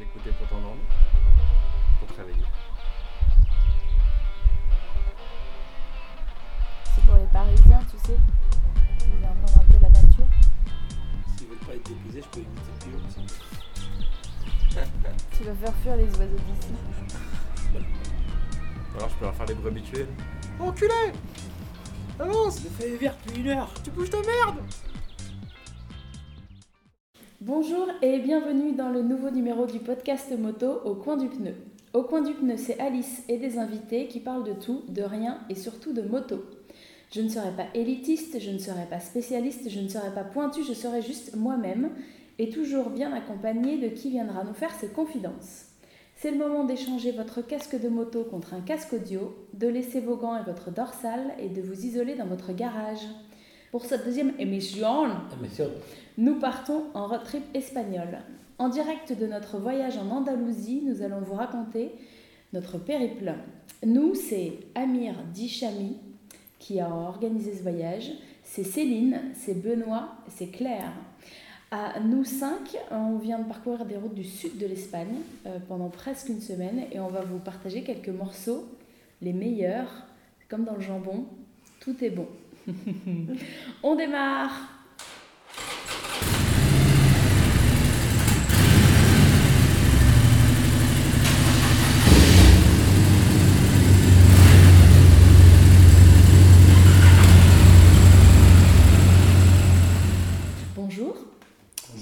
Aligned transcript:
vous 0.00 0.06
écoutez 0.06 0.30
pour 0.30 0.48
t'endormir 0.48 0.84
Pour 1.98 2.08
te 2.08 2.20
réveiller 2.20 2.44
C'est 6.94 7.04
pour 7.04 7.16
les 7.16 7.26
Parisiens, 7.26 7.80
tu 7.90 7.98
sais. 8.06 8.16
Ils 9.00 9.24
entendent 9.26 9.62
un 9.62 9.72
peu 9.72 9.82
la 9.82 9.90
nature. 9.90 10.26
S'ils 11.36 11.48
veulent 11.48 11.58
pas 11.58 11.74
être 11.74 11.90
épuisés, 11.90 12.22
je 12.22 12.28
peux 12.28 12.40
imiter 12.40 12.72
plus 12.80 12.94
aussi. 12.96 13.26
Tu 15.36 15.44
vas 15.44 15.54
faire 15.54 15.74
fuir 15.82 15.96
les 15.96 16.04
oiseaux 16.04 16.40
d'ici. 16.46 16.72
Alors 18.96 19.08
je 19.08 19.14
peux 19.16 19.24
leur 19.24 19.34
faire 19.34 19.46
les 19.46 19.54
brebis 19.54 19.82
tuées. 19.82 20.06
Enculé 20.58 21.12
Avance 22.18 22.64
Le 22.64 22.70
feuille 22.70 22.94
est 22.94 22.96
verte 22.96 23.18
depuis 23.26 23.40
une 23.40 23.48
heure 23.48 23.70
Tu 23.82 23.90
bouges 23.90 24.10
ta 24.10 24.18
merde 24.18 24.58
Bonjour 27.42 27.86
et 28.02 28.18
bienvenue 28.18 28.72
dans 28.72 28.90
le 28.90 29.00
nouveau 29.00 29.30
numéro 29.30 29.64
du 29.64 29.78
podcast 29.78 30.30
moto 30.38 30.72
Au 30.84 30.94
coin 30.94 31.16
du 31.16 31.26
pneu. 31.26 31.54
Au 31.94 32.02
coin 32.02 32.20
du 32.20 32.34
pneu, 32.34 32.58
c'est 32.58 32.78
Alice 32.78 33.22
et 33.30 33.38
des 33.38 33.56
invités 33.56 34.08
qui 34.08 34.20
parlent 34.20 34.44
de 34.44 34.52
tout, 34.52 34.82
de 34.88 35.00
rien 35.00 35.38
et 35.48 35.54
surtout 35.54 35.94
de 35.94 36.02
moto. 36.02 36.44
Je 37.10 37.22
ne 37.22 37.30
serai 37.30 37.50
pas 37.56 37.68
élitiste, 37.72 38.38
je 38.40 38.50
ne 38.50 38.58
serai 38.58 38.84
pas 38.90 39.00
spécialiste, 39.00 39.70
je 39.70 39.80
ne 39.80 39.88
serai 39.88 40.12
pas 40.12 40.22
pointu, 40.22 40.62
je 40.64 40.74
serai 40.74 41.00
juste 41.00 41.34
moi-même 41.34 41.92
et 42.38 42.50
toujours 42.50 42.90
bien 42.90 43.10
accompagnée 43.14 43.78
de 43.78 43.88
qui 43.88 44.10
viendra 44.10 44.44
nous 44.44 44.52
faire 44.52 44.74
ses 44.74 44.88
confidences. 44.88 45.64
C'est 46.16 46.32
le 46.32 46.36
moment 46.36 46.64
d'échanger 46.64 47.10
votre 47.10 47.40
casque 47.40 47.80
de 47.80 47.88
moto 47.88 48.22
contre 48.22 48.52
un 48.52 48.60
casque 48.60 48.92
audio, 48.92 49.34
de 49.54 49.66
laisser 49.66 50.00
vos 50.00 50.16
gants 50.16 50.36
et 50.36 50.44
votre 50.44 50.70
dorsale 50.70 51.32
et 51.38 51.48
de 51.48 51.62
vous 51.62 51.86
isoler 51.86 52.16
dans 52.16 52.26
votre 52.26 52.52
garage. 52.52 53.06
Pour 53.70 53.84
cette 53.84 54.04
deuxième 54.04 54.32
émission, 54.40 55.06
nous 56.18 56.40
partons 56.40 56.86
en 56.92 57.06
road 57.06 57.22
trip 57.22 57.44
espagnol. 57.54 58.18
En 58.58 58.68
direct 58.68 59.16
de 59.16 59.26
notre 59.28 59.58
voyage 59.58 59.96
en 59.96 60.10
Andalousie, 60.10 60.82
nous 60.84 61.02
allons 61.02 61.20
vous 61.20 61.34
raconter 61.34 61.92
notre 62.52 62.78
périple. 62.78 63.32
Nous, 63.86 64.16
c'est 64.16 64.54
Amir 64.74 65.14
Dichami 65.32 65.98
qui 66.58 66.80
a 66.80 66.90
organisé 66.90 67.54
ce 67.54 67.62
voyage, 67.62 68.10
c'est 68.42 68.64
Céline, 68.64 69.20
c'est 69.34 69.54
Benoît, 69.54 70.16
c'est 70.26 70.48
Claire. 70.48 70.92
À 71.70 72.00
nous 72.00 72.24
cinq, 72.24 72.76
on 72.90 73.18
vient 73.18 73.38
de 73.38 73.46
parcourir 73.46 73.84
des 73.84 73.96
routes 73.96 74.14
du 74.14 74.24
sud 74.24 74.58
de 74.58 74.66
l'Espagne 74.66 75.14
euh, 75.46 75.58
pendant 75.68 75.90
presque 75.90 76.28
une 76.28 76.40
semaine 76.40 76.86
et 76.90 76.98
on 76.98 77.06
va 77.06 77.20
vous 77.20 77.38
partager 77.38 77.82
quelques 77.82 78.08
morceaux, 78.08 78.66
les 79.22 79.32
meilleurs, 79.32 80.06
comme 80.48 80.64
dans 80.64 80.74
le 80.74 80.80
jambon, 80.80 81.26
tout 81.78 82.04
est 82.04 82.10
bon. 82.10 82.26
on 83.82 83.94
démarre 83.94 84.50
Bonjour. 100.76 101.16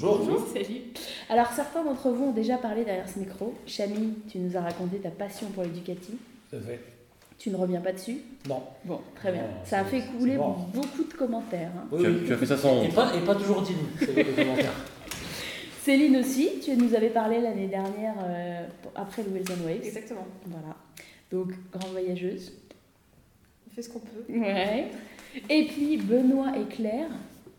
Bonjour 0.01 0.47
Salut. 0.53 0.83
Alors 1.29 1.49
certains 1.49 1.85
d'entre 1.85 2.11
vous 2.11 2.25
ont 2.25 2.33
déjà 2.33 2.57
parlé 2.57 2.85
derrière 2.85 3.09
ce 3.09 3.19
micro. 3.19 3.55
Chami, 3.67 4.15
tu 4.31 4.39
nous 4.39 4.57
as 4.57 4.61
raconté 4.61 4.99
ta 4.99 5.11
passion 5.11 5.49
pour 5.49 5.63
l'éducatif. 5.63 6.15
À 6.53 6.61
fait. 6.61 6.98
Tu 7.39 7.51
ne 7.51 7.57
reviens 7.57 7.81
pas 7.81 7.93
dessus 7.93 8.19
Non. 8.49 8.63
Bon, 8.85 9.01
très 9.15 9.31
bien. 9.33 9.43
Non, 9.43 9.49
Ça 9.65 9.79
a 9.81 9.85
fait 9.85 10.03
couler 10.19 10.37
bon. 10.37 10.57
beaucoup 10.75 11.05
de 11.05 11.15
commentaires. 11.15 11.71
hein. 11.77 11.87
Oui, 11.93 12.01
tu, 12.01 12.07
as, 12.07 12.11
oui. 12.11 12.17
tu 12.27 12.33
as 12.33 12.37
fait 12.37 12.47
ça 12.47 12.57
sans 12.57 12.83
Et 12.83 12.89
pas, 12.89 13.15
et 13.15 13.21
pas 13.25 13.35
toujours 13.37 13.63
digne, 13.63 13.77
c'est 13.99 14.13
le 14.15 14.33
commentaire. 14.45 14.73
Céline 15.83 16.17
aussi, 16.17 16.51
tu 16.63 16.77
nous 16.77 16.95
avais 16.95 17.11
parlé 17.11 17.41
l'année 17.41 17.69
dernière 17.69 18.15
euh, 18.25 18.67
après 18.95 19.23
le 19.23 19.29
and 19.41 19.65
Waves. 19.65 19.85
Exactement. 19.87 20.27
Voilà. 20.47 20.77
Donc, 21.31 21.53
grande 21.73 21.93
voyageuse. 21.93 22.53
On 23.71 23.75
fait 23.75 23.83
ce 23.83 23.89
qu'on 23.91 24.01
peut. 24.01 24.25
Ouais. 24.29 24.89
Et 25.49 25.67
puis, 25.67 25.97
Benoît 25.97 26.53
et 26.59 26.65
Claire, 26.75 27.09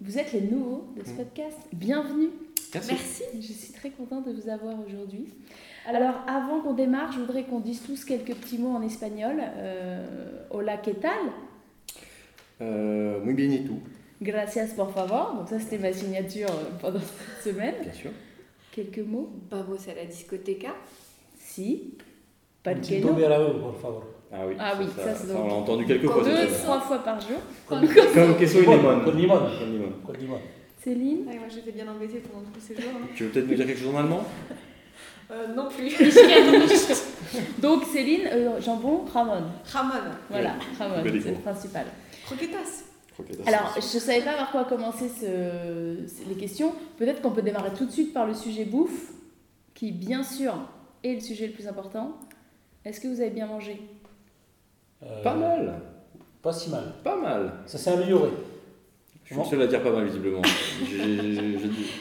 vous 0.02 0.18
êtes 0.18 0.34
les 0.34 0.42
nouveaux 0.42 0.88
de 1.00 1.06
ce 1.06 1.12
Mm. 1.12 1.16
podcast. 1.16 1.58
Bienvenue. 1.74 2.30
Merci. 2.74 2.92
Merci. 2.92 3.24
Je 3.42 3.54
suis 3.54 3.74
très 3.74 3.90
contente 3.90 4.28
de 4.28 4.34
vous 4.34 4.50
avoir 4.50 4.76
aujourd'hui. 4.86 5.26
Alors, 5.88 6.16
avant 6.28 6.60
qu'on 6.62 6.74
démarre, 6.74 7.12
je 7.12 7.20
voudrais 7.20 7.44
qu'on 7.44 7.60
dise 7.60 7.82
tous 7.84 8.06
quelques 8.06 8.36
petits 8.36 8.58
mots 8.58 8.76
en 8.76 8.82
espagnol. 8.82 9.36
Euh, 9.58 10.06
hola, 10.52 10.78
¿qué 10.78 10.94
tal? 10.94 11.18
Euh, 12.62 13.20
muy 13.24 13.34
bien 13.34 13.50
et 13.52 13.64
tout, 13.64 13.80
Gracias, 14.22 14.68
por 14.76 14.92
favor. 14.92 15.36
Donc, 15.38 15.48
ça, 15.48 15.60
c'était 15.60 15.78
ma 15.78 15.94
signature 15.94 16.50
euh, 16.50 16.78
pendant 16.82 17.00
cette 17.00 17.54
semaine. 17.54 17.76
bien 17.82 17.94
sûr. 17.94 18.12
Quelques 18.72 19.00
mots? 19.00 19.30
Vamos 19.50 19.78
à 19.90 19.96
la 19.96 20.06
discoteca. 20.06 20.76
Si. 21.40 21.94
Un 22.66 22.74
Pas 22.76 23.30
la 23.30 23.38
rue, 23.40 23.60
por 23.60 23.80
favor. 23.80 24.04
Ah 24.32 24.46
oui, 24.48 24.54
Ah 24.60 24.74
oui, 24.78 24.86
ça, 24.96 25.16
c'est 25.16 25.32
on 25.32 25.38
donc- 25.40 25.48
l'a 25.48 25.54
entendu 25.56 25.86
quelques 25.86 26.06
fois. 26.08 26.24
Deux, 26.24 26.48
trois 26.64 26.82
fois 26.82 27.00
par 27.00 27.20
jour. 27.20 27.40
Comme 27.66 27.88
queso 28.38 28.60
y 28.60 28.66
limon. 28.66 29.00
Con 29.06 29.12
limon. 29.16 29.38
Con 29.40 29.66
limon. 29.72 29.92
Con 30.06 30.14
limon. 30.20 30.38
Céline? 30.84 31.26
Ouais, 31.28 31.38
moi 31.40 31.48
j'étais 31.50 31.72
bien 31.72 31.88
embêtée 31.90 32.20
pendant 32.32 32.46
tout 32.54 32.60
ce 32.60 32.76
séjour. 32.76 32.92
hein. 32.96 33.08
Tu 33.16 33.24
veux 33.24 33.30
peut-être 33.32 33.48
nous 33.48 33.56
dire 33.56 33.66
quelque 33.66 33.80
chose 33.80 33.94
en 33.96 33.98
allemand? 34.00 34.24
Euh, 35.32 35.48
non 35.56 35.70
plus. 35.70 35.90
Donc, 37.60 37.84
Céline, 37.86 38.28
euh, 38.32 38.60
jambon, 38.62 39.06
Ramon. 39.14 39.44
Ramon. 39.72 39.94
Voilà, 40.30 40.56
Ramon, 40.80 40.96
c'est 41.04 41.30
le 41.32 41.36
principal. 41.36 41.86
Croquetas. 42.26 42.84
Alors, 43.46 43.74
je 43.76 43.96
ne 43.96 44.00
savais 44.02 44.22
pas 44.22 44.34
par 44.34 44.50
quoi 44.52 44.64
commencer 44.64 45.10
ce- 45.10 46.28
les 46.28 46.36
questions. 46.36 46.74
Peut-être 46.98 47.22
qu'on 47.22 47.32
peut 47.32 47.42
démarrer 47.42 47.72
tout 47.78 47.86
de 47.86 47.92
suite 47.92 48.14
par 48.14 48.26
le 48.26 48.34
sujet 48.34 48.66
bouffe, 48.66 49.12
qui, 49.76 49.92
bien 49.92 50.24
sûr, 50.24 50.54
est 51.04 51.14
le 51.16 51.20
sujet 51.20 51.48
le 51.48 51.54
plus 51.54 51.68
important. 51.68 52.18
Est-ce 52.86 53.00
que 53.02 53.08
vous 53.08 53.20
avez 53.22 53.30
bien 53.30 53.46
mangé? 53.46 53.82
Euh, 55.04 55.22
Pas 55.22 55.36
mal, 55.36 55.82
Pas 56.42 56.54
si 56.54 56.70
mal. 56.70 56.94
pas 57.04 57.18
mal. 57.18 57.52
Ça 57.68 57.78
s'est 57.78 57.92
amélioré. 57.92 58.30
Je 59.26 59.34
suis 59.36 59.44
le 59.44 59.48
seul 59.48 59.62
à 59.62 59.68
dire 59.68 59.84
pas 59.84 59.92
mal, 59.92 60.06
visiblement. 60.06 60.42
J'ai 60.90 60.98
dit- 61.68 61.92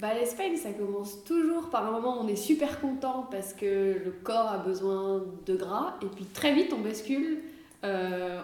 Bah, 0.00 0.14
l'Espagne, 0.14 0.56
ça 0.56 0.72
commence 0.72 1.24
toujours 1.24 1.68
par 1.68 1.86
un 1.86 1.90
moment 1.90 2.18
où 2.18 2.24
on 2.24 2.28
est 2.28 2.36
super 2.36 2.80
content 2.80 3.26
parce 3.30 3.52
que 3.52 4.00
le 4.02 4.10
corps 4.22 4.48
a 4.48 4.58
besoin 4.58 5.22
de 5.44 5.54
gras. 5.54 5.96
Et 6.02 6.06
puis 6.06 6.24
très 6.24 6.54
vite, 6.54 6.72
on 6.74 6.80
bascule 6.80 7.40
euh, 7.84 8.40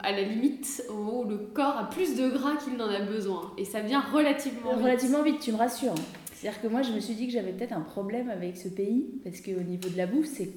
à 0.00 0.10
la 0.10 0.22
limite 0.22 0.82
au 0.88 0.94
moment 0.94 1.20
où 1.20 1.28
le 1.28 1.38
corps 1.38 1.76
a 1.76 1.88
plus 1.88 2.16
de 2.16 2.28
gras 2.28 2.56
qu'il 2.56 2.76
n'en 2.76 2.88
a 2.88 3.00
besoin. 3.00 3.52
Et 3.56 3.64
ça 3.64 3.80
vient 3.80 4.00
relativement 4.00 4.74
vite. 4.74 4.82
Relativement 4.82 5.22
vite, 5.22 5.38
tu 5.40 5.52
me 5.52 5.58
rassures. 5.58 5.94
C'est-à-dire 6.32 6.60
que 6.60 6.66
moi, 6.66 6.82
je 6.82 6.90
me 6.90 6.98
suis 6.98 7.14
dit 7.14 7.26
que 7.26 7.32
j'avais 7.32 7.52
peut-être 7.52 7.72
un 7.72 7.82
problème 7.82 8.28
avec 8.28 8.56
ce 8.56 8.68
pays, 8.68 9.06
parce 9.22 9.40
qu'au 9.40 9.60
niveau 9.60 9.88
de 9.88 9.96
la 9.96 10.06
bouffe, 10.06 10.26
c'est 10.26 10.50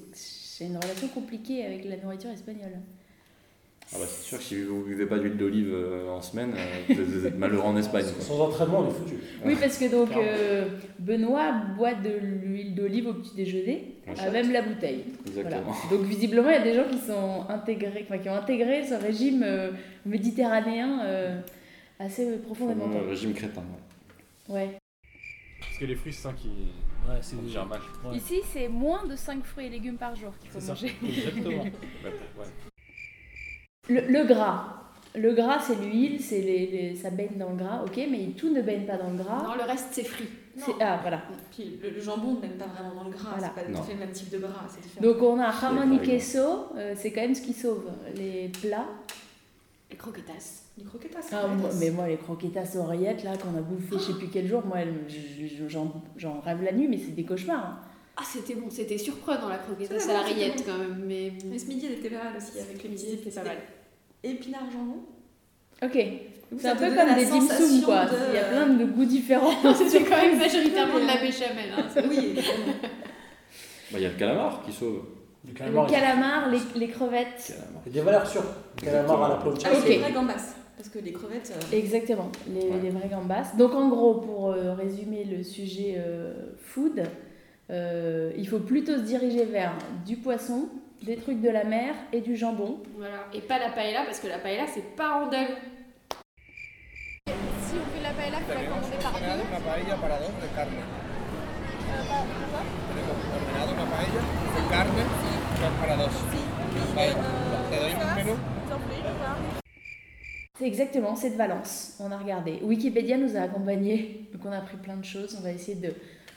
j'ai 0.58 0.66
une 0.66 0.76
relation 0.76 1.08
compliquée 1.08 1.64
avec 1.64 1.84
la 1.84 1.96
nourriture 1.96 2.30
espagnole. 2.30 2.78
Ah 3.94 3.98
bah, 4.00 4.06
c'est 4.08 4.24
sûr 4.24 4.38
que 4.38 4.44
si 4.44 4.62
vous 4.62 4.78
ne 4.80 4.84
buvez 4.84 5.06
pas 5.06 5.18
d'huile 5.18 5.36
d'olive 5.36 5.70
euh, 5.72 6.08
en 6.10 6.20
semaine, 6.20 6.52
euh, 6.56 6.94
vous 6.98 7.26
êtes- 7.26 7.38
malheureux 7.38 7.64
en 7.64 7.76
Espagne. 7.76 8.04
quoi. 8.04 8.24
Sans 8.24 8.40
entraînement, 8.40 8.80
on 8.80 8.88
est 8.88 8.92
foutu. 8.92 9.14
Oui, 9.44 9.54
parce 9.60 9.78
que 9.78 9.88
donc 9.90 10.10
euh, 10.16 10.66
Benoît 10.98 11.52
boit 11.76 11.94
de 11.94 12.10
l'huile 12.20 12.74
d'olive 12.74 13.06
au 13.06 13.14
petit 13.14 13.34
déjeuner, 13.36 13.96
à 14.18 14.30
même 14.30 14.50
la 14.52 14.62
bouteille. 14.62 15.04
Voilà. 15.26 15.48
Exactement. 15.58 15.76
Donc 15.90 16.00
visiblement, 16.08 16.48
il 16.50 16.54
y 16.54 16.58
a 16.58 16.62
des 16.62 16.74
gens 16.74 16.88
qui 16.90 16.98
sont 16.98 17.44
intégrés, 17.48 18.04
enfin, 18.08 18.18
qui 18.18 18.28
ont 18.28 18.34
intégré 18.34 18.84
ce 18.84 18.94
régime 18.94 19.42
euh, 19.44 19.70
méditerranéen 20.04 21.00
euh, 21.04 21.40
assez 22.00 22.38
profondément. 22.38 22.88
Vraiment, 22.88 23.08
régime 23.08 23.32
crétin. 23.32 23.62
ouais. 24.48 24.54
Ouais. 24.54 24.70
Parce 25.60 25.78
que 25.78 25.84
les 25.86 25.94
fruits, 25.94 26.12
c'est 26.12 26.22
ça 26.22 26.32
qui 26.32 26.48
Ouais, 27.06 27.18
c'est 27.20 27.36
gère 27.50 27.66
mal. 27.66 27.80
Ouais. 28.04 28.16
Ici, 28.16 28.40
c'est 28.50 28.66
moins 28.66 29.04
de 29.06 29.14
5 29.14 29.44
fruits 29.44 29.66
et 29.66 29.68
légumes 29.68 29.98
par 29.98 30.16
jour 30.16 30.32
qu'il 30.40 30.48
faut 30.50 30.58
ça. 30.58 30.68
manger. 30.72 30.90
Exactement. 31.06 31.62
Ouais. 32.04 32.46
Le, 33.88 34.00
le 34.00 34.24
gras. 34.24 34.70
Le 35.16 35.32
gras, 35.32 35.60
c'est 35.60 35.76
l'huile, 35.76 36.20
c'est 36.20 36.40
les, 36.40 36.66
les- 36.66 36.96
ça 36.96 37.10
baigne 37.10 37.36
dans 37.38 37.50
le 37.50 37.56
gras, 37.56 37.82
ok, 37.86 38.00
mais 38.10 38.30
tout 38.36 38.52
ne 38.52 38.62
baigne 38.62 38.84
pas 38.84 38.96
dans 38.96 39.10
le 39.10 39.16
gras. 39.16 39.42
Non, 39.44 39.54
le 39.54 39.62
reste, 39.62 39.88
c'est 39.92 40.02
frit. 40.04 40.28
C'est- 40.56 40.72
ah, 40.80 40.98
voilà. 41.02 41.22
Puis 41.52 41.78
le, 41.82 41.90
le 41.90 42.00
jambon 42.00 42.34
ne 42.34 42.40
baigne 42.40 42.52
pas 42.58 42.66
vraiment 42.66 42.94
dans 42.94 43.04
le 43.04 43.10
gras. 43.10 43.30
Voilà. 43.36 43.52
C'est 43.56 43.62
pas 43.64 43.70
tout 43.80 43.90
le 43.92 43.98
même 43.98 44.10
type 44.10 44.30
de 44.30 44.38
gras. 44.38 44.66
C'est 44.68 44.82
différent. 44.82 45.06
Donc 45.06 45.22
on 45.22 45.38
a 45.40 45.50
y 45.94 45.98
queso, 46.00 46.66
euh, 46.76 46.94
c'est 46.96 47.12
quand 47.12 47.20
même 47.20 47.34
ce 47.34 47.42
qui 47.42 47.52
sauve 47.52 47.84
les 48.16 48.50
plats. 48.62 48.86
les 49.90 49.96
croquetas. 49.96 50.62
Les 50.78 50.84
croquetas. 50.84 51.20
Ah, 51.32 51.46
moi- 51.46 51.70
mais 51.78 51.90
moi, 51.90 52.08
les 52.08 52.16
croquetas 52.16 52.76
oreillettes, 52.76 53.22
là, 53.22 53.36
qu'on 53.36 53.56
a 53.56 53.60
bouffé 53.60 53.90
je 53.92 53.98
sais 53.98 54.12
plus 54.14 54.26
quel 54.32 54.48
jour, 54.48 54.62
moi, 54.66 54.78
j'en 56.16 56.40
rêve 56.40 56.62
la 56.64 56.72
nuit, 56.72 56.88
mais 56.88 56.98
c'est 56.98 57.14
des 57.14 57.24
cauchemars. 57.24 57.64
hein. 57.64 57.78
Ah, 58.16 58.22
c'était 58.24 58.54
bon, 58.54 58.66
c'était 58.70 58.98
surprenant 58.98 59.48
la 59.48 59.58
croquetas 59.58 59.98
C'est 59.98 60.10
à 60.10 60.14
la 60.14 60.22
bon, 60.22 60.62
quand 60.64 60.78
même. 60.78 61.02
Mais... 61.06 61.32
Mais 61.46 61.58
ce 61.58 61.66
midi, 61.66 61.86
elle 61.86 61.98
était 61.98 62.10
pas 62.10 62.24
mal 62.24 62.34
aussi, 62.36 62.58
avec 62.60 62.82
le 62.82 62.90
midi, 62.90 63.06
c'était 63.10 63.30
pas 63.30 63.44
mal. 63.44 63.56
Épinard 64.22 64.70
jambon. 64.70 65.00
Ok, 65.82 65.98
c'est 66.58 66.68
un 66.68 66.76
peu 66.76 66.94
comme 66.94 67.14
des 67.16 67.26
dim 67.26 67.40
sum, 67.40 67.82
quoi. 67.82 68.04
de- 68.06 68.10
Il 68.30 68.34
y 68.36 68.38
a 68.38 68.44
plein 68.44 68.66
de 68.68 68.84
goûts 68.84 69.04
différents. 69.04 69.50
C'était 69.74 70.04
quand 70.04 70.16
même 70.16 70.38
majoritairement 70.38 71.00
de 71.00 71.06
la 71.06 71.16
béchamel. 71.20 71.70
Hein. 71.76 71.86
Oui, 72.08 72.16
évidemment. 72.16 72.74
Bah, 73.90 73.98
Il 73.98 74.02
y 74.02 74.06
a 74.06 74.10
le 74.10 74.14
calamar 74.14 74.62
qui 74.64 74.72
sauve. 74.72 75.02
Du 75.42 75.50
Le 75.52 75.58
calamar. 75.58 75.86
calamar, 75.90 76.50
les, 76.50 76.60
les 76.76 76.88
crevettes. 76.88 77.44
Calamar. 77.48 77.82
Il 77.86 77.92
y 77.92 77.98
a 77.98 78.00
des 78.00 78.04
valeurs 78.06 78.26
sûres. 78.26 78.44
Calamar 78.76 79.24
à 79.24 79.28
la 79.30 79.34
plancha. 79.36 79.68
Avec 79.68 79.80
Ok. 79.82 79.88
les 79.88 79.98
vraies 79.98 80.12
gambas. 80.12 80.54
Parce 80.76 80.88
que 80.88 80.98
les 81.00 81.12
crevettes. 81.12 81.52
euh, 81.72 81.76
Exactement, 81.76 82.30
les, 82.48 82.60
Ouais. 82.60 82.80
les 82.82 82.90
vraies 82.90 83.08
gambas. 83.08 83.52
Donc 83.58 83.74
en 83.74 83.88
gros, 83.88 84.14
pour 84.14 84.50
euh, 84.52 84.74
résumer 84.74 85.24
le 85.24 85.42
sujet 85.42 85.96
euh, 85.98 86.32
food, 86.62 87.02
Euh, 87.70 88.32
il 88.36 88.46
faut 88.46 88.58
plutôt 88.58 88.96
se 88.96 89.02
diriger 89.02 89.44
vers 89.46 89.72
du 90.04 90.16
poisson, 90.16 90.68
des 91.02 91.16
trucs 91.16 91.40
de 91.40 91.48
la 91.48 91.64
mer 91.64 91.94
et 92.12 92.20
du 92.20 92.36
jambon. 92.36 92.82
Voilà. 92.96 93.26
Et 93.32 93.40
pas 93.40 93.58
la 93.58 93.70
paella, 93.70 94.02
parce 94.04 94.20
que 94.20 94.28
la 94.28 94.38
paella, 94.38 94.66
c'est 94.72 94.94
pas 94.96 95.24
andalou. 95.24 95.54
Si 97.26 97.76
on 97.76 97.84
fait 97.96 98.02
la 98.02 98.12
paella, 98.12 98.38
il 98.40 98.44
faudrait 98.44 98.66
commander 98.66 98.96
par 99.02 99.12
deux. 99.12 99.42
Una 99.48 99.60
paella 99.60 99.96
para 99.96 100.18
dos 100.18 100.32
de 100.42 100.48
carne. 100.54 100.82
Tenemos 102.88 103.18
ordenado 103.34 103.72
una 103.72 103.86
paella 103.90 104.20
de 104.54 104.62
carne 104.70 105.02
para 105.80 105.96
dos. 105.96 106.14
Vale, 106.94 107.14
te 107.70 107.76
doy 107.80 107.92
un 107.92 108.14
menú. 108.14 108.34
C'est 110.56 110.68
exactement, 110.68 111.16
c'est 111.16 111.30
de 111.30 111.36
Valence. 111.36 111.96
On 111.98 112.12
a 112.12 112.16
regardé. 112.16 112.60
Wikipédia 112.62 113.16
nous 113.16 113.36
a 113.36 113.40
accompagnés, 113.40 114.28
donc 114.32 114.44
on 114.44 114.52
a 114.52 114.58
appris 114.58 114.76
plein 114.76 114.96
de 114.96 115.04
choses. 115.04 115.36
On 115.36 115.42
va 115.42 115.50
essayer 115.50 115.74
de 115.74 115.92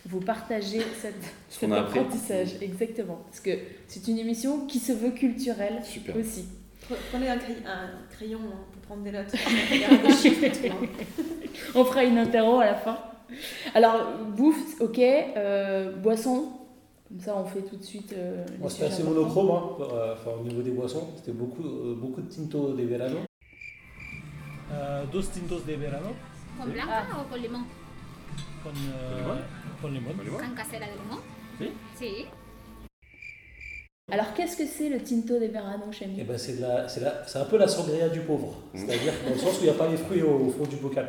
vous 0.08 0.20
partager 0.22 0.80
cette, 1.02 1.22
Ce 1.50 1.60
cet 1.60 1.72
appris. 1.72 2.00
apprentissage. 2.00 2.56
Exactement. 2.62 3.20
Parce 3.26 3.40
que 3.42 3.52
c'est 3.88 4.08
une 4.08 4.18
émission 4.20 4.66
qui 4.66 4.80
se 4.80 4.94
veut 4.94 5.12
culturelle 5.12 5.82
Super. 5.84 6.16
aussi. 6.16 6.46
Pre- 6.90 6.96
Prenez 7.12 7.30
un, 7.30 7.38
crayon, 7.38 7.60
un 7.66 7.90
crayon 8.16 8.40
hein, 8.46 8.60
pour 8.72 8.82
prendre 8.84 9.04
des 9.04 9.12
notes. 9.12 9.34
Hein. 9.90 10.88
On 11.76 11.84
fera 11.86 12.04
une 12.04 12.18
interro 12.18 12.60
à 12.60 12.66
la 12.66 12.76
fin. 12.76 12.98
Alors, 13.76 14.14
bouffe, 14.36 14.80
ok. 14.80 15.00
euh, 15.00 15.92
boisson, 15.98 16.54
comme 17.10 17.20
ça 17.20 17.36
on 17.38 17.46
fait 17.46 17.62
tout 17.62 17.76
de 17.76 17.84
suite. 17.84 18.14
euh, 18.14 18.46
Moi, 18.60 18.70
c'était 18.70 18.86
assez 18.86 19.04
monochrome, 19.04 19.50
hein, 19.52 19.70
pour, 19.76 19.94
euh, 19.94 20.14
enfin, 20.14 20.32
au 20.40 20.44
niveau 20.44 20.62
des 20.62 20.72
boissons. 20.72 21.08
C'était 21.18 21.34
beaucoup, 21.34 21.64
euh, 21.64 21.96
beaucoup 22.00 22.22
de 22.22 22.30
tinto 22.30 22.74
de 22.74 22.84
verano. 22.84 23.18
Euh, 24.72 25.04
dos 25.12 25.30
tintos 25.32 25.66
de 25.66 25.76
verano 25.78 26.10
¿Con 26.60 26.72
blanca 26.72 27.06
o 27.22 27.30
con 27.30 27.42
limón? 27.42 27.66
Con, 28.64 28.74
euh, 28.76 29.36
con 29.82 29.94
limón. 29.94 30.14
¿Con 30.18 30.56
casera 30.56 30.86
de 30.88 30.94
limón? 30.94 31.20
Sí? 31.60 31.70
Sí. 31.98 32.26
Alors, 34.10 34.34
qu'est-ce 34.34 34.56
que 34.56 34.66
c'est 34.66 34.90
le 34.90 35.00
Tinto 35.04 35.38
de 35.40 35.48
Verano, 35.48 35.92
Chami 35.92 36.20
Et 36.20 36.24
ben, 36.24 36.38
c'est 36.38 36.58
de 36.58 36.62
la- 36.62 36.88
c'est 36.88 37.02
la- 37.02 37.28
c'est 37.28 37.40
un 37.40 37.46
peu 37.46 37.58
la 37.58 37.68
sangria 37.68 38.08
du 38.08 38.22
pauvre. 38.22 38.56
C'est-à-dire 38.74 39.14
dans 39.26 39.32
le 39.34 39.38
sens 39.38 39.56
où 39.58 39.62
il 39.62 39.64
n'y 39.66 39.70
a 39.70 39.74
pas 39.74 39.88
les 39.90 39.98
fruits 39.98 40.22
au, 40.22 40.46
au 40.46 40.50
fond 40.50 40.64
du 40.64 40.78
bocal. 40.78 41.08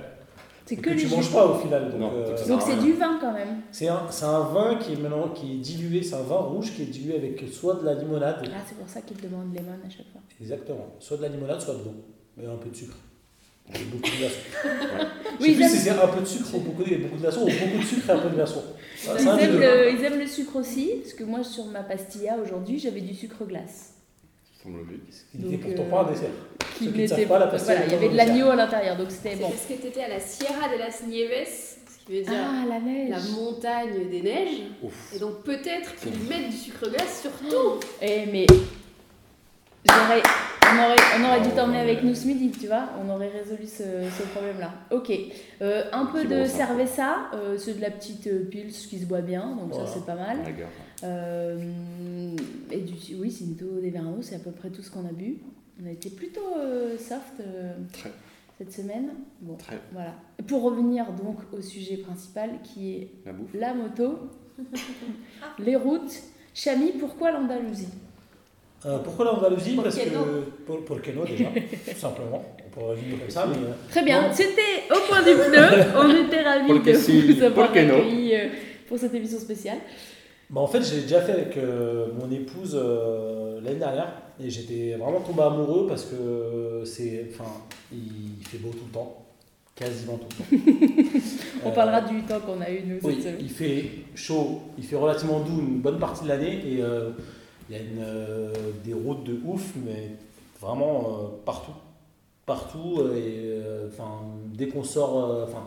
C'est 0.66 0.76
que 0.76 0.82
que 0.82 0.90
les 0.90 0.96
tu 0.96 1.06
jus. 1.08 1.14
manges 1.14 1.32
pas 1.32 1.46
au 1.46 1.54
final. 1.60 1.90
Donc, 1.96 2.12
euh, 2.12 2.46
donc 2.48 2.60
c'est 2.60 2.76
du 2.78 2.92
vin 2.94 3.18
quand 3.20 3.32
même. 3.32 3.62
c'est 3.70 3.88
un, 3.88 4.02
c'est 4.10 4.24
un 4.26 4.40
vin 4.40 4.74
qui 4.76 4.92
est, 4.94 4.96
maintenant, 4.96 5.28
qui 5.28 5.54
est 5.54 5.58
dilué, 5.58 6.02
c'est 6.02 6.16
un 6.16 6.22
vin 6.22 6.36
rouge 6.36 6.74
qui 6.74 6.82
est 6.82 6.86
dilué 6.86 7.16
avec 7.16 7.42
soit 7.52 7.74
de 7.76 7.84
la 7.86 7.94
limonade, 7.94 8.42
Ah, 8.54 8.58
c'est 8.66 8.76
pour 8.76 8.88
ça 8.88 9.00
qu'ils 9.00 9.16
demandent 9.20 9.54
lemon 9.54 9.78
à 9.86 9.88
chaque 9.88 10.10
fois. 10.12 10.20
exactement, 10.40 10.94
soit 10.98 11.16
de 11.18 11.22
la 11.22 11.28
limonade, 11.28 11.60
soit 11.60 11.74
de 11.74 11.84
l'eau, 11.84 11.94
et 12.42 12.46
un 12.46 12.56
peu 12.56 12.68
de 12.68 12.74
sucre. 12.76 12.96
Et 13.74 13.84
beaucoup 13.84 14.02
de 14.10 14.16
glaçons. 14.18 14.34
Je 14.64 15.44
Oui, 15.44 15.46
sais 15.46 15.50
ils 15.52 15.56
plus 15.56 15.68
si 15.68 15.88
aiment, 15.88 15.96
c'est 15.96 16.02
un 16.02 16.08
peu 16.08 16.20
de 16.20 16.26
sucre 16.26 16.54
ou 16.54 16.58
beaucoup 16.60 16.82
de, 16.84 16.96
beaucoup 16.96 17.16
de 17.16 17.20
glaçons 17.20 17.42
ou 17.42 17.46
beaucoup 17.46 17.78
de 17.82 17.84
sucre 17.84 18.08
et 18.08 18.12
un 18.12 18.18
peu 18.18 18.28
de 18.30 18.34
glaçons. 18.34 18.64
Ils 19.20 19.28
aiment 19.28 19.60
le, 19.60 19.90
ils 19.92 20.04
aiment 20.04 20.18
le 20.18 20.26
sucre 20.26 20.56
aussi, 20.56 20.90
parce 21.02 21.14
que 21.14 21.24
moi, 21.24 21.44
sur 21.44 21.66
ma 21.66 21.82
pastilla 21.82 22.36
aujourd'hui, 22.42 22.78
j'avais 22.78 23.00
du 23.02 23.14
sucre 23.14 23.44
glace. 23.44 23.92
Il 24.64 24.72
n'était 25.46 25.68
Donc, 25.68 25.76
pourtant 25.76 25.82
euh, 25.82 25.90
pas 26.04 26.08
un 26.08 26.12
dessert. 26.12 26.30
Qui 26.78 26.84
Ceux 26.84 26.90
qui 26.90 26.96
ne 26.96 27.02
n'était- 27.02 27.14
savent 27.16 27.26
pas, 27.26 27.38
la 27.38 27.46
pastilla 27.46 27.74
Voilà, 27.76 27.86
il 27.86 27.92
y 27.92 27.96
avait 27.96 28.08
de 28.10 28.16
l'agneau 28.16 28.50
à 28.50 28.56
l'intérieur, 28.56 28.96
donc 28.96 29.10
c'était 29.10 29.30
C'est 29.36 29.42
bon. 29.42 29.48
parce 29.50 29.66
que 29.66 29.74
t'étais 29.74 30.02
à 30.02 30.08
la 30.08 30.20
Sierra 30.20 30.68
de 30.74 30.78
las 30.78 31.02
Nieves, 31.06 31.46
ce 31.46 32.04
qui 32.06 32.18
veut 32.18 32.22
dire 32.24 32.32
Ah, 32.36 32.64
la 32.68 32.80
neige 32.80 33.10
la 33.10 33.20
montagne 33.38 34.08
des 34.10 34.22
neiges. 34.22 34.62
Ouf. 34.82 35.12
Et 35.14 35.18
donc 35.18 35.42
peut-être 35.44 35.94
qu'ils 35.96 36.12
mettent 36.28 36.50
du 36.50 36.56
sucre 36.56 36.88
glace 36.90 37.22
sur 37.22 37.30
tout. 37.48 37.80
Eh, 38.02 38.26
mais 38.32 38.46
on 39.86 39.90
aurait, 39.90 40.96
on 41.19 41.25
aurait 41.25 41.40
dû 41.40 41.50
t'emmener 41.54 41.78
avec 41.80 42.02
nous 42.02 42.14
ce 42.14 42.26
midi, 42.26 42.50
tu 42.50 42.66
vois, 42.66 42.88
on 43.02 43.08
aurait 43.10 43.28
résolu 43.28 43.64
ce, 43.66 43.82
ce 44.16 44.22
problème-là. 44.34 44.72
Ok, 44.90 45.12
Euh, 45.62 45.84
un 45.92 46.06
peu 46.06 46.25
de 46.25 46.42
bon, 46.42 46.48
cerveza, 46.48 47.30
euh, 47.34 47.56
c'est 47.58 47.75
de 47.75 47.80
la 47.80 47.90
petite 47.90 48.26
euh, 48.26 48.44
pils 48.44 48.70
qui 48.72 48.98
se 48.98 49.06
boit 49.06 49.20
bien, 49.22 49.56
donc 49.56 49.70
Voilà. 49.72 49.86
ça 49.86 49.92
c'est 49.94 50.06
pas 50.06 50.14
mal. 50.14 50.38
Euh, 51.04 51.58
et 52.70 52.80
du, 52.80 52.94
oui, 53.16 53.30
Cinto 53.30 53.80
des 53.80 53.90
Verano, 53.90 54.19
c'est 54.20 54.36
à 54.36 54.40
peu 54.40 54.50
près 54.50 54.69
tout 54.70 54.82
ce 54.82 54.90
qu'on 54.90 55.06
a 55.06 55.12
bu. 55.12 55.38
On 55.82 55.86
a 55.86 55.90
été 55.90 56.10
plutôt 56.10 56.40
euh, 56.58 56.98
soft 56.98 57.40
euh, 57.40 57.72
Très, 57.92 58.10
cette 58.58 58.72
semaine. 58.72 59.10
Bon, 59.40 59.54
très. 59.54 59.78
voilà. 59.92 60.14
Pour 60.48 60.62
revenir 60.62 61.06
donc 61.12 61.36
au 61.56 61.60
sujet 61.62 61.98
principal 61.98 62.50
qui 62.64 62.94
est 62.94 63.08
La 63.25 63.32
bouffe. 63.32 63.50
la 63.54 63.75
moto, 63.75 64.19
les 65.60 65.76
routes. 65.76 66.20
Chami, 66.54 66.90
pourquoi 66.98 67.30
l'Andalousie? 67.30 67.86
Euh, 68.86 68.98
pourquoi 68.98 69.25
l'Andalousie 69.25 69.75
Pour 69.75 69.84
Parce 69.84 69.96
que. 69.98 70.08
Pour, 70.66 70.84
pour 70.84 70.96
nom 70.96 71.25
déjà 71.25 71.44
Tout 71.46 71.96
simplement. 71.98 72.44
On 72.66 72.70
pourrait 72.70 72.94
résumer 72.94 73.16
comme 73.16 73.30
ça, 73.30 73.46
mais. 73.48 73.56
euh, 73.56 73.72
Très 73.90 74.04
bien, 74.04 74.32
c'était 74.32 74.84
au 74.90 74.98
point 75.08 75.20
du 75.22 75.34
pneu. 75.34 75.84
On 75.96 76.26
était 76.26 76.42
ravis 76.42 76.80
de 76.80 76.92
si, 76.94 77.32
vous 77.32 77.42
avoir 77.42 77.70
accueillis 77.70 78.34
euh, 78.36 78.48
pour 78.86 78.98
cette 78.98 79.14
émission 79.14 79.38
spéciale. 79.38 79.78
Bah, 80.50 80.60
en 80.60 80.66
fait, 80.69 80.82
j'ai 80.82 81.02
déjà 81.02 81.20
fait 81.22 81.32
avec 81.32 81.56
euh, 81.56 82.06
mon 82.19 82.30
épouse 82.30 82.78
euh, 82.80 83.60
l'année 83.62 83.80
dernière 83.80 84.12
et 84.42 84.48
j'étais 84.48 84.94
vraiment 84.96 85.20
tombé 85.20 85.42
amoureux 85.42 85.86
parce 85.88 86.04
que 86.04 86.82
c'est. 86.84 87.26
Enfin, 87.32 87.50
il 87.92 88.46
fait 88.46 88.58
beau 88.58 88.70
tout 88.70 88.84
le 88.86 88.92
temps. 88.92 89.25
Quasiment 89.75 90.19
tout 90.19 90.26
le 90.52 90.58
temps. 90.58 90.64
On 91.64 91.69
Euh, 91.69 91.72
parlera 91.72 92.00
du 92.00 92.22
temps 92.22 92.40
qu'on 92.40 92.60
a 92.60 92.70
eu 92.70 92.82
nous 92.86 92.98
Oui, 93.02 93.14
cette 93.14 93.22
semaine. 93.22 93.36
il 93.40 93.50
fait 93.50 93.84
chaud, 94.14 94.60
il 94.76 94.82
fait 94.84 94.96
relativement 94.96 95.40
doux 95.40 95.60
une 95.60 95.80
bonne 95.80 95.98
partie 96.00 96.25
de 96.25 96.28
l'année 96.28 96.62
et 96.66 96.80
euh, 96.82 97.10
il 97.68 97.76
y 97.76 97.78
a 97.78 97.82
une, 97.82 98.00
euh, 98.02 98.52
des 98.84 98.94
routes 98.94 99.24
de 99.24 99.38
ouf, 99.44 99.72
mais 99.84 100.12
vraiment 100.60 101.00
euh, 101.00 101.26
partout. 101.44 101.72
Partout, 102.46 102.96
euh, 103.00 103.14
et 103.16 103.60
euh, 103.62 103.88
enfin, 103.92 104.22
dès 104.54 104.68
qu'on 104.68 104.82
sort, 104.84 105.22
euh, 105.24 105.44
enfin, 105.44 105.64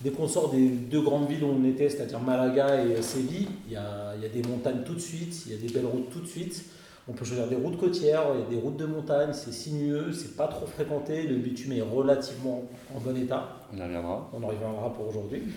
dès 0.00 0.10
qu'on 0.10 0.26
sort 0.26 0.50
des 0.50 0.68
deux 0.68 1.02
grandes 1.02 1.28
villes 1.28 1.44
où 1.44 1.48
on 1.60 1.64
était, 1.64 1.88
c'est-à-dire 1.90 2.20
Malaga 2.20 2.82
et 2.84 3.02
Séville, 3.02 3.48
il 3.66 3.72
y 3.74 3.76
a, 3.76 4.14
il 4.16 4.22
y 4.22 4.26
a 4.26 4.28
des 4.30 4.42
montagnes 4.48 4.82
tout 4.86 4.94
de 4.94 5.00
suite, 5.00 5.42
il 5.46 5.52
y 5.52 5.54
a 5.54 5.58
des 5.58 5.72
belles 5.72 5.86
routes 5.86 6.10
tout 6.10 6.20
de 6.20 6.26
suite. 6.26 6.64
On 7.06 7.12
peut 7.12 7.26
choisir 7.26 7.46
des 7.48 7.56
routes 7.56 7.76
côtières, 7.78 8.22
il 8.34 8.40
y 8.40 8.42
a 8.44 8.48
des 8.48 8.56
routes 8.56 8.78
de 8.78 8.86
montagne, 8.86 9.28
c'est 9.34 9.52
sinueux, 9.52 10.10
c'est 10.14 10.36
pas 10.38 10.48
trop 10.48 10.64
fréquenté, 10.64 11.24
le 11.24 11.36
bitume 11.36 11.72
est 11.72 11.82
relativement 11.82 12.62
en 12.96 12.98
bon 12.98 13.14
état. 13.14 13.58
On 13.74 13.76
y 13.76 13.82
reviendra. 13.82 14.30
On 14.32 14.42
en 14.42 14.46
reviendra 14.46 14.94
pour 14.94 15.08
aujourd'hui. 15.08 15.42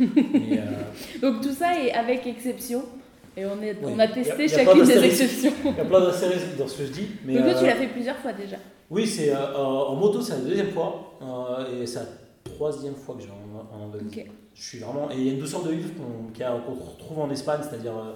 Euh, 0.58 0.82
Donc 1.22 1.42
tout 1.42 1.54
ça 1.54 1.80
est 1.82 1.94
avec 1.94 2.28
exception. 2.28 2.84
Et 3.38 3.46
on, 3.46 3.62
est, 3.62 3.78
Oui. 3.84 3.94
on 3.96 4.00
a 4.00 4.08
testé 4.08 4.46
a 4.46 4.48
chacune 4.48 4.84
des 4.84 4.98
exceptions. 5.06 5.54
Il 5.64 5.78
y 5.78 5.80
a 5.80 5.86
plein 5.86 6.02
d'astérisques 6.02 6.58
dans 6.58 6.68
ce 6.68 6.80
que 6.80 6.86
je 6.88 6.92
dis. 6.92 7.08
Mais 7.24 7.36
Donc 7.36 7.44
toi, 7.44 7.54
tu 7.54 7.64
euh, 7.64 7.68
l'as 7.68 7.76
fait 7.76 7.88
plusieurs 7.88 8.18
fois 8.18 8.34
déjà. 8.34 8.58
Oui, 8.90 9.06
c'est 9.06 9.30
euh, 9.32 9.56
en 9.56 9.96
moto, 9.96 10.22
c'est 10.22 10.34
la 10.34 10.40
deuxième 10.40 10.72
fois. 10.72 11.14
euh, 11.22 11.82
et 11.84 11.86
c'est 11.86 12.00
la 12.00 12.06
troisième 12.44 12.96
fois 12.96 13.16
que 13.16 13.22
je 13.22 13.28
vais 13.28 13.34
en, 13.34 13.76
en. 13.86 13.92
Je 14.56 14.62
suis 14.64 14.80
vraiment. 14.80 15.12
Et 15.12 15.16
il 15.18 15.28
y 15.28 15.30
a 15.30 15.34
une 15.34 15.40
douceur 15.40 15.62
de 15.64 15.72
vivre 15.72 15.92
qu'on 15.96 16.34
qu'on 16.34 16.74
retrouve 16.92 17.20
en 17.20 17.30
Espagne, 17.30 17.60
c'est-à-dire, 17.62 17.96
euh, 17.96 18.14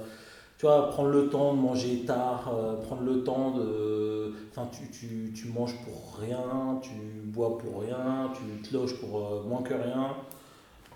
tu 0.57 0.65
vois, 0.65 0.89
prendre 0.89 1.09
le 1.09 1.29
temps 1.29 1.53
de 1.53 1.59
manger 1.59 1.99
tard, 2.07 2.51
euh, 2.51 2.75
prendre 2.81 3.03
le 3.03 3.23
temps 3.23 3.51
de. 3.51 4.33
Enfin, 4.49 4.67
tu, 4.71 4.89
tu, 4.89 5.31
tu 5.35 5.47
manges 5.49 5.75
pour 5.85 6.17
rien, 6.19 6.79
tu 6.81 6.89
bois 7.25 7.59
pour 7.59 7.81
rien, 7.83 8.31
tu 8.33 8.67
te 8.67 8.73
loges 8.75 8.95
pour 8.99 9.17
euh, 9.17 9.43
moins 9.47 9.61
que 9.61 9.75
rien. 9.75 10.15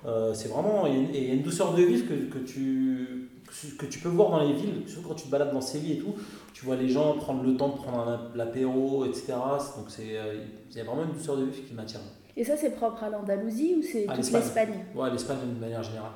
Euh, 0.08 0.34
c'est 0.34 0.48
vraiment. 0.48 0.88
Et 0.88 0.92
et 1.14 1.22
il 1.24 1.28
y 1.28 1.32
a 1.32 1.34
une 1.36 1.44
douceur 1.44 1.74
de 1.76 1.84
vivre 1.84 2.08
que, 2.08 2.14
que, 2.34 2.40
tu, 2.40 3.30
que 3.78 3.86
tu 3.86 4.00
peux 4.00 4.10
voir 4.10 4.30
dans 4.32 4.44
les 4.48 4.54
villes, 4.54 4.84
surtout 4.88 5.08
quand 5.10 5.16
tu 5.16 5.26
te 5.26 5.32
balades 5.32 5.54
dans 5.54 5.62
Séville 5.62 5.94
et 5.94 5.98
tout. 6.00 6.14
Tu 6.54 6.66
vois 6.66 6.76
les 6.76 6.90
gens 6.90 7.14
prendre 7.18 7.44
le 7.44 7.56
temps 7.58 7.70
de 7.70 7.76
prendre 7.76 8.20
l'apéro, 8.36 9.06
etc. 9.06 9.34
Donc, 9.78 9.86
c'est, 9.90 10.18
euh, 10.18 10.42
il 10.72 10.78
y 10.78 10.82
a 10.82 10.84
vraiment 10.84 11.04
une 11.04 11.12
douceur 11.14 11.38
de 11.38 11.44
vivre 11.46 11.68
qui 11.68 11.74
m'attire. 11.74 12.00
Et 12.38 12.44
ça, 12.44 12.56
c'est 12.58 12.76
propre 12.76 13.04
à 13.04 13.10
l'Andalousie 13.10 13.76
ou 13.78 13.82
c'est 13.82 14.08
À 14.10 14.16
toute 14.16 14.32
l'Espagne. 14.32 14.86
Ouais, 14.94 15.10
l'Espagne 15.12 15.38
d'une 15.46 15.60
manière 15.60 15.84
générale. 15.84 16.12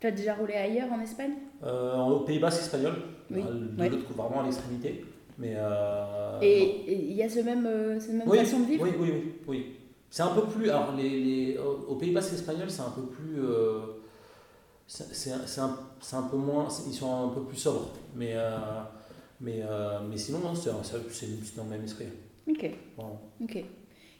Tu 0.00 0.06
as 0.06 0.10
déjà 0.10 0.34
roulé 0.34 0.54
ailleurs 0.54 0.92
en 0.92 1.00
Espagne? 1.00 1.32
Euh, 1.64 1.96
au 2.02 2.20
Pays 2.20 2.38
Basque 2.40 2.60
espagnol, 2.62 2.94
Oui, 3.30 3.40
euh, 3.46 3.52
de 3.76 3.80
ouais. 3.80 3.88
l'autre 3.88 4.12
vraiment 4.16 4.40
à 4.40 4.44
l'extrémité. 4.44 5.04
Mais 5.38 5.54
euh, 5.56 6.38
Et 6.42 6.92
il 6.92 7.12
y 7.12 7.22
a 7.22 7.28
ce 7.28 7.38
même, 7.40 7.64
euh, 7.66 7.98
cette 8.00 8.14
même 8.14 8.28
oui, 8.28 8.38
façon 8.38 8.60
de 8.60 8.64
vivre? 8.66 8.82
oui, 8.84 8.90
oui, 8.98 9.08
oui, 9.12 9.32
oui. 9.46 9.66
C'est 10.10 10.22
un 10.24 10.34
peu 10.34 10.42
plus. 10.42 10.68
Alors, 10.70 10.92
les, 10.96 11.08
les, 11.08 11.58
au 11.58 11.92
au 11.92 11.94
Pays 11.94 12.10
Basque 12.12 12.34
espagnol, 12.34 12.68
c'est 12.68 12.82
un 12.82 12.90
peu 12.90 13.02
plus. 13.02 13.40
euh, 13.40 13.78
c'est 14.86 15.14
c'est 15.14 15.30
un, 15.30 15.40
c'est 16.00 16.16
un, 16.16 16.22
peu 16.22 16.36
moins. 16.36 16.68
Ils 16.86 16.92
sont 16.94 17.24
un 17.24 17.28
peu 17.28 17.42
plus 17.42 17.56
sobres. 17.56 17.90
Mais, 18.14 18.32
euh, 18.34 18.58
mais, 19.40 19.60
euh, 19.62 20.00
mais 20.08 20.16
sinon, 20.18 20.38
non, 20.38 20.54
c'est 20.54 20.70
dans 21.56 21.64
le 21.64 21.70
même 21.70 21.84
esprit. 21.84 22.06
Ok, 22.48 22.70
ok. 23.40 23.64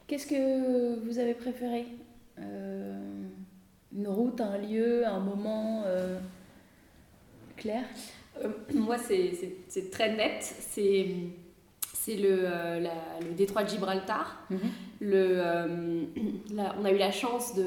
Qu'est-ce 0.07 0.27
que 0.27 0.99
vous 1.05 1.19
avez 1.19 1.35
préféré 1.35 1.87
Euh, 2.39 3.29
Une 3.95 4.09
route, 4.09 4.41
un 4.41 4.57
lieu, 4.57 5.07
un 5.07 5.21
moment 5.21 5.83
euh, 5.85 6.19
clair? 7.57 7.85
Euh, 8.43 8.49
moi, 8.75 8.97
c'est- 8.99 9.33
c'est 9.39 9.55
c'est 9.69 9.91
très 9.91 10.17
net. 10.17 10.43
C'est 10.43 11.07
c'est 11.95 12.17
le, 12.17 12.39
euh, 12.43 12.81
la- 12.81 13.21
le 13.21 13.33
détroit 13.35 13.63
de 13.65 13.69
Gibraltar. 13.69 14.49
Le, 15.01 15.13
euh, 15.13 16.05
là, 16.55 16.75
on 16.81 16.85
a 16.85 16.91
eu 16.91 16.97
la 16.99 17.13
chance 17.13 17.55
de 17.55 17.67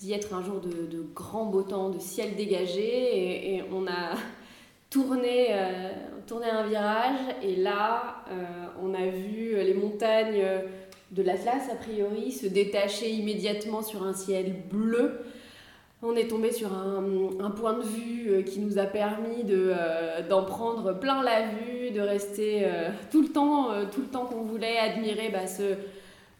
d'y 0.00 0.14
être 0.14 0.34
un 0.34 0.42
jour 0.42 0.60
de, 0.60 1.04
grand 1.14 1.44
beau 1.46 1.62
temps, 1.62 1.90
de 1.90 1.98
ciel 1.98 2.34
dégagé, 2.34 3.54
et, 3.54 3.62
on 3.70 3.86
a 3.86 4.16
tourné, 4.90 5.48
euh, 5.50 5.90
tourné 6.26 6.46
un 6.46 6.66
virage, 6.66 7.20
et 7.42 7.56
là, 7.56 8.24
euh, 8.30 8.34
on 8.82 8.94
a 8.94 9.06
vu 9.06 9.54
les 9.56 9.74
montagnes 9.74 10.44
de 11.10 11.22
l'Atlas, 11.22 11.68
a 11.70 11.76
priori, 11.76 12.32
se 12.32 12.46
détacher 12.46 13.10
immédiatement 13.10 13.82
sur 13.82 14.02
un 14.02 14.14
ciel 14.14 14.54
bleu. 14.70 15.20
on 16.02 16.16
est 16.16 16.28
tombé 16.28 16.50
sur 16.50 16.72
un, 16.72 17.50
point 17.50 17.74
de 17.74 17.82
vue 17.82 18.30
euh, 18.30 18.42
qui 18.42 18.60
nous 18.60 18.78
a 18.78 18.84
permis 18.84 19.44
de, 19.44 19.74
d'en 20.30 20.44
prendre 20.44 20.98
plein 20.98 21.22
la 21.22 21.42
vue, 21.42 21.90
de 21.90 22.00
rester 22.00 22.66
tout 23.10 23.20
le 23.20 23.28
temps, 23.28 23.68
tout 23.92 24.00
le 24.00 24.06
temps 24.06 24.24
qu'on 24.24 24.42
voulait, 24.42 24.78
admirer 24.78 25.28
bah, 25.28 25.46
ce, 25.46 25.74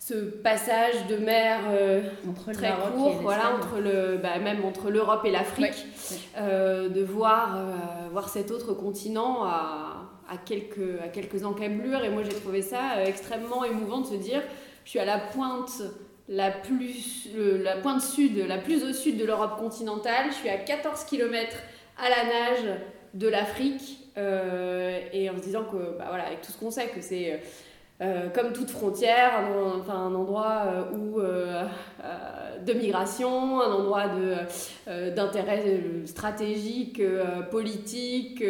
ce 0.01 0.15
passage 0.15 1.07
de 1.09 1.17
mer 1.17 1.61
euh, 1.69 2.01
Entre 2.29 2.53
très 2.53 2.71
Maroc 2.71 2.95
court, 2.95 3.19
voilà, 3.21 3.55
entre 3.55 3.79
le, 3.79 4.17
bah, 4.17 4.39
même 4.39 4.65
entre 4.65 4.91
l'Europe 4.91 5.27
et 5.27 5.31
l'Afrique, 5.31 5.87
Ouais, 6.11 6.17
euh, 6.39 6.89
de 6.89 7.03
voir, 7.03 7.59
euh, 7.59 8.09
voir 8.11 8.31
cet 8.31 8.51
autre 8.51 8.73
continent 8.73 9.45
à, 9.45 10.11
à, 10.29 10.39
quelques, 10.39 10.99
à 11.05 11.09
quelques 11.09 11.45
encablures. 11.45 12.03
Et 12.03 12.09
moi, 12.09 12.23
j'ai 12.23 12.35
trouvé 12.35 12.63
ça 12.63 13.05
extrêmement 13.05 13.63
émouvant 13.63 14.01
de 14.01 14.07
se 14.07 14.15
dire, 14.15 14.43
je 14.85 14.91
suis 14.91 14.99
à 14.99 15.05
la 15.05 15.19
pointe 15.19 15.83
la 16.29 16.51
plus, 16.51 17.29
la 17.37 17.77
pointe 17.77 18.01
sud, 18.01 18.39
la 18.49 18.57
plus 18.57 18.83
au 18.85 18.95
sud 18.95 19.19
de 19.19 19.27
l'Europe 19.27 19.59
continentale. 19.59 20.31
Je 20.31 20.37
suis 20.37 20.49
à 20.49 20.57
14 20.57 21.05
km 21.05 21.59
à 21.99 22.09
la 22.09 22.25
nage 22.25 22.79
de 23.13 23.29
l'Afrique. 23.29 23.99
et 24.17 25.29
en 25.29 25.37
se 25.37 25.43
disant 25.43 25.65
que, 25.65 25.99
bah 25.99 26.07
voilà, 26.09 26.27
avec 26.27 26.41
tout 26.41 26.53
ce 26.53 26.59
qu'on 26.59 26.71
sait, 26.71 26.89
que 26.89 27.03
c'est 27.03 27.41
euh, 28.03 28.31
comme 28.31 28.55
toute 28.55 28.71
frontière, 28.71 29.37
un, 29.37 29.79
enfin, 29.79 29.95
un 29.95 30.15
endroit 30.15 30.63
euh, 30.67 30.97
où, 30.97 31.21
euh, 31.21 31.65
de 32.65 32.73
migration, 32.73 33.61
un 33.61 33.73
endroit 33.73 34.05
d'intérêt 35.15 35.63
stratégique, 36.07 37.03
politique, 37.51 38.43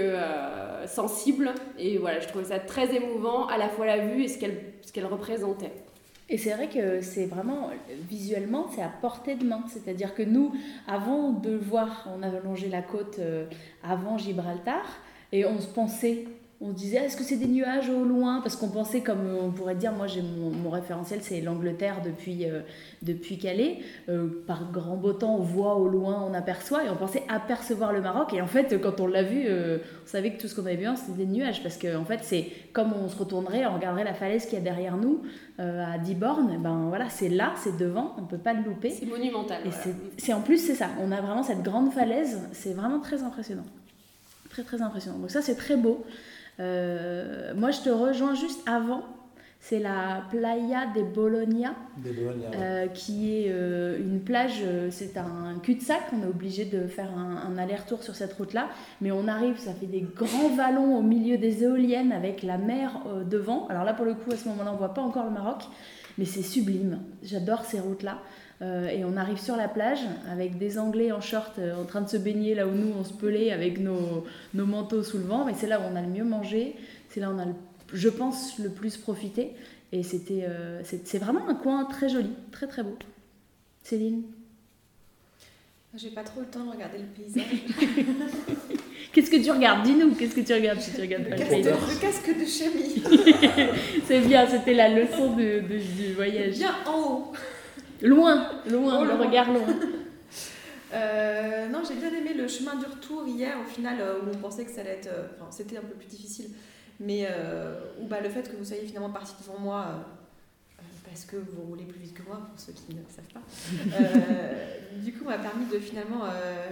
sensible. 0.87 1.53
Et 1.79 1.99
voilà, 1.99 2.21
je 2.21 2.29
trouvais 2.29 2.45
ça 2.45 2.59
très 2.61 2.95
émouvant, 2.95 3.47
à 3.49 3.59
la 3.59 3.69
fois 3.69 3.87
la 3.87 3.99
vue 3.99 4.23
et 4.23 4.29
ce 4.29 4.39
qu'elle, 4.39 4.57
qu'elle 4.93 5.07
représentait. 5.07 5.73
Et 6.29 6.39
c'est 6.39 6.53
vrai 6.53 6.69
que 6.69 7.01
c'est 7.01 7.27
vraiment, 7.27 7.71
visuellement, 8.09 8.69
c'est 8.73 8.83
à 8.83 8.91
portée 9.01 9.35
de 9.35 9.45
main. 9.45 9.65
C'est-à-dire 9.69 10.15
que 10.15 10.23
nous, 10.23 10.53
avant 10.87 11.33
de 11.33 11.57
voir, 11.57 12.09
on 12.17 12.23
avait 12.23 12.41
longé 12.41 12.69
la 12.69 12.83
côte 12.83 13.19
avant 13.83 14.17
Gibraltar, 14.17 14.85
et 15.33 15.45
on 15.45 15.61
se 15.61 15.69
pensait, 15.69 16.25
on 16.63 16.73
se 16.73 16.75
disait, 16.75 16.99
est-ce 16.99 17.17
que 17.17 17.25
c'est 17.25 17.37
des 17.37 17.47
nuages 17.47 17.89
au 17.89 18.05
loin? 18.05 18.43
Parce 18.43 18.55
qu'on 18.55 18.69
pensait, 18.69 19.01
comme 19.01 19.35
on 19.43 19.51
pourrait 19.51 19.77
dire, 19.77 19.93
moi 19.93 20.07
j'ai 20.07 20.21
mon, 20.21 20.51
mon 20.51 20.69
référentiel, 20.69 21.21
c'est 21.23 21.41
l'Angleterre 21.41 22.03
depuis, 22.05 22.45
euh, 22.45 22.61
depuis 23.01 23.39
Calais. 23.39 23.79
Euh, 24.11 24.27
par 24.47 24.71
grand 24.71 24.97
beau 24.97 25.15
temps, 25.15 25.37
on 25.37 25.43
voit 25.43 25.77
au 25.77 25.89
loin, 25.89 26.23
on 26.29 26.35
aperçoit, 26.35 26.85
et 26.85 26.91
on 26.91 26.97
pensait 26.97 27.23
apercevoir 27.29 27.95
le 27.95 28.03
Maroc. 28.03 28.35
Et 28.35 28.43
en 28.43 28.47
fait, 28.47 28.79
quand 28.79 29.01
on 29.01 29.07
l'a 29.07 29.23
vu, 29.23 29.45
euh, 29.47 29.79
on 30.05 30.07
savait 30.07 30.35
que 30.35 30.41
tout 30.43 30.49
ce 30.49 30.55
qu'on 30.55 30.67
avait 30.67 30.77
vu, 30.77 30.87
c'était 30.97 31.25
des 31.25 31.27
nuages. 31.27 31.63
Parce 31.63 31.79
qu'en 31.79 32.03
en 32.03 32.05
fait, 32.05 32.21
c'est 32.25 32.47
comme 32.75 32.93
on 32.93 33.09
se 33.09 33.17
retournerait, 33.17 33.65
on 33.65 33.77
regarderait 33.77 34.05
la 34.05 34.15
falaise 34.15 34.45
qu'il 34.45 34.59
y 34.59 34.61
a 34.61 34.65
derrière 34.65 34.99
nous 34.99 35.23
à 35.59 35.99
10 35.99 36.15
bornes, 36.15 36.59
ben 36.63 36.87
voilà, 36.89 37.11
c'est 37.11 37.29
là, 37.29 37.53
c'est 37.55 37.77
devant, 37.77 38.15
on 38.17 38.23
peut 38.23 38.39
pas 38.39 38.55
le 38.55 38.63
louper. 38.63 38.89
C'est 38.89 39.05
monumental. 39.05 39.61
Et 39.67 39.69
voilà. 39.69 39.95
c'est 40.17 40.33
en 40.33 40.41
plus, 40.41 40.57
c'est 40.57 40.75
ça, 40.75 40.89
on 41.03 41.13
a 41.13 41.21
vraiment 41.21 41.43
cette 41.43 41.63
grande 41.63 41.93
falaise, 41.93 42.41
c'est 42.53 42.73
vraiment 42.73 42.99
très 42.99 43.23
impressionnant. 43.23 43.67
Très 44.49 44.63
très 44.63 44.81
impressionnant. 44.81 45.19
Donc 45.19 45.31
ça, 45.31 45.43
c'est 45.43 45.57
très 45.57 45.77
beau. 45.77 46.03
Euh, 46.59 47.53
moi, 47.55 47.71
je 47.71 47.81
te 47.81 47.91
rejoins 47.91 48.35
juste 48.35 48.61
avant, 48.69 49.05
c'est 49.61 49.79
la 49.79 50.25
Playa 50.31 50.87
de 50.95 51.03
Bologna, 51.03 51.75
Des 51.99 52.13
Bologna, 52.13 52.49
euh, 52.55 52.87
qui 52.89 53.37
est 53.37 53.47
euh, 53.51 53.99
une 53.99 54.21
plage, 54.21 54.63
c'est 54.91 55.17
un 55.17 55.59
cul-de-sac, 55.63 56.01
on 56.13 56.23
est 56.23 56.31
obligé 56.31 56.65
de 56.65 56.87
faire 56.87 57.11
un, 57.17 57.51
un 57.51 57.59
aller-retour 57.59 58.03
sur 58.03 58.15
cette 58.15 58.33
route-là, 58.33 58.69
mais 59.01 59.13
on 59.13 59.29
arrive, 59.29 59.59
ça 59.59 59.73
fait 59.73 59.87
des 59.87 60.07
grands 60.17 60.55
vallons 60.57 60.97
au 60.97 61.03
milieu 61.03 61.37
des 61.37 61.63
éoliennes 61.63 62.13
avec 62.13 62.43
la 62.43 62.59
mer 62.59 63.01
devant. 63.31 63.67
Alors 63.69 63.85
là, 63.85 63.93
pour 63.93 64.07
le 64.07 64.15
coup, 64.15 64.33
à 64.33 64.37
ce 64.37 64.49
moment-là, 64.49 64.73
on 64.73 64.77
voit 64.77 64.95
pas 64.95 65.03
encore 65.03 65.27
le 65.27 65.33
Maroc, 65.33 65.63
mais 66.17 66.25
c'est 66.25 66.43
sublime. 66.43 67.01
J'adore 67.23 67.65
ces 67.65 67.81
routes-là. 67.81 68.19
Euh, 68.63 68.89
et 68.89 69.05
on 69.07 69.17
arrive 69.17 69.41
sur 69.41 69.57
la 69.57 69.69
plage 69.69 70.01
avec 70.31 70.59
des 70.59 70.79
Anglais 70.79 71.13
en 71.13 71.23
short 71.23 71.59
euh, 71.59 71.75
en 71.81 71.85
train 71.87 72.03
de 72.03 72.09
se 72.11 72.19
baigner 72.19 72.55
là 72.55 72.67
où 72.67 72.73
nous 72.73 72.93
on 72.99 73.05
se 73.05 73.15
pelait 73.15 73.53
avec 73.53 73.81
nos, 73.81 74.25
nos 74.53 74.67
manteaux 74.67 75.03
sous 75.03 75.17
le 75.17 75.25
vent. 75.25 75.47
Mais 75.47 75.55
c'est 75.57 75.67
là 75.67 75.81
où 75.81 75.85
on 75.91 75.97
a 75.97 76.03
le 76.03 76.09
mieux 76.09 76.25
mangé, 76.25 76.77
c'est 77.09 77.21
là 77.21 77.31
où 77.31 77.35
on 77.35 77.39
a, 77.39 77.47
le- 77.47 77.55
je 77.95 78.09
pense, 78.11 78.59
le 78.59 78.69
plus 78.69 78.99
profité. 78.99 79.53
Et 79.93 80.03
c'était, 80.03 80.45
euh, 80.47 80.83
c'est 80.85 81.19
vraiment 81.19 81.49
un 81.49 81.55
coin 81.55 81.85
très 81.87 82.09
joli, 82.11 82.31
très 82.53 82.67
très 82.67 82.83
beau. 82.83 82.97
Céline, 83.83 84.23
J'ai 85.97 86.11
pas 86.11 86.23
trop 86.23 86.41
le 86.41 86.47
temps 86.47 86.65
de 86.65 86.71
regarder 86.71 86.99
le 86.99 87.05
paysage. 87.07 87.45
qu'est-ce 89.13 89.31
que 89.31 89.43
tu 89.43 89.51
regardes? 89.51 89.85
Dis-nous, 89.85 90.15
qu'est-ce 90.15 90.35
que 90.35 90.43
tu 90.43 90.53
regardes? 90.53 90.81
Si 90.81 90.93
tu 90.93 91.01
regardes 91.01 91.25
Le 91.25 91.31
pas 91.31 91.37
le 91.37 91.41
casque, 91.41 91.57
de, 91.57 91.63
paysage 91.63 91.81
le 91.95 92.01
casque 92.01 92.39
de 92.39 92.45
Chami. 92.45 93.69
C'est 94.07 94.21
bien, 94.21 94.47
c'était 94.47 94.75
la 94.75 94.89
leçon 94.91 95.35
de, 95.35 95.61
de- 95.61 96.03
du 96.07 96.13
voyage. 96.15 96.59
Bien 96.59 96.75
en 96.87 96.99
haut. 97.11 97.33
Loin, 98.03 98.49
loin, 98.67 98.99
Oh, 99.01 99.05
le 99.05 99.15
loin. 99.17 99.27
regard 99.27 99.53
loin. 99.53 99.67
Euh, 100.93 101.69
non, 101.69 101.83
j'ai 101.87 101.95
bien 101.95 102.09
aimé 102.13 102.35
le 102.35 102.49
chemin 102.49 102.75
du 102.75 102.85
retour 102.85 103.25
hier, 103.25 103.57
au 103.65 103.65
final, 103.65 103.99
euh, 104.01 104.19
où 104.25 104.31
on 104.35 104.39
pensait 104.39 104.65
que 104.65 104.73
ça 104.73 104.81
allait 104.81 104.95
être. 104.95 105.07
euh, 105.07 105.29
Enfin, 105.37 105.47
c'était 105.51 105.77
un 105.77 105.83
peu 105.83 105.95
plus 105.95 106.09
difficile. 106.09 106.51
Mais 106.99 107.29
où 108.01 108.07
bah, 108.09 108.21
le 108.21 108.29
fait 108.29 108.43
que 108.51 108.57
vous 108.57 108.65
soyez 108.65 108.83
finalement 108.85 109.11
parti 109.11 109.33
devant 109.41 109.59
moi, 109.61 109.87
parce 111.09 111.25
que 111.27 111.37
vous 111.37 111.63
roulez 111.63 111.85
plus 111.85 112.01
vite 112.01 112.15
que 112.15 112.23
moi, 112.25 112.41
pour 112.45 112.59
ceux 112.59 112.73
qui 112.73 112.93
ne 112.93 112.99
le 112.99 113.07
savent 113.09 113.33
pas, 113.33 114.97
du 115.01 115.13
coup, 115.13 115.25
m'a 115.25 115.39
permis 115.39 115.67
de 115.67 115.79
finalement 115.79 116.23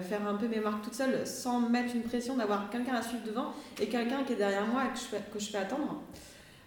faire 0.02 0.26
un 0.26 0.34
peu 0.34 0.48
mes 0.48 0.58
marques 0.58 0.82
toute 0.82 0.94
seule, 0.94 1.24
sans 1.24 1.60
mettre 1.60 1.94
une 1.94 2.02
pression 2.02 2.36
d'avoir 2.36 2.68
quelqu'un 2.70 2.94
à 2.96 3.02
suivre 3.02 3.22
devant 3.24 3.52
et 3.80 3.86
quelqu'un 3.86 4.24
qui 4.24 4.32
est 4.32 4.36
derrière 4.36 4.66
moi 4.66 4.82
et 4.86 4.92
que 4.92 4.98
je 4.98 5.04
fais, 5.04 5.22
que 5.32 5.38
je 5.38 5.46
fais 5.48 5.58
attendre. 5.58 6.02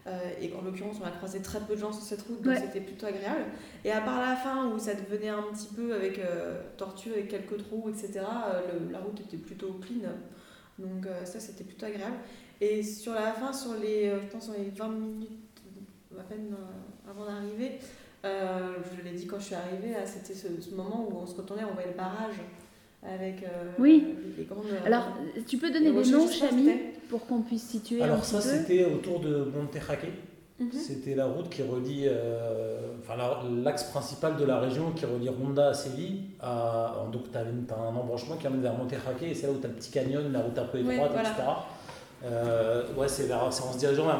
Euh, 0.07 0.19
et 0.41 0.51
en 0.53 0.61
l'occurrence, 0.63 0.97
on 1.01 1.05
a 1.05 1.11
croisé 1.11 1.41
très 1.41 1.59
peu 1.59 1.75
de 1.75 1.79
gens 1.79 1.91
sur 1.93 2.01
cette 2.03 2.23
route, 2.23 2.41
donc 2.41 2.53
Ouais. 2.53 2.59
c'était 2.59 2.81
plutôt 2.81 3.05
agréable. 3.05 3.45
Et 3.85 3.91
à 3.91 4.01
part 4.01 4.19
la 4.19 4.35
fin 4.35 4.67
où 4.69 4.79
ça 4.79 4.95
devenait 4.95 5.29
un 5.29 5.43
petit 5.53 5.67
peu 5.75 5.93
avec 5.93 6.17
euh, 6.17 6.59
tortue, 6.77 7.11
avec 7.13 7.27
quelques 7.27 7.57
trous, 7.57 7.89
etc., 7.89 8.25
euh, 8.25 8.61
le- 8.85 8.91
la 8.91 8.99
route 8.99 9.19
était 9.21 9.37
plutôt 9.37 9.73
clean. 9.73 10.09
Donc 10.79 11.05
euh, 11.05 11.23
ça, 11.25 11.39
c'était 11.39 11.63
plutôt 11.63 11.85
agréable. 11.85 12.15
Et 12.59 12.81
sur 12.81 13.13
la 13.13 13.31
fin, 13.33 13.53
sur 13.53 13.75
les, 13.75 14.09
je 14.09 14.27
pense, 14.31 14.45
sur 14.45 14.53
les 14.53 14.69
20 14.75 14.89
minutes 14.89 15.29
à 16.19 16.23
peine 16.23 16.55
avant 17.09 17.25
d'arriver, 17.25 17.77
je 18.23 19.01
l'ai 19.03 19.11
dit 19.11 19.25
quand 19.27 19.39
je 19.39 19.45
suis 19.45 19.55
arrivée, 19.55 19.93
c'était 20.05 20.33
ce, 20.33 20.47
ce 20.61 20.75
moment 20.75 21.07
où 21.09 21.17
on 21.17 21.25
se 21.25 21.35
retournait, 21.35 21.63
on 21.63 21.73
voyait 21.73 21.89
le 21.89 21.97
barrage 21.97 22.35
avec 23.03 23.43
euh, 23.43 23.71
Oui. 23.79 24.15
les, 24.37 24.43
grandes... 24.45 24.65
Alors, 24.85 25.07
tu 25.47 25.57
peux 25.57 25.71
donner 25.71 25.91
des 25.91 26.11
noms, 26.11 26.27
Chami, 26.27 26.69
pour 27.09 27.25
qu'on 27.25 27.41
puisse 27.41 27.67
situer 27.67 28.01
Alors 28.01 28.23
ça, 28.23 28.41
c'était 28.41 28.85
autour 28.85 29.19
de 29.19 29.45
Monterraque. 29.55 30.05
Mhm. 30.59 30.71
C'était 30.73 31.15
la 31.15 31.25
route 31.25 31.49
qui 31.49 31.63
relie, 31.63 32.03
euh, 32.05 32.77
enfin 32.99 33.17
la- 33.17 33.41
l'axe 33.63 33.85
principal 33.85 34.37
de 34.37 34.45
la 34.45 34.59
région 34.59 34.91
qui 34.91 35.05
relie 35.05 35.27
Ronda 35.27 35.69
à 35.69 35.73
Séville. 35.73 36.25
À, 36.39 37.07
donc 37.11 37.31
tu 37.31 37.37
as, 37.37 37.41
un 37.41 37.95
embranchement 37.95 38.35
qui 38.35 38.45
amène 38.45 38.61
vers 38.61 38.77
Monterraque 38.77 39.23
et 39.23 39.33
c'est 39.33 39.47
là 39.47 39.53
où 39.53 39.57
tu 39.59 39.65
as 39.65 39.69
le 39.69 39.73
petit 39.75 39.89
canyon, 39.89 40.31
la 40.31 40.41
route 40.41 40.59
un 40.59 40.65
peu 40.65 40.77
étroite, 40.77 41.11
voilà. 41.13 41.29
etc. 41.29 41.43
Euh, 42.23 42.83
ouais, 42.95 43.07
c'est 43.07 43.31
en 43.33 43.49
se 43.51 43.77
dirigeant 43.79 44.05
vers 44.05 44.19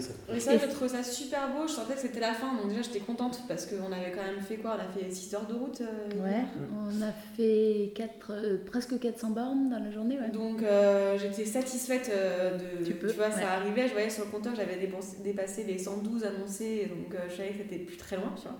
ça. 0.00 0.12
Et 0.34 0.40
ça, 0.40 0.56
j'ai 0.56 0.68
trouvé 0.68 0.88
ça 0.88 1.02
super 1.02 1.48
beau. 1.52 1.66
Je 1.66 1.72
sentais 1.72 1.94
que 1.94 2.00
c'était 2.00 2.20
la 2.20 2.32
fin. 2.32 2.54
Donc, 2.54 2.68
déjà, 2.68 2.82
j'étais 2.82 3.00
contente 3.00 3.40
parce 3.46 3.66
qu'on 3.66 3.92
avait 3.92 4.10
quand 4.14 4.22
même 4.22 4.40
fait 4.40 4.56
quoi? 4.56 4.76
On 4.78 4.80
a 4.80 4.90
fait 5.04 5.10
6 5.10 5.34
heures 5.34 5.46
de 5.46 5.54
route. 5.54 5.80
euh, 5.82 6.22
Ouais, 6.24 6.44
on 6.72 7.02
a 7.02 7.12
fait 7.36 7.92
quatre, 7.94 8.32
euh, 8.32 8.56
presque 8.64 8.98
400 8.98 9.30
bornes 9.30 9.68
dans 9.70 9.78
la 9.84 9.90
journée, 9.90 10.18
ouais. 10.18 10.30
Donc, 10.30 10.62
euh, 10.62 11.18
j'étais 11.18 11.44
satisfaite 11.44 12.10
euh, 12.12 12.56
de. 12.56 12.84
Tu 12.84 12.94
peux, 12.94 13.12
vois, 13.12 13.26
ouais. 13.26 13.32
ça 13.32 13.52
arrivait. 13.52 13.86
Je 13.88 13.92
voyais 13.92 14.10
sur 14.10 14.24
le 14.24 14.30
compteur, 14.30 14.54
j'avais 14.56 14.78
dépassé 15.22 15.64
les 15.64 15.78
112 15.78 16.24
annoncés. 16.24 16.86
Donc, 16.90 17.14
euh, 17.14 17.18
je 17.30 17.36
savais 17.36 17.50
que 17.50 17.58
c'était 17.58 17.78
plus 17.84 17.96
très 17.98 18.16
loin, 18.16 18.32
tu 18.36 18.42
vois. 18.48 18.56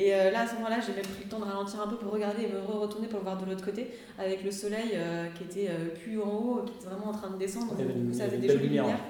Et 0.00 0.14
euh, 0.14 0.30
là, 0.30 0.42
à 0.42 0.46
ce 0.46 0.54
moment-là, 0.54 0.78
j'ai 0.80 0.92
même 0.92 1.02
pris 1.04 1.24
le 1.24 1.28
temps 1.28 1.40
de 1.40 1.44
ralentir 1.44 1.80
un 1.80 1.88
peu 1.88 1.96
pour 1.96 2.12
regarder 2.12 2.44
et 2.44 2.46
me 2.48 2.60
re-retourner 2.60 3.08
pour 3.08 3.18
le 3.18 3.24
voir 3.24 3.36
de 3.36 3.44
l'autre 3.50 3.64
côté, 3.64 3.88
avec 4.16 4.44
le 4.44 4.50
soleil 4.52 4.90
euh, 4.94 5.26
qui 5.34 5.42
était 5.42 5.68
euh, 5.70 5.88
plus 5.88 6.20
en 6.20 6.30
haut, 6.32 6.62
qui 6.64 6.72
était 6.74 6.86
vraiment 6.86 7.08
en 7.08 7.12
train 7.12 7.30
de 7.30 7.36
descendre. 7.36 7.72
Avait 7.74 7.84
Donc, 7.84 7.96
du 8.04 8.06
coup, 8.10 8.12
ça 8.16 8.26
faisait 8.26 8.36
des 8.38 8.46
une 8.46 8.52
jolies 8.52 8.58
belle 8.60 8.68
lumière. 8.68 8.84
lumières. 8.84 9.04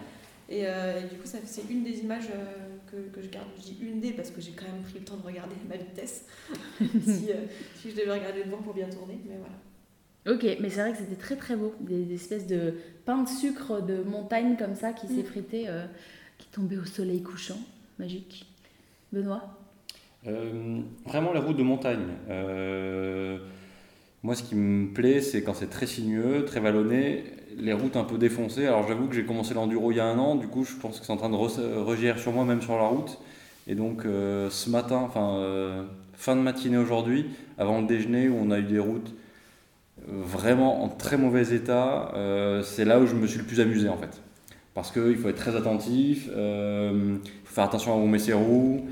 Et, 0.48 0.66
euh, 0.66 1.00
et 1.00 1.08
du 1.12 1.16
coup, 1.20 1.26
ça 1.26 1.36
c'est 1.44 1.64
une 1.68 1.84
des 1.84 1.98
images 2.00 2.28
euh, 2.34 2.46
que, 2.90 3.14
que 3.14 3.20
je 3.20 3.28
garde. 3.28 3.48
Je 3.58 3.64
dis 3.64 3.76
une 3.82 4.00
des 4.00 4.12
parce 4.12 4.30
que 4.30 4.40
j'ai 4.40 4.52
quand 4.52 4.64
même 4.64 4.80
pris 4.82 4.98
le 4.98 5.04
temps 5.04 5.18
de 5.18 5.26
regarder 5.26 5.54
ma 5.68 5.76
vitesse. 5.76 6.24
si, 6.80 7.30
euh, 7.32 7.34
si 7.76 7.90
je 7.90 7.96
devais 7.96 8.12
regarder 8.12 8.44
devant 8.44 8.62
pour 8.62 8.72
bien 8.72 8.88
tourner, 8.88 9.20
mais 9.28 9.36
voilà. 9.36 10.36
Ok, 10.38 10.44
mais 10.60 10.70
c'est 10.70 10.80
vrai 10.80 10.92
que 10.92 10.98
c'était 10.98 11.16
très 11.20 11.36
très 11.36 11.54
beau. 11.54 11.74
Des, 11.80 12.02
des 12.02 12.14
espèces 12.14 12.46
de 12.46 12.72
pain 13.04 13.22
de 13.24 13.28
sucre 13.28 13.82
de 13.82 14.02
montagne 14.02 14.56
comme 14.56 14.74
ça 14.74 14.94
qui 14.94 15.06
Mm. 15.06 15.16
s'effritaient, 15.16 15.64
euh, 15.68 15.84
qui 16.38 16.46
tombaient 16.48 16.78
au 16.78 16.84
soleil 16.86 17.22
couchant. 17.22 17.58
Magique. 17.98 18.46
Benoît? 19.12 19.57
Euh, 20.28 20.80
vraiment 21.06 21.32
les 21.32 21.40
routes 21.40 21.56
de 21.56 21.62
montagne. 21.62 22.06
Euh, 22.28 23.38
moi, 24.22 24.34
ce 24.34 24.42
qui 24.42 24.56
me 24.56 24.92
plaît, 24.92 25.20
c'est 25.20 25.42
quand 25.42 25.54
c'est 25.54 25.70
très 25.70 25.86
sinueux, 25.86 26.44
très 26.44 26.60
vallonné, 26.60 27.24
les 27.56 27.72
routes 27.72 27.96
un 27.96 28.04
peu 28.04 28.18
défoncées. 28.18 28.66
Alors, 28.66 28.86
j'avoue 28.86 29.06
que 29.06 29.14
j'ai 29.14 29.24
commencé 29.24 29.54
l'enduro 29.54 29.90
il 29.90 29.96
y 29.96 30.00
a 30.00 30.04
un 30.04 30.18
an, 30.18 30.34
du 30.34 30.48
coup, 30.48 30.64
je 30.64 30.74
pense 30.76 31.00
que 31.00 31.06
c'est 31.06 31.12
en 31.12 31.16
train 31.16 31.30
de 31.30 31.36
re- 31.36 31.82
regérer 31.82 32.18
sur 32.18 32.32
moi, 32.32 32.44
même 32.44 32.60
sur 32.60 32.76
la 32.76 32.86
route. 32.86 33.18
Et 33.66 33.74
donc, 33.74 34.04
euh, 34.04 34.50
ce 34.50 34.68
matin, 34.68 34.96
enfin, 34.96 35.86
fin 36.14 36.36
de 36.36 36.42
matinée 36.42 36.78
aujourd'hui, 36.78 37.26
avant 37.56 37.80
le 37.80 37.86
déjeuner, 37.86 38.28
où 38.28 38.36
on 38.38 38.50
a 38.50 38.58
eu 38.58 38.64
des 38.64 38.78
routes 38.78 39.14
vraiment 40.06 40.84
en 40.84 40.88
très 40.88 41.16
mauvais 41.16 41.54
état, 41.54 42.12
c'est 42.62 42.84
là 42.84 43.00
où 43.00 43.06
je 43.06 43.14
me 43.14 43.26
suis 43.26 43.38
le 43.38 43.44
plus 43.44 43.60
amusé 43.60 43.88
en 43.88 43.96
fait. 43.96 44.22
Parce 44.72 44.92
qu'il 44.92 45.16
faut 45.16 45.28
être 45.28 45.36
très 45.36 45.56
attentif, 45.56 46.28
il 46.28 47.18
faut 47.44 47.54
faire 47.54 47.64
attention 47.64 47.92
à 47.92 47.96
où 47.96 48.00
on 48.00 48.06
met 48.06 48.20
ses 48.20 48.32
roues. 48.32 48.86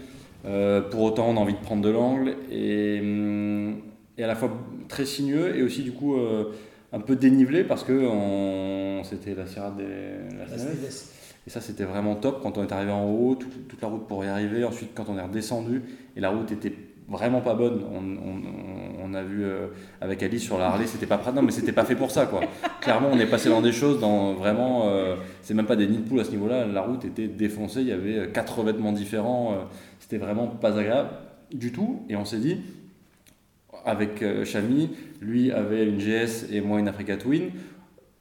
Euh, 0.45 0.81
pour 0.83 1.03
autant, 1.03 1.29
on 1.29 1.37
a 1.37 1.41
envie 1.41 1.55
de 1.55 1.59
prendre 1.59 1.83
de 1.83 1.89
l'angle 1.91 2.35
et, 2.53 3.01
hum, 3.01 3.77
et 4.19 4.25
à 4.25 4.27
la 4.27 4.35
fois 4.37 4.51
très 4.89 5.05
sinueux 5.05 5.57
et 5.57 5.63
aussi 5.63 5.83
du 5.83 5.93
coup 5.93 6.15
euh, 6.17 6.53
un 6.93 7.01
peu 7.01 7.17
dénivelé 7.17 7.65
parce 7.65 7.83
que 7.83 8.09
c'était 9.03 9.35
la 9.35 9.47
Sierra 9.47 9.71
de 9.71 9.83
la. 9.83 10.45
Et 11.47 11.51
ça, 11.51 11.61
c'était 11.61 11.85
vraiment 11.85 12.17
top 12.17 12.41
quand 12.43 12.59
on 12.59 12.63
est 12.65 12.73
arrivé 12.73 12.91
en 12.91 13.05
haut, 13.09 13.37
tout- 13.37 13.47
toute 13.69 13.81
la 13.81 13.87
route 13.87 14.09
pour 14.09 14.25
y 14.25 14.29
arriver. 14.29 14.65
Ensuite, 14.65 14.91
quand 14.97 15.05
on 15.09 15.17
est 15.17 15.23
redescendu, 15.23 15.81
et 16.17 16.21
la 16.21 16.31
route 16.31 16.51
était 16.51 16.73
vraiment 17.09 17.41
pas 17.41 17.55
bonne. 17.55 17.83
On, 17.93 17.99
on- 18.01 19.11
on 19.11 19.15
a 19.15 19.23
vu 19.23 19.45
euh, 19.45 19.69
avec 20.01 20.25
Alice 20.25 20.43
sur 20.43 20.59
la 20.59 20.67
Harley, 20.67 20.89
c'était 20.89 21.07
pas 21.07 21.19
prêt. 21.19 21.31
Non, 21.33 21.43
mais 21.43 21.53
c'était 21.53 21.71
pas 21.71 21.85
fait 21.85 21.95
pour 21.95 22.11
ça, 22.11 22.27
quoi. 22.27 22.41
Clairement, 22.81 23.11
on 23.13 23.19
est 23.21 23.27
passé 23.31 23.49
dans 23.49 23.63
des 23.63 23.71
choses, 23.71 24.01
dans 24.01 24.35
vraiment. 24.35 24.89
euh, 24.89 25.15
c'est 25.43 25.55
même 25.55 25.67
pas 25.67 25.77
des 25.77 25.87
nids 25.87 25.99
de 25.99 26.09
poules 26.09 26.19
à 26.19 26.25
ce 26.25 26.33
niveau-là. 26.33 26.67
La 26.67 26.83
route 26.83 27.05
était 27.05 27.29
défoncée. 27.29 27.81
Il 27.83 27.87
y 27.89 27.93
avait 27.93 28.29
quatre 28.33 28.59
revêtements 28.59 28.91
différents. 28.93 29.53
euh, 29.53 29.57
c'était 30.09 30.25
vraiment 30.25 30.47
pas 30.47 30.79
agréable 30.79 31.11
du 31.53 31.73
tout. 31.73 32.03
Et 32.09 32.15
on 32.15 32.25
s'est 32.25 32.39
dit, 32.39 32.59
avec 33.85 34.23
euh, 34.23 34.45
Chami, 34.45 34.91
lui 35.21 35.51
avait 35.51 35.85
une 35.87 35.99
GS 35.99 36.47
et 36.53 36.61
moi 36.61 36.79
une 36.79 36.87
Africa 36.89 37.17
Twin. 37.17 37.51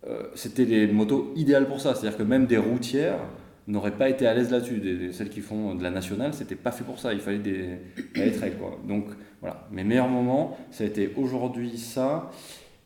euh, 0.08 0.24
c'était 0.34 0.66
les 0.66 0.88
motos 0.88 1.32
idéales 1.36 1.68
pour 1.68 1.80
ça. 1.80 1.94
C'est-à-dire 1.94 2.18
que 2.18 2.24
même 2.24 2.48
des 2.48 2.58
routières 2.58 3.20
n'auraient 3.68 3.98
pas 3.98 4.10
été 4.10 4.26
à 4.26 4.34
l'aise 4.34 4.50
là-dessus. 4.52 4.80
Des, 4.80 4.96
des- 4.98 5.12
celles 5.14 5.30
qui 5.30 5.42
font 5.42 5.76
de 5.76 5.84
la 5.84 5.92
nationale, 5.92 6.34
c'était 6.34 6.56
pas 6.56 6.72
fait 6.72 6.84
pour 6.84 6.98
ça. 7.00 7.14
Il 7.14 7.20
fallait 7.20 7.38
des, 7.40 7.78
des 8.16 8.32
trails, 8.32 8.54
quoi. 8.60 8.80
Donc 8.88 9.06
voilà. 9.42 9.68
Mes 9.72 9.84
meilleurs 9.84 10.08
moments, 10.10 10.58
ça 10.72 10.84
a 10.84 10.88
été 10.88 11.12
aujourd'hui 11.18 11.78
ça. 11.78 12.32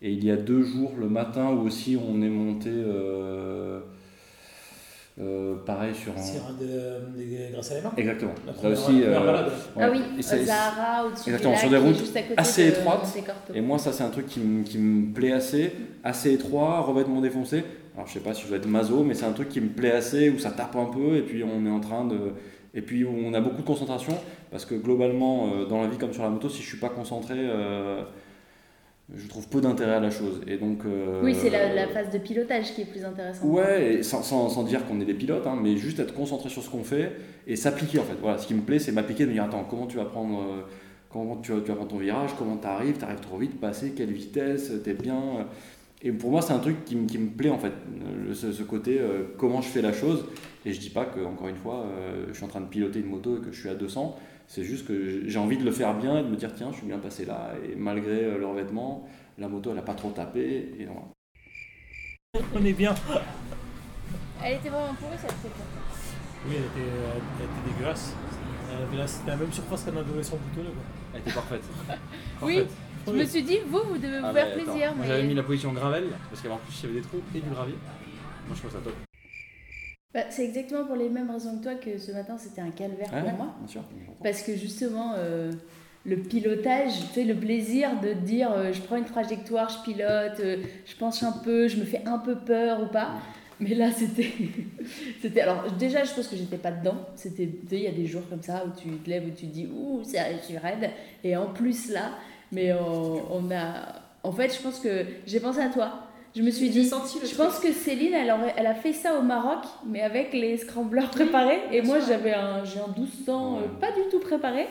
Et 0.02 0.12
il 0.12 0.24
y 0.26 0.32
a 0.32 0.36
deux 0.38 0.62
jours, 0.64 0.92
le 0.98 1.08
matin, 1.10 1.52
où 1.52 1.62
aussi 1.66 1.98
on 1.98 2.22
est 2.22 2.30
monté. 2.30 2.70
euh, 2.72 3.80
euh, 5.22 5.56
pareil 5.66 5.94
sur 5.94 6.14
un. 6.18 6.22
Sierra 6.22 6.52
de, 6.60 6.66
de, 6.66 7.52
grâce 7.52 7.72
à 7.72 7.76
les 7.76 7.82
mains. 7.82 7.92
Exactement. 7.98 8.32
La 8.46 8.70
Là 8.70 8.70
aussi. 8.76 9.02
la 9.02 9.08
euh. 9.08 9.50
Ah 9.80 9.90
oui, 9.92 10.02
Et 10.18 10.22
c'est- 10.22 10.44
Zahara 10.46 11.06
au-dessus 11.06 11.24
du 11.26 11.30
Exactement, 11.32 11.52
lac, 11.54 11.60
sur 11.62 11.70
des 11.70 11.78
routes 11.78 12.14
assez 12.38 12.64
de 12.64 12.70
étroites. 12.70 13.22
Et 13.54 13.62
moi, 13.62 13.78
ça, 13.78 13.92
c'est 13.92 14.04
un 14.04 14.10
truc 14.10 14.28
qui, 14.28 14.40
me- 14.40 14.64
qui 14.64 14.78
me 14.78 15.14
plaît 15.14 15.34
assez, 15.34 15.74
assez 16.04 16.34
étroit, 16.34 16.80
revêtement 16.82 17.22
défoncé. 17.22 17.64
Alors, 17.96 18.08
je 18.08 18.14
sais 18.14 18.20
pas 18.22 18.34
si 18.34 18.44
je 18.44 18.48
dois 18.48 18.58
être 18.58 18.66
maso, 18.68 19.04
mais 19.04 19.14
c'est 19.14 19.26
un 19.26 19.34
truc 19.34 19.50
qui 19.50 19.60
me 19.60 19.70
plaît 19.70 19.92
assez, 19.92 20.30
où 20.30 20.40
ça 20.40 20.52
tape 20.52 20.76
un 20.78 20.86
peu, 20.86 21.18
et 21.18 21.22
puis 21.22 21.44
on 21.44 21.66
est 21.66 21.70
en 21.72 21.82
train 21.82 22.06
de. 22.06 22.18
Et 22.74 22.82
puis 22.82 23.04
où 23.04 23.10
on 23.26 23.34
a 23.34 23.42
beaucoup 23.42 23.62
de 23.62 23.68
concentration, 23.68 24.14
parce 24.52 24.64
que 24.64 24.76
globalement, 24.76 25.48
euh, 25.54 25.66
dans 25.66 25.82
la 25.82 25.88
vie 25.88 25.98
comme 25.98 26.14
sur 26.14 26.24
la 26.24 26.30
moto, 26.30 26.48
si 26.50 26.62
je 26.62 26.68
suis 26.68 26.78
pas 26.78 26.90
concentré, 26.90 27.34
euh, 27.38 28.04
je 29.16 29.28
trouve 29.28 29.48
peu 29.48 29.60
d'intérêt 29.62 29.96
à 29.96 30.00
la 30.00 30.12
chose. 30.12 30.42
Et 30.48 30.58
donc. 30.58 30.80
euh, 30.86 31.22
Oui, 31.24 31.34
c'est 31.36 31.50
la, 31.50 31.74
la 31.74 31.88
phase 31.88 32.12
de 32.12 32.18
pilotage 32.20 32.74
qui 32.74 32.82
est 32.82 32.86
plus 32.86 33.04
intéressante. 33.04 33.44
Ouais, 33.50 33.94
et 33.96 34.04
sans, 34.04 34.22
sans, 34.22 34.50
sans 34.50 34.64
dire 34.64 34.86
qu'on 34.86 35.02
est 35.02 35.06
des 35.06 35.14
pilotes, 35.14 35.48
hein, 35.48 35.58
mais 35.62 35.78
juste 35.78 36.00
être 36.00 36.14
concentré 36.14 36.50
sur 36.50 36.62
ce 36.62 36.70
qu'on 36.70 36.84
fait 36.84 37.14
et 37.48 37.56
s'appliquer 37.56 38.00
en 38.00 38.04
fait. 38.04 38.16
Voilà, 38.22 38.38
ce 38.38 38.48
qui 38.48 38.54
me 38.54 38.62
plaît, 38.62 38.80
c'est 38.80 38.92
m'appliquer, 38.92 39.24
de 39.24 39.30
me 39.30 39.34
dire 39.34 39.44
attends, 39.46 39.64
comment 39.70 39.88
tu 39.88 39.98
vas 39.98 40.06
prendre, 40.06 40.40
euh, 40.40 40.62
comment 41.10 41.38
tu 41.38 41.52
vas, 41.54 41.62
tu 41.62 41.70
vas 41.70 41.76
prendre 41.76 41.90
ton 41.92 41.98
virage, 41.98 42.32
comment 42.38 42.58
tu 42.58 42.68
arrives, 42.68 42.98
tu 42.98 43.04
arrives 43.06 43.20
trop 43.20 43.38
vite, 43.38 43.60
passer, 43.60 43.92
quelle 43.96 44.12
vitesse, 44.12 44.72
t'es 44.84 44.94
bien. 44.94 45.16
euh. 45.40 45.44
Et 46.02 46.12
pour 46.14 46.32
moi, 46.32 46.42
c'est 46.42 46.54
un 46.54 46.60
truc 46.60 46.86
qui, 46.86 46.96
me- 46.96 47.08
qui 47.08 47.18
me 47.18 47.30
plaît 47.30 47.50
en 47.50 47.58
fait, 47.60 47.74
le- 48.28 48.34
ce, 48.34 48.52
ce 48.54 48.64
côté 48.64 49.00
euh, 49.02 49.24
comment 49.38 49.62
je 49.62 49.68
fais 49.68 49.82
la 49.82 49.92
chose. 49.92 50.26
Et 50.66 50.72
je 50.72 50.80
dis 50.80 50.90
pas 50.92 51.06
que, 51.06 51.20
encore 51.26 51.48
une 51.48 51.56
fois, 51.58 51.86
euh, 51.88 52.26
je 52.30 52.34
suis 52.36 52.44
en 52.46 52.48
train 52.48 52.62
de 52.62 52.68
piloter 52.68 53.00
une 53.00 53.08
moto 53.08 53.38
et 53.38 53.40
que 53.42 53.52
je 53.52 53.60
suis 53.60 53.70
à 53.70 53.74
200. 53.76 54.18
C'est 54.52 54.64
juste 54.64 54.88
que 54.88 55.22
j'ai 55.30 55.38
envie 55.38 55.58
de 55.58 55.64
le 55.64 55.70
faire 55.70 55.94
bien 55.94 56.18
et 56.18 56.24
de 56.24 56.28
me 56.28 56.36
dire 56.36 56.52
tiens, 56.56 56.72
je 56.72 56.78
suis 56.78 56.88
bien 56.88 56.98
passé 56.98 57.24
là. 57.24 57.52
Et 57.64 57.76
malgré 57.76 58.26
euh, 58.26 58.40
le 58.40 58.48
revêtement, 58.48 59.08
la 59.38 59.48
moto 59.48 59.72
elle 59.72 59.78
a 59.78 59.84
pas 59.84 59.94
trop 59.94 60.10
tapé. 60.10 60.72
Et 60.80 60.86
voilà. 60.86 61.02
On 62.56 62.66
est 62.66 62.74
bien. 62.74 62.96
Elle 64.44 64.56
était 64.56 64.70
vraiment 64.70 64.96
pourrie 64.96 65.18
cette 65.20 65.30
truc. 65.40 65.52
Oui, 66.48 66.56
elle 66.56 66.64
était, 66.64 66.90
elle 67.40 67.46
était 67.46 67.74
dégueulasse. 67.78 68.16
Elle 68.76 68.84
avait 68.88 68.98
la- 68.98 69.06
C'était 69.08 69.30
la 69.30 69.38
même 69.38 69.52
surface 69.54 69.84
qu'un 69.84 69.98
adolescent 69.98 70.38
boutonneux. 70.38 70.72
Quoi. 70.72 70.84
Elle 71.14 71.22
était 71.22 71.32
parfaite. 71.32 71.64
Oui, 72.42 72.64
je 73.06 73.12
me 73.14 73.26
suis 73.26 73.44
dit, 73.44 73.60
vous, 73.68 73.82
vous 73.88 73.98
devez 74.00 74.20
vous 74.20 74.26
Ah, 74.26 74.34
faire 74.34 74.48
mais 74.56 74.62
attends, 74.64 74.72
plaisir. 74.72 74.88
Moi 74.96 75.02
mais- 75.02 75.08
j'avais 75.08 75.24
mis 75.28 75.34
la 75.36 75.44
position 75.44 75.74
gravel 75.74 76.06
parce 76.30 76.42
qu'en 76.42 76.58
plus 76.58 76.74
il 76.82 76.90
y 76.90 76.92
avait 76.92 77.02
des 77.02 77.08
trous 77.08 77.22
et 77.36 77.40
du 77.40 77.50
gravier. 77.50 77.76
Moi 78.48 78.56
je 78.56 78.60
trouve 78.62 78.72
ça 78.72 78.80
top. 78.80 78.94
Bah, 80.14 80.22
c'est 80.30 80.44
exactement 80.44 80.86
pour 80.86 80.96
les 80.96 81.08
mêmes 81.08 81.30
raisons 81.30 81.58
que 81.60 81.64
toi 81.64 81.76
que 81.76 82.00
ce 82.00 82.12
matin 82.12 82.36
c'était 82.38 82.62
un 82.62 82.72
calvaire 82.72 83.10
pour 83.10 83.34
moi. 83.34 83.54
bien 83.60 83.68
sûr. 83.68 83.84
Parce 84.24 84.42
que 84.42 84.56
justement, 84.56 85.14
euh, 85.18 85.52
le 86.04 86.18
pilotage, 86.18 86.94
tu 87.10 87.14
sais, 87.14 87.24
le 87.26 87.36
plaisir 87.36 88.00
de 88.02 88.14
te 88.14 88.20
dire 88.20 88.52
euh, 88.52 88.74
je 88.74 88.82
prends 88.82 88.96
une 88.96 89.06
trajectoire, 89.06 89.70
je 89.70 89.84
pilote, 89.84 90.40
euh, 90.40 90.64
je 90.88 90.96
penche 90.96 91.22
un 91.22 91.32
peu, 91.32 91.68
je 91.68 91.78
me 91.78 91.86
fais 91.86 92.02
un 92.08 92.18
peu 92.18 92.36
peur 92.36 92.82
ou 92.82 92.88
pas. 92.88 93.14
Mais 93.60 93.76
là, 93.76 93.92
c'était. 93.92 94.32
c'était 95.22 95.42
alors, 95.42 95.70
déjà, 95.74 96.04
je 96.06 96.14
pense 96.14 96.28
que 96.28 96.38
j'étais 96.38 96.58
pas 96.58 96.72
dedans. 96.72 96.96
C'était. 97.16 97.46
Tu 97.46 97.68
sais, 97.70 97.76
il 97.76 97.84
y 97.84 97.88
a 97.88 97.92
des 97.92 98.08
jours 98.08 98.24
comme 98.30 98.42
ça 98.42 98.64
où 98.66 98.70
tu 98.80 98.90
te 98.90 99.10
lèves, 99.10 99.26
où 99.28 99.32
tu 99.32 99.48
te 99.48 99.54
dis 99.54 99.68
ouh, 99.68 100.02
c'est 100.04 100.18
je 100.40 100.46
suis 100.46 100.58
raide. 100.58 100.90
Et 101.24 101.36
en 101.36 101.48
plus, 101.48 101.92
là, 101.92 102.14
mais 102.52 102.74
on, 102.74 103.22
on 103.32 103.52
a. 103.52 104.02
En 104.24 104.32
fait, 104.32 104.56
je 104.56 104.62
pense 104.62 104.80
que 104.80 105.06
j'ai 105.28 105.40
pensé 105.40 105.60
à 105.60 105.70
toi. 105.70 106.09
Je 106.36 106.42
me 106.44 106.52
suis 106.52 106.70
dit. 106.70 106.86
senti 106.86 107.20
le 107.20 107.26
Je 107.28 107.34
truc. 107.34 107.46
pense 107.48 107.60
que 107.60 107.72
Céline, 107.72 108.14
elle, 108.14 108.30
aurait- 108.32 108.54
elle 108.58 108.68
a 108.68 108.76
fait 108.76 108.94
ça 108.94 109.18
au 109.20 109.22
Maroc, 109.24 109.60
mais 109.88 110.02
avec 110.02 110.34
les 110.34 110.58
scramblers 110.58 111.10
préparés. 111.10 111.60
Et 111.72 111.82
moi, 111.82 111.98
j'avais 112.08 112.34
un, 112.34 112.64
j'ai 112.64 112.80
un 112.80 112.92
1200 112.96 113.58
euh, 113.64 113.68
pas 113.80 113.88
du 113.92 114.08
tout 114.12 114.20
préparé. 114.20 114.68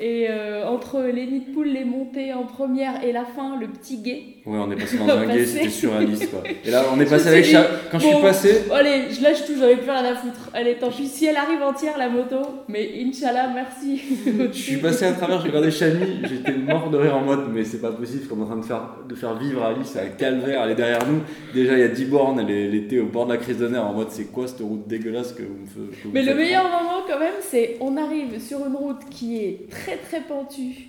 Et 0.00 0.26
euh, 0.30 0.66
entre 0.66 1.02
les 1.02 1.26
nids 1.26 1.40
de 1.46 1.52
poules, 1.52 1.68
les 1.68 1.84
montées 1.84 2.32
en 2.32 2.44
première 2.44 3.04
et 3.04 3.12
la 3.12 3.24
fin, 3.24 3.58
le 3.60 3.68
petit 3.68 3.98
guet. 3.98 4.22
Ouais, 4.46 4.58
on 4.58 4.70
est 4.72 4.76
passé 4.76 4.96
dans 5.06 5.08
un 5.08 5.26
guet, 5.26 5.44
c'était 5.44 5.68
surréaliste 5.68 6.30
quoi. 6.30 6.42
Et 6.64 6.70
là 6.70 6.84
on 6.92 6.98
est 6.98 7.04
passé 7.08 7.28
avec 7.28 7.44
dit, 7.44 7.54
Quand 7.90 7.98
je 7.98 8.06
suis 8.08 8.20
passé, 8.22 8.62
oh, 8.70 8.74
Allez, 8.74 9.02
je 9.10 9.22
lâche 9.22 9.44
tout, 9.46 9.52
j'en 9.58 9.68
ai 9.68 9.76
plus 9.76 9.90
rien 9.90 10.04
à 10.04 10.14
foutre. 10.14 10.50
Allez, 10.54 10.74
tant 10.76 10.90
pis, 10.90 11.06
si 11.06 11.26
elle 11.26 11.36
arrive 11.36 11.62
entière, 11.62 11.98
la 11.98 12.08
moto. 12.08 12.36
Mais 12.68 12.90
Inch'Allah, 13.04 13.50
merci. 13.54 14.00
je 14.52 14.58
suis 14.58 14.78
passé 14.78 15.04
à 15.04 15.12
travers, 15.12 15.40
j'ai 15.42 15.48
regardé 15.48 15.70
Chami, 15.70 16.22
j'étais 16.28 16.52
mort 16.56 16.90
de 16.90 16.96
rire 16.96 17.16
en 17.16 17.20
mode 17.20 17.44
mais 17.52 17.64
c'est 17.64 17.80
pas 17.80 17.92
possible 17.92 18.26
qu'on 18.26 18.38
est 18.40 18.42
en 18.42 18.46
train 18.46 18.56
de 18.56 18.64
faire, 18.64 18.82
de 19.08 19.14
faire 19.14 19.34
vivre 19.36 19.62
Alice, 19.62 19.96
un 19.96 20.08
calvaire, 20.16 20.62
elle 20.64 20.70
est 20.72 20.74
derrière 20.74 21.01
nous. 21.06 21.20
Déjà 21.54 21.74
il 21.74 21.80
y 21.80 21.84
a 21.84 21.88
10 21.88 22.04
bornes, 22.06 22.40
elle, 22.40 22.50
est- 22.50 22.64
elle 22.66 22.74
était 22.74 22.98
au 22.98 23.06
bord 23.06 23.26
de 23.26 23.32
la 23.32 23.38
crise 23.38 23.58
de 23.58 23.68
nerfs 23.68 23.86
en 23.86 23.92
mode 23.94 24.10
c'est 24.10 24.24
quoi 24.32 24.46
cette 24.48 24.60
route 24.60 24.86
dégueulasse 24.88 25.32
que 25.32 25.42
vous 25.42 25.58
me 25.60 25.66
faites 25.66 26.12
Mais 26.12 26.22
le 26.22 26.34
meilleur 26.34 26.64
moment 26.64 27.02
quand 27.08 27.18
même, 27.18 27.34
c'est 27.40 27.76
on 27.80 27.96
arrive 27.96 28.40
sur 28.40 28.66
une 28.66 28.74
route 28.76 29.04
qui 29.10 29.38
est 29.38 29.68
très 29.70 29.96
très 29.96 30.20
pentue. 30.20 30.88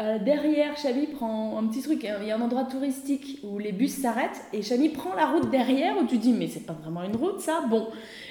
Euh, 0.00 0.18
derrière, 0.18 0.74
Chami 0.78 1.06
prend 1.06 1.58
un 1.58 1.66
petit 1.66 1.82
truc, 1.82 2.02
il 2.22 2.26
y 2.26 2.30
a 2.30 2.36
un 2.36 2.40
endroit 2.40 2.64
touristique 2.64 3.40
où 3.44 3.58
les 3.58 3.72
bus 3.72 3.92
s'arrêtent 3.92 4.40
et 4.54 4.62
Chami 4.62 4.88
prend 4.88 5.14
la 5.14 5.26
route 5.26 5.50
derrière 5.50 5.94
où 6.02 6.06
tu 6.06 6.16
dis 6.16 6.32
mais 6.32 6.48
c'est 6.48 6.64
pas 6.64 6.72
vraiment 6.72 7.02
une 7.04 7.14
route 7.14 7.40
ça, 7.40 7.62
bon. 7.68 7.88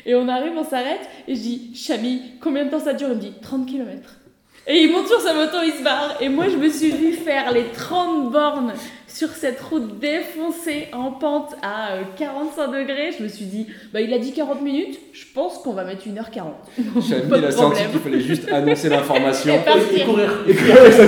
Et 0.08 0.16
on 0.16 0.28
arrive, 0.28 0.54
on 0.58 0.64
s'arrête 0.64 1.08
et 1.28 1.36
je 1.36 1.40
dis 1.42 1.72
Chami, 1.76 2.22
combien 2.42 2.66
de 2.66 2.72
temps 2.72 2.80
ça 2.80 2.94
dure? 2.94 3.10
Il 3.12 3.16
me 3.18 3.22
dit 3.22 3.34
30 3.44 3.68
km. 3.68 4.21
Et 4.68 4.84
il 4.84 4.92
monte 4.92 5.08
sur 5.08 5.20
sa 5.20 5.34
moto, 5.34 5.58
il 5.66 5.74
se 5.74 5.84
barre. 5.84 6.18
Et 6.22 6.30
moi 6.30 6.46
je 6.50 6.56
me 6.58 6.70
suis 6.70 6.92
vu 6.92 7.14
faire 7.14 7.52
les 7.52 7.66
30 7.76 8.32
bornes 8.32 8.74
sur 9.08 9.30
cette 9.30 9.60
route 9.60 10.00
défoncée 10.00 10.88
en 10.94 11.12
pente 11.12 11.54
à 11.62 11.94
euh, 11.94 12.02
45 12.18 12.68
degrés. 12.68 13.12
Je 13.18 13.24
me 13.24 13.28
suis 13.28 13.46
dit, 13.46 13.68
bah 13.92 14.00
il 14.02 14.14
a 14.14 14.20
dit 14.20 14.32
40 14.34 14.62
minutes, 14.62 15.00
je 15.14 15.26
pense 15.34 15.58
qu'on 15.58 15.74
va 15.74 15.84
mettre 15.84 16.08
1h40. 16.08 17.02
Chami 17.02 17.22
Pas 17.30 17.38
il 17.40 17.46
a 17.46 17.52
senti 17.52 17.82
qu'il 17.92 18.00
fallait 18.00 18.22
juste 18.22 18.50
annoncer 18.52 18.88
l'information. 18.90 19.56
Et 19.96 20.04
courir. 20.04 20.32
Et 20.48 20.54
ça 20.54 21.04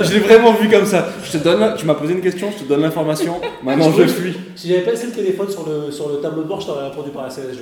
Je 0.00 0.12
l'ai 0.12 0.20
vraiment 0.20 0.52
vu 0.54 0.68
comme 0.68 0.84
ça. 0.86 1.08
Je 1.24 1.38
te 1.38 1.42
donne, 1.42 1.60
la- 1.60 1.72
tu 1.72 1.86
m'as 1.86 1.94
posé 1.94 2.12
une 2.12 2.20
question, 2.20 2.50
je 2.56 2.64
te 2.64 2.68
donne 2.68 2.82
l'information. 2.82 3.40
Maintenant 3.62 3.92
je 3.92 4.06
fuis. 4.06 4.36
Si 4.56 4.68
j'avais 4.68 4.82
pas 4.82 4.90
laissé 4.90 5.06
le 5.06 5.12
téléphone 5.12 5.48
sur 5.50 5.66
le, 5.66 5.90
sur 5.92 6.08
le 6.08 6.16
tableau 6.16 6.42
de 6.42 6.48
bord, 6.48 6.60
je 6.60 6.66
t'aurais 6.66 6.88
répondu 6.88 7.10
par 7.10 7.26
SMS. 7.28 7.56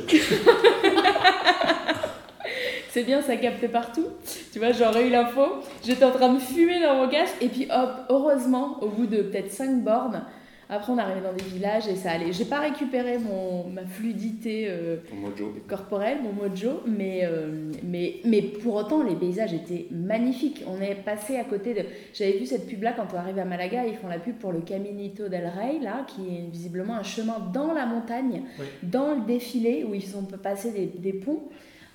C'est 2.93 3.05
bien, 3.05 3.23
ça 3.23 3.37
capte 3.37 3.67
partout. 3.69 4.07
Tu 4.53 4.59
vois, 4.59 4.73
j'aurais 4.73 5.07
eu 5.07 5.11
l'info. 5.11 5.43
J'étais 5.85 6.05
en 6.05 6.11
train 6.11 6.33
de 6.35 6.39
fumer 6.41 6.81
dans 6.83 6.97
mon 6.97 7.09
casque. 7.09 7.37
Et 7.41 7.49
puis 7.49 7.67
hop, 7.71 7.91
heureusement, 8.09 8.79
au 8.83 8.89
bout 8.89 9.07
de 9.07 9.23
peut-être 9.23 9.51
5 9.53 9.83
bornes, 9.85 10.23
après 10.69 10.93
on 10.93 10.99
arrivait 10.99 11.21
dans 11.21 11.33
des 11.33 11.45
villages 11.45 11.87
et 11.89 11.95
ça 11.97 12.13
allait. 12.13 12.33
J'ai 12.33 12.45
pas 12.45 12.59
récupéré 12.61 13.19
mon, 13.19 13.65
ma 13.69 13.85
fluidité 13.87 14.67
euh, 14.69 14.97
mojo. 15.15 15.53
corporelle, 15.69 16.19
mon 16.23 16.33
mojo, 16.33 16.83
mais, 16.87 17.21
euh, 17.25 17.71
mais, 17.85 18.17
mais 18.25 18.43
pour 18.43 18.75
autant, 18.75 19.03
les 19.05 19.15
paysages 19.17 19.53
étaient 19.55 19.87
magnifiques. 19.93 20.63
On 20.67 20.81
est 20.81 20.95
passé 20.97 21.37
à 21.37 21.45
côté 21.45 21.75
de. 21.75 21.81
J'avais 22.13 22.39
vu 22.39 22.47
cette 22.47 22.67
pub 22.69 22.83
là 22.83 22.93
quand 22.93 23.07
on 23.15 23.17
arrive 23.19 23.39
à 23.39 23.45
Malaga, 23.45 23.85
ils 23.87 23.97
font 23.97 24.09
la 24.09 24.19
pub 24.19 24.37
pour 24.37 24.51
le 24.53 24.61
Caminito 24.61 25.29
del 25.29 25.47
Rey, 25.47 25.79
là, 25.81 26.05
qui 26.09 26.23
est 26.23 26.51
visiblement 26.51 26.95
un 26.95 27.03
chemin 27.05 27.39
dans 27.53 27.73
la 27.73 27.87
montagne, 27.87 28.43
Oui. 28.59 28.67
dans 28.83 29.15
le 29.15 29.21
défilé, 29.27 29.85
où 29.89 29.95
ils 29.95 30.17
ont 30.17 30.23
passé 30.23 30.73
des, 30.73 30.87
des 30.87 31.13
ponts. 31.13 31.43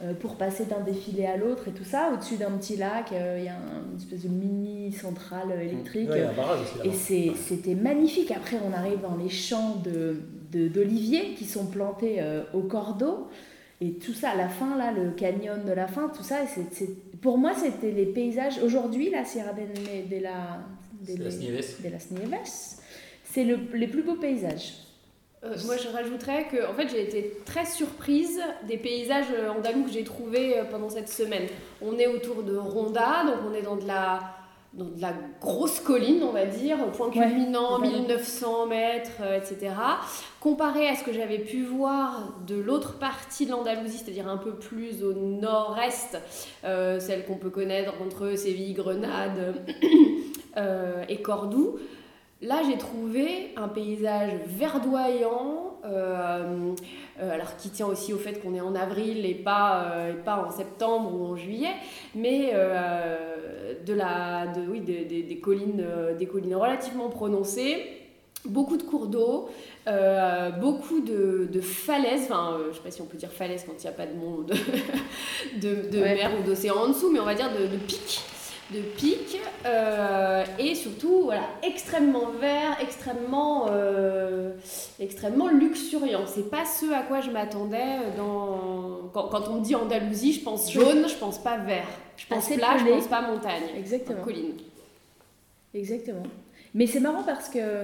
Euh, 0.03 0.13
pour 0.13 0.36
passer 0.36 0.65
d'un 0.65 0.81
défilé 0.81 1.25
à 1.25 1.38
l'autre 1.38 1.67
et 1.69 1.71
tout 1.71 1.86
ça, 1.86 2.12
au-dessus 2.13 2.36
d'un 2.36 2.51
petit 2.51 2.75
lac, 2.75 3.12
euh, 3.13 3.38
il 3.39 3.45
y 3.45 3.47
a 3.47 3.53
un- 3.55 3.91
une 3.91 3.97
espèce 3.97 4.23
de 4.23 4.29
mini 4.29 4.91
centrale 4.91 5.51
électrique. 5.62 6.10
Ouais, 6.10 6.25
Et 6.86 6.91
c'était 7.36 7.75
magnifique. 7.75 8.31
Après, 8.31 8.58
on 8.67 8.73
arrive 8.73 8.99
dans 9.01 9.15
les 9.15 9.29
champs 9.29 9.75
de- 9.84 10.17
de- 10.51 10.67
d'oliviers 10.67 11.34
qui 11.38 11.45
sont 11.45 11.65
plantés 11.65 12.17
euh, 12.19 12.43
au 12.53 12.62
cordeau. 12.62 13.27
Et 13.81 13.93
tout 13.93 14.13
ça, 14.13 14.29
à 14.31 14.36
la 14.36 14.47
fin, 14.49 14.77
là, 14.77 14.91
le 14.91 15.12
canyon 15.12 15.63
de 15.65 15.71
la 15.71 15.88
fin, 15.88 16.10
tout 16.10 16.23
ça, 16.23 16.45
c'est- 16.47 16.73
c'est- 16.73 17.17
pour 17.21 17.38
moi, 17.38 17.51
c'était 17.55 17.91
les 17.91 18.05
paysages. 18.05 18.60
Aujourd'hui, 18.63 19.10
la 19.10 19.25
Sierra 19.25 19.51
de, 19.53 20.13
de 20.15 20.21
la, 20.21 20.60
de, 21.08 21.23
de 21.84 21.89
las 21.89 22.10
Nieves, 22.12 22.79
c'est 23.23 23.43
le- 23.43 23.60
les 23.73 23.88
plus 23.88 24.03
beaux 24.03 24.15
paysages. 24.15 24.73
Euh, 25.45 25.55
moi, 25.65 25.75
je 25.77 25.88
rajouterais 25.88 26.47
que 26.51 26.69
en 26.69 26.73
fait, 26.73 26.88
j'ai 26.89 27.03
été 27.03 27.38
très 27.45 27.65
surprise 27.65 28.41
des 28.67 28.77
paysages 28.77 29.27
euh, 29.31 29.49
andalous 29.49 29.84
que 29.84 29.91
j'ai 29.91 30.03
trouvés 30.03 30.58
euh, 30.58 30.63
pendant 30.63 30.89
cette 30.89 31.10
semaine. 31.10 31.47
On 31.81 31.97
est 31.97 32.08
autour 32.08 32.43
de 32.43 32.55
Ronda, 32.55 33.25
donc 33.25 33.36
on 33.49 33.53
est 33.53 33.62
dans 33.62 33.75
de 33.75 33.86
la, 33.86 34.19
dans 34.75 34.86
de 34.86 35.01
la 35.01 35.13
grosse 35.39 35.79
colline, 35.79 36.23
on 36.23 36.31
va 36.31 36.45
dire, 36.45 36.77
point 36.91 37.10
culminant, 37.10 37.77
totalement. 37.77 37.97
1900 37.99 38.65
mètres, 38.67 39.12
euh, 39.21 39.38
etc. 39.38 39.73
Comparé 40.39 40.88
à 40.88 40.95
ce 40.95 41.03
que 41.03 41.13
j'avais 41.13 41.39
pu 41.39 41.63
voir 41.63 42.34
de 42.45 42.55
l'autre 42.55 42.97
partie 42.97 43.45
de 43.45 43.51
l'Andalousie, 43.51 43.99
c'est-à-dire 43.99 44.27
un 44.27 44.38
peu 44.38 44.55
plus 44.55 45.03
au 45.03 45.13
nord-est, 45.13 46.17
euh, 46.63 46.99
celle 46.99 47.25
qu'on 47.25 47.38
peut 47.38 47.49
connaître 47.49 47.93
entre 48.05 48.36
Séville, 48.36 48.73
Grenade 48.73 49.55
et 51.10 51.21
Cordoue, 51.21 51.79
là 52.41 52.61
j'ai 52.69 52.77
trouvé 52.77 53.51
un 53.55 53.67
paysage 53.67 54.31
verdoyant, 54.47 55.77
euh, 55.85 56.73
euh, 57.21 57.31
alors 57.33 57.55
qui 57.57 57.69
tient 57.69 57.87
aussi 57.87 58.11
au 58.13 58.17
fait 58.17 58.41
qu'on 58.41 58.53
est 58.55 58.61
en 58.61 58.75
avril 58.75 59.25
et 59.25 59.35
pas, 59.35 59.91
euh, 59.93 60.11
et 60.11 60.15
pas 60.23 60.43
en 60.45 60.51
septembre 60.51 61.11
ou 61.13 61.25
en 61.25 61.35
juillet, 61.35 61.73
mais 62.13 62.51
de 63.85 63.93
la, 63.93 64.47
de, 64.47 64.61
oui, 64.69 64.81
des- 64.81 65.05
des- 65.05 65.23
des 65.23 65.37
collines, 65.39 65.85
des 66.17 66.25
collines 66.25 66.55
relativement 66.55 67.09
prononcées, 67.09 67.85
beaucoup 68.45 68.77
de 68.77 68.83
cours 68.83 69.07
d'eau, 69.07 69.49
euh, 69.87 70.49
beaucoup 70.51 71.01
de, 71.01 71.47
de 71.51 71.61
falaises, 71.61 72.23
enfin 72.25 72.53
euh, 72.59 72.67
je 72.71 72.77
sais 72.77 72.83
pas 72.83 72.91
si 72.91 73.01
on 73.01 73.05
peut 73.05 73.17
dire 73.17 73.31
falaises 73.31 73.63
quand 73.65 73.73
il 73.79 73.81
n'y 73.81 73.89
a 73.89 73.91
pas 73.91 74.05
de 74.05 74.13
monde, 74.15 74.53
de, 75.61 75.89
de 75.89 75.99
Ouais. 76.01 76.15
mer 76.15 76.31
ou 76.39 76.43
d'océan 76.47 76.75
en 76.75 76.87
dessous, 76.89 77.11
mais 77.11 77.19
on 77.19 77.25
va 77.25 77.33
dire 77.35 77.49
de, 77.51 77.65
de 77.67 77.77
pics 77.77 78.21
de 78.73 78.80
pics 78.80 79.39
euh, 79.65 80.43
et 80.58 80.73
surtout 80.73 81.23
voilà 81.25 81.43
extrêmement 81.62 82.32
vert 82.39 82.78
extrêmement 82.82 83.67
euh, 83.69 84.54
extrêmement 84.99 85.49
luxuriant. 85.49 86.25
C'est 86.25 86.49
pas 86.49 86.65
ce 86.65 86.91
à 86.91 87.04
quoi 87.04 87.21
je 87.21 87.30
m'attendais 87.30 87.97
dans 88.17 89.10
quand, 89.13 89.28
quand 89.30 89.47
on 89.49 89.56
me 89.60 89.62
dit 89.63 89.75
Andalousie 89.75 90.34
je 90.34 90.41
pense 90.43 90.71
jaune 90.71 91.08
je 91.08 91.15
pense 91.15 91.38
pas 91.38 91.58
vert. 91.58 91.86
Je 92.17 92.25
pense 92.28 92.45
Assez 92.45 92.58
plat 92.58 92.78
je 92.80 92.86
pense 92.86 93.08
pas 93.08 93.21
montagne. 93.21 93.63
Exactement. 93.78 94.23
colline. 94.23 94.56
Exactement. 95.73 96.23
Mais 96.73 96.88
c'est 96.88 96.99
marrant 96.99 97.23
parce 97.23 97.49
que, 97.49 97.84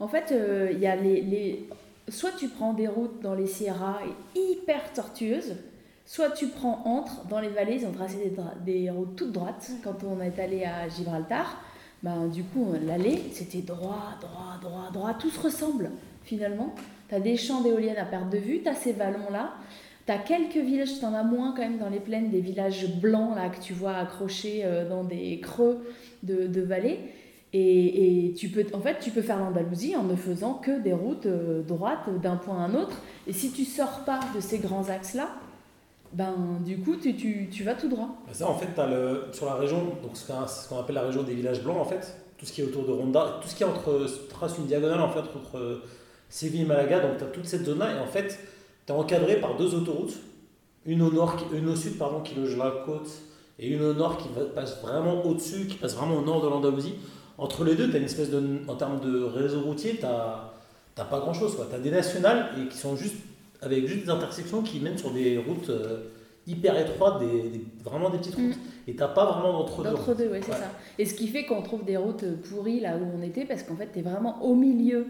en 0.00 0.08
fait, 0.08 0.32
euh, 0.32 0.70
il 0.72 0.78
y 0.78 0.86
a 0.86 0.96
les, 0.96 1.20
les- 1.20 1.68
Soit 2.08 2.30
tu 2.38 2.48
prends 2.48 2.72
des 2.72 2.86
routes 2.86 3.20
dans 3.20 3.34
les 3.34 3.46
Sierras 3.46 3.98
hyper 4.34 4.92
tortueuses, 4.92 5.56
soit 6.06 6.30
tu 6.30 6.46
prends 6.46 6.82
entre 6.84 7.26
dans 7.28 7.40
les 7.40 7.48
vallées, 7.48 7.80
ils 7.80 7.86
ont 7.86 7.92
tracé 7.92 8.32
des, 8.64 8.90
routes 8.90 9.16
toutes 9.16 9.32
droites. 9.32 9.70
Quand 9.82 9.96
on 10.04 10.20
est 10.20 10.38
allé 10.38 10.64
à 10.64 10.88
Gibraltar, 10.88 11.60
ben, 12.02 12.28
du 12.28 12.44
coup, 12.44 12.72
l'allée, 12.86 13.20
c'était 13.32 13.62
droit, 13.62 14.14
droit, 14.20 14.58
droit, 14.62 14.90
droit, 14.92 15.14
tout 15.14 15.30
se 15.30 15.40
ressemble 15.40 15.90
finalement. 16.22 16.74
Tu 17.08 17.14
as 17.14 17.20
des 17.20 17.36
champs 17.36 17.60
d'éoliennes 17.60 17.96
à 17.98 18.04
perte 18.04 18.30
de 18.30 18.38
vue, 18.38 18.60
tu 18.62 18.68
as 18.68 18.74
ces 18.74 18.92
vallons-là. 18.92 19.54
Tu 20.06 20.12
as 20.12 20.18
quelques 20.18 20.56
villages, 20.56 21.00
tu 21.00 21.04
en 21.04 21.14
as 21.14 21.24
moins 21.24 21.52
quand 21.52 21.62
même 21.62 21.78
dans 21.78 21.88
les 21.88 21.98
plaines, 21.98 22.30
des 22.30 22.40
villages 22.40 22.86
blancs 23.00 23.34
là 23.34 23.48
que 23.48 23.60
tu 23.60 23.72
vois 23.72 23.96
accrochés 23.96 24.60
euh, 24.64 24.88
dans 24.88 25.02
des 25.02 25.40
creux 25.40 25.84
de, 26.22 26.46
de 26.46 26.60
vallées. 26.60 27.00
Et, 27.52 28.28
et 28.28 28.34
tu 28.34 28.48
peux, 28.48 28.64
en 28.72 28.80
fait, 28.80 28.98
tu 29.00 29.10
peux 29.10 29.22
faire 29.22 29.38
l'Andalousie 29.38 29.96
en 29.96 30.04
ne 30.04 30.14
faisant 30.14 30.54
que 30.54 30.78
des 30.80 30.92
routes 30.92 31.26
euh, 31.26 31.62
droites 31.62 32.08
d'un 32.22 32.36
point 32.36 32.58
à 32.58 32.66
un 32.66 32.74
autre. 32.74 33.00
Et 33.26 33.32
si 33.32 33.50
tu 33.50 33.64
sors 33.64 34.04
pas 34.04 34.20
de 34.34 34.40
ces 34.40 34.58
grands 34.58 34.88
axes-là, 34.88 35.28
ben 36.12 36.60
du 36.64 36.78
coup, 36.78 36.96
tu, 36.96 37.16
tu, 37.16 37.48
tu 37.50 37.64
vas 37.64 37.74
tout 37.74 37.88
droit. 37.88 38.08
Bah 38.26 38.32
Ça, 38.32 38.48
en 38.48 38.54
fait, 38.54 38.68
t'as 38.74 38.86
le, 38.86 39.24
sur 39.32 39.46
la 39.46 39.54
région, 39.54 39.78
donc 40.02 40.16
ce 40.16 40.68
qu'on 40.68 40.78
appelle 40.78 40.94
la 40.94 41.02
région 41.02 41.22
des 41.22 41.34
villages 41.34 41.62
blancs, 41.62 41.78
en 41.78 41.84
fait, 41.84 42.16
tout 42.38 42.46
ce 42.46 42.52
qui 42.52 42.60
est 42.60 42.64
autour 42.64 42.86
de 42.86 42.92
Ronda, 42.92 43.38
tout 43.42 43.48
ce 43.48 43.54
qui 43.54 43.62
est 43.62 43.66
entre, 43.66 44.06
trace 44.28 44.58
une 44.58 44.66
diagonale, 44.66 45.00
en 45.00 45.10
fait, 45.10 45.20
entre 45.20 45.82
Séville 46.28 46.62
et 46.62 46.64
Malaga, 46.66 47.00
donc 47.00 47.18
tu 47.18 47.24
as 47.24 47.28
toute 47.28 47.46
cette 47.46 47.64
zone-là, 47.64 47.96
et 47.96 47.98
en 47.98 48.06
fait, 48.06 48.38
tu 48.86 48.92
es 48.92 48.96
encadré 48.96 49.36
par 49.40 49.56
deux 49.56 49.74
autoroutes, 49.74 50.16
une 50.84 51.02
au 51.02 51.10
nord, 51.10 51.36
une 51.52 51.68
au 51.68 51.76
sud, 51.76 51.98
pardon, 51.98 52.20
qui 52.20 52.34
loge 52.34 52.56
la 52.56 52.72
côte, 52.84 53.10
et 53.58 53.68
une 53.68 53.82
au 53.82 53.94
nord 53.94 54.18
qui 54.18 54.28
passe 54.54 54.80
vraiment 54.82 55.24
au-dessus, 55.24 55.66
qui 55.66 55.76
passe 55.76 55.96
vraiment 55.96 56.16
au 56.16 56.22
nord 56.22 56.42
de 56.42 56.48
l'Andalousie. 56.48 56.94
Entre 57.38 57.64
les 57.64 57.74
deux, 57.74 57.88
tu 57.88 57.96
as 57.96 57.98
une 57.98 58.04
espèce 58.04 58.30
de, 58.30 58.42
en 58.68 58.74
termes 58.76 59.00
de 59.00 59.22
réseau 59.22 59.60
routier, 59.62 59.96
tu 59.96 60.02
n'as 60.02 61.04
pas 61.04 61.20
grand-chose. 61.20 61.56
Tu 61.56 61.74
as 61.74 61.78
des 61.78 61.90
nationales, 61.90 62.50
et 62.58 62.68
qui 62.68 62.76
sont 62.76 62.96
juste, 62.96 63.16
avec 63.62 63.86
juste 63.86 64.04
des 64.04 64.10
intersections 64.10 64.62
qui 64.62 64.80
mènent 64.80 64.98
sur 64.98 65.10
des 65.12 65.38
routes 65.38 65.70
euh, 65.70 66.08
hyper 66.46 66.78
étroites, 66.78 67.20
des, 67.20 67.48
des- 67.50 67.64
vraiment 67.84 68.10
des 68.10 68.18
petites 68.18 68.34
routes. 68.36 68.56
Mm. 68.56 68.88
Et 68.88 68.94
t'as 68.96 69.08
pas 69.08 69.24
vraiment 69.32 69.52
d'entre-deux. 69.52 69.90
D'entre 69.90 70.14
deux, 70.14 70.28
ouais, 70.28 70.40
c'est 70.42 70.52
Ouais. 70.52 70.58
ça. 70.58 70.70
Et 70.98 71.04
ce 71.04 71.14
qui 71.14 71.26
fait 71.28 71.44
qu'on 71.44 71.62
trouve 71.62 71.84
des 71.84 71.96
routes 71.96 72.24
pourries 72.48 72.80
là 72.80 72.96
où 72.96 73.04
on 73.18 73.22
était, 73.22 73.44
parce 73.44 73.62
qu'en 73.64 73.74
fait, 73.76 73.88
tu 73.92 73.98
es 73.98 74.02
vraiment 74.02 74.42
au 74.44 74.54
milieu 74.54 75.06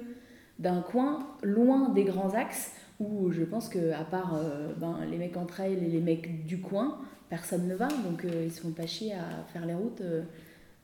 d'un 0.58 0.80
coin, 0.80 1.18
loin 1.42 1.90
des 1.90 2.04
grands 2.04 2.32
axes, 2.34 2.72
où 2.98 3.30
je 3.30 3.42
pense 3.42 3.68
que 3.68 3.92
à 3.92 4.04
part 4.04 4.34
euh, 4.36 4.72
ben, 4.78 4.96
les 5.10 5.18
mecs 5.18 5.36
en 5.36 5.44
trail 5.44 5.74
et 5.74 5.90
les 5.90 6.00
mecs 6.00 6.46
du 6.46 6.60
coin, 6.60 6.96
personne 7.28 7.68
ne 7.68 7.74
va, 7.74 7.88
donc 7.88 8.24
euh, 8.24 8.44
ils 8.46 8.52
se 8.52 8.62
font 8.62 8.70
pas 8.70 8.86
chier 8.86 9.12
à 9.12 9.44
faire 9.52 9.66
les 9.66 9.74
routes 9.74 10.00
euh, 10.00 10.22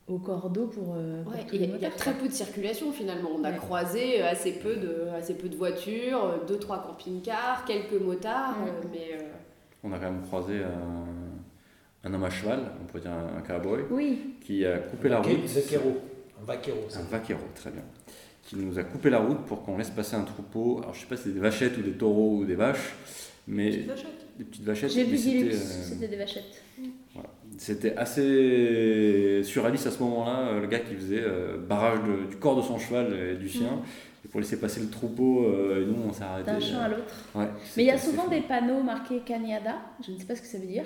au 0.09 0.19
cordeau 0.19 0.67
pour, 0.67 0.95
euh, 0.97 1.23
Ouais, 1.25 1.45
et 1.53 1.65
il 1.65 1.81
y 1.81 1.85
a 1.87 1.91
très 1.91 2.13
peu 2.15 2.29
de 2.29 2.33
circulation 2.33 2.93
finalement. 2.93 3.31
On 3.39 3.45
a 3.45 3.51
Ouais. 3.51 3.57
croisé 3.57 4.23
euh, 4.23 4.31
assez 4.31 4.53
peu, 4.53 4.77
de, 4.77 5.07
assez 5.17 5.35
peu 5.35 5.49
de 5.49 5.57
voitures, 5.57 6.25
euh, 6.25 6.37
deux, 6.47 6.59
trois 6.59 6.83
camping-cars, 6.83 7.65
quelques 7.65 8.01
motards, 8.01 8.57
mais 8.93 9.15
euh, 9.21 9.23
On 9.85 9.93
a 9.93 9.99
quand 9.99 10.11
même 10.11 10.23
croisé 10.23 10.61
un, 10.63 12.09
un 12.09 12.15
homme 12.15 12.25
à 12.25 12.31
cheval, 12.31 12.61
on 12.81 12.85
pourrait 12.87 13.01
dire 13.03 13.13
un, 13.13 13.39
un 13.39 13.43
cowboy, 13.43 13.83
Oui, 13.91 14.35
qui 14.45 14.67
a 14.67 14.79
coupé 14.79 15.09
la 15.09 15.21
route. 15.21 15.39
Vaquero. 15.47 15.97
Un 16.41 16.45
vaquero. 16.45 16.79
Un 16.97 17.03
vaquero, 17.03 17.41
très 17.55 17.71
bien. 17.71 17.83
Qui 18.43 18.57
nous 18.57 18.77
a 18.79 18.83
coupé 18.83 19.09
la 19.09 19.21
route 19.21 19.39
pour 19.47 19.63
qu'on 19.63 19.79
laisse 19.79 19.91
passer 19.91 20.17
un 20.17 20.25
troupeau. 20.25 20.81
Alors 20.83 20.95
je 20.95 21.01
sais 21.01 21.07
pas 21.07 21.17
si 21.17 21.25
c'est 21.25 21.31
des 21.31 21.39
vachettes 21.41 21.79
ou 21.79 21.83
des 21.83 21.93
taureaux 21.93 22.39
ou 22.39 22.45
des 22.45 22.57
vaches, 22.57 22.93
mais 23.47 23.71
des 23.71 24.45
petites 24.45 24.65
vachettes. 24.65 24.91
j'ai 24.91 25.05
vu 25.05 25.15
euh, 25.49 25.53
c'était 25.55 26.09
des 26.09 26.17
vachettes. 26.17 26.61
C'était 27.63 27.95
assez 27.97 29.43
surréaliste 29.45 29.87
à 29.87 29.91
ce 29.93 30.03
moment-là, 30.03 30.49
euh, 30.49 30.61
le 30.61 30.67
gars 30.67 30.81
qui 30.81 30.95
faisait 30.95 31.23
euh, 31.23 31.57
barrage 31.59 32.01
de- 32.03 32.29
du 32.29 32.37
corps 32.37 32.57
de 32.57 32.63
son 32.63 32.77
cheval 32.79 33.15
et 33.15 33.37
du 33.37 33.49
sien, 33.49 33.81
et 34.25 34.29
pour 34.29 34.41
laisser 34.41 34.59
passer 34.59 34.81
le 34.81 34.89
troupeau, 34.89 35.45
euh, 35.45 35.83
et 35.83 35.87
nous 35.87 35.95
on 36.09 36.13
s'est 36.13 36.25
arrêté. 36.25 36.51
D'un 36.51 36.59
champ 36.59 36.79
euh, 36.81 36.85
à 36.87 36.89
l'autre. 36.89 37.15
ouais, 37.37 37.47
Mais 37.77 37.85
il 37.85 37.87
y 37.87 37.91
a 37.93 37.99
souvent 37.99 38.27
des 38.27 38.41
panneaux 38.41 38.83
marqués 38.83 39.21
Cañada, 39.25 39.77
je 40.05 40.11
ne 40.11 40.19
sais 40.19 40.25
pas 40.25 40.35
ce 40.35 40.43
que 40.43 40.49
ça 40.49 40.59
veut 40.59 40.67
dire. 40.67 40.83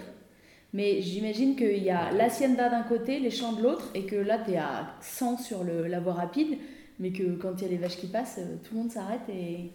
Mais 0.74 1.00
j'imagine 1.00 1.56
qu'il 1.56 1.82
y 1.82 1.88
a 1.90 2.12
l'hacienda 2.12 2.68
d'un 2.68 2.82
côté, 2.82 3.20
les 3.20 3.30
champs 3.30 3.54
de 3.54 3.62
l'autre, 3.62 3.88
et 3.94 4.04
que 4.04 4.16
là, 4.16 4.38
tu 4.44 4.50
es 4.50 4.56
à 4.58 4.94
100 5.00 5.38
sur 5.38 5.64
le, 5.64 5.86
la 5.86 6.00
voie 6.00 6.12
rapide, 6.12 6.58
mais 6.98 7.10
que 7.10 7.36
quand 7.36 7.54
il 7.56 7.62
y 7.62 7.64
a 7.64 7.68
les 7.70 7.78
vaches 7.78 7.96
qui 7.96 8.08
passent, 8.08 8.38
tout 8.64 8.74
le 8.74 8.80
monde 8.80 8.90
s'arrête 8.90 9.26
et 9.30 9.70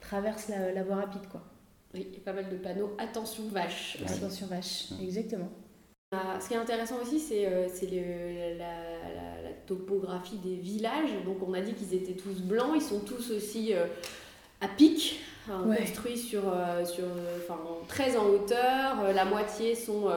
traverse 0.00 0.48
la, 0.50 0.72
la 0.72 0.82
voie 0.82 0.96
rapide. 0.96 1.22
quoi. 1.32 1.42
oui, 1.94 2.06
il 2.10 2.14
y 2.14 2.16
a 2.18 2.20
pas 2.22 2.34
mal 2.34 2.50
de 2.50 2.56
panneaux. 2.56 2.90
Attention 2.98 3.44
vache. 3.50 3.96
Ouais. 4.02 4.12
Attention 4.12 4.46
vache, 4.48 4.90
Ouais. 4.90 5.04
exactement. 5.06 5.48
Ah, 6.14 6.40
Ce 6.40 6.48
qui 6.48 6.54
est 6.54 6.58
intéressant 6.58 6.96
aussi, 7.02 7.18
c'est 7.18 7.46
euh, 7.46 7.66
la, 8.58 8.64
la- 8.64 9.42
la 9.42 9.50
topographie 9.66 10.36
des 10.36 10.54
villages. 10.56 11.10
Donc 11.24 11.36
on 11.46 11.54
a 11.54 11.60
dit 11.60 11.72
qu'ils 11.74 11.94
étaient 11.94 12.12
tous 12.12 12.40
blancs, 12.42 12.72
ils 12.74 12.82
sont 12.82 13.00
tous 13.00 13.30
aussi 13.32 13.72
euh, 13.74 13.86
à 14.60 14.68
pic, 14.68 15.20
hein, 15.50 15.62
Ouais. 15.66 15.76
construits 15.78 16.16
sur, 16.18 16.42
euh, 16.48 16.84
sur, 16.84 17.04
enfin, 17.38 17.58
très 17.88 18.16
en 18.16 18.26
hauteur. 18.26 19.12
La 19.14 19.24
moitié 19.24 19.74
sont 19.74 20.08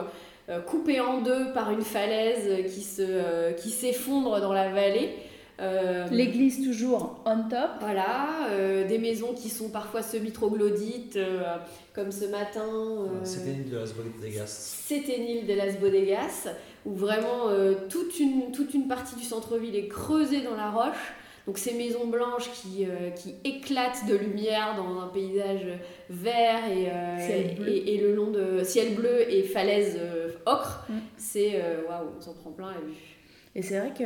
coupés 0.66 1.00
en 1.00 1.20
deux 1.20 1.52
par 1.52 1.70
une 1.70 1.82
falaise 1.82 2.64
qui 2.72 2.80
se, 2.82 3.52
qui 3.52 3.70
s'effondre 3.70 4.40
dans 4.40 4.52
la 4.52 4.70
vallée. 4.70 5.10
Euh, 5.60 6.06
L'église 6.12 6.64
toujours 6.64 7.20
on 7.26 7.48
top. 7.48 7.70
Voilà, 7.80 8.48
euh, 8.50 8.86
des 8.86 8.98
maisons 8.98 9.34
qui 9.34 9.48
sont 9.48 9.70
parfois 9.70 10.02
semi-troglodytes, 10.02 11.16
euh, 11.16 11.56
comme 11.94 12.12
ce 12.12 12.26
matin. 12.26 12.62
euh, 12.70 13.24
C'était 13.24 13.52
une 13.52 13.68
de 13.68 13.76
Las 13.76 13.92
Bodegas. 13.92 14.46
Séténil 14.46 15.46
de 15.46 15.54
Las 15.54 15.76
Bodegas, 15.78 16.48
où 16.86 16.92
vraiment 16.94 17.48
euh, 17.48 17.74
toute, 17.88 18.20
une, 18.20 18.52
toute 18.52 18.72
une 18.74 18.86
partie 18.86 19.16
du 19.16 19.24
centre-ville 19.24 19.74
est 19.74 19.88
creusée 19.88 20.42
dans 20.42 20.54
la 20.56 20.70
roche. 20.70 21.12
Donc 21.48 21.56
ces 21.58 21.72
maisons 21.74 22.06
blanches 22.06 22.50
qui, 22.52 22.84
euh, 22.84 23.08
qui 23.10 23.34
éclatent 23.42 24.06
de 24.06 24.14
lumière 24.14 24.74
dans 24.76 25.00
un 25.00 25.06
paysage 25.08 25.66
vert 26.10 26.60
et, 26.70 26.88
euh, 26.90 27.26
Ciel 27.26 27.54
bleu. 27.56 27.68
et, 27.68 27.94
et 27.94 28.00
le 28.02 28.14
long 28.14 28.30
de 28.30 28.62
ciel 28.62 28.94
bleu 28.94 29.28
et 29.32 29.42
falaise 29.44 29.96
euh, 29.98 30.28
ocre, 30.46 30.84
Mm. 30.90 30.94
c'est 31.16 31.60
waouh, 31.88 32.10
on 32.16 32.20
s'en 32.20 32.34
prend 32.34 32.50
plein 32.50 32.68
la 32.72 32.80
vue. 32.80 33.16
Et 33.54 33.62
c'est 33.62 33.78
vrai 33.78 33.92
que 33.98 34.04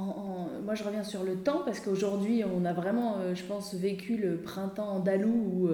moi 0.00 0.74
je 0.74 0.84
reviens 0.84 1.02
sur 1.04 1.22
le 1.24 1.36
temps 1.36 1.62
parce 1.64 1.80
qu'aujourd'hui 1.80 2.42
on 2.44 2.64
a 2.64 2.72
vraiment, 2.72 3.16
euh, 3.18 3.34
je 3.34 3.42
pense, 3.44 3.74
vécu 3.74 4.16
le 4.16 4.36
printemps 4.36 4.88
andalou 4.96 5.28
où 5.30 5.68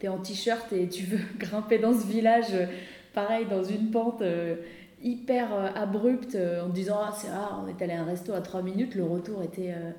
tu 0.00 0.06
es 0.06 0.08
en 0.08 0.18
t-shirt 0.18 0.72
et 0.72 0.88
tu 0.88 1.04
veux 1.04 1.20
grimper 1.38 1.78
dans 1.78 1.92
ce 1.92 2.06
village, 2.06 2.52
euh, 2.52 2.66
pareil, 3.14 3.46
dans 3.48 3.62
une 3.64 3.90
pente 3.90 4.22
euh, 4.22 4.56
hyper 5.02 5.54
euh, 5.54 5.68
abrupte 5.74 6.34
euh, 6.34 6.64
en 6.64 6.68
te 6.68 6.74
disant 6.74 6.98
Ah, 7.00 7.12
c'est 7.16 7.30
rare, 7.30 7.64
on 7.64 7.68
est 7.68 7.80
allé 7.82 7.92
à 7.92 8.02
un 8.02 8.04
resto 8.04 8.32
à 8.32 8.40
3 8.40 8.62
minutes, 8.62 8.94
le 8.94 9.04
retour 9.04 9.42
était, 9.42 9.72
euh, 9.72 9.90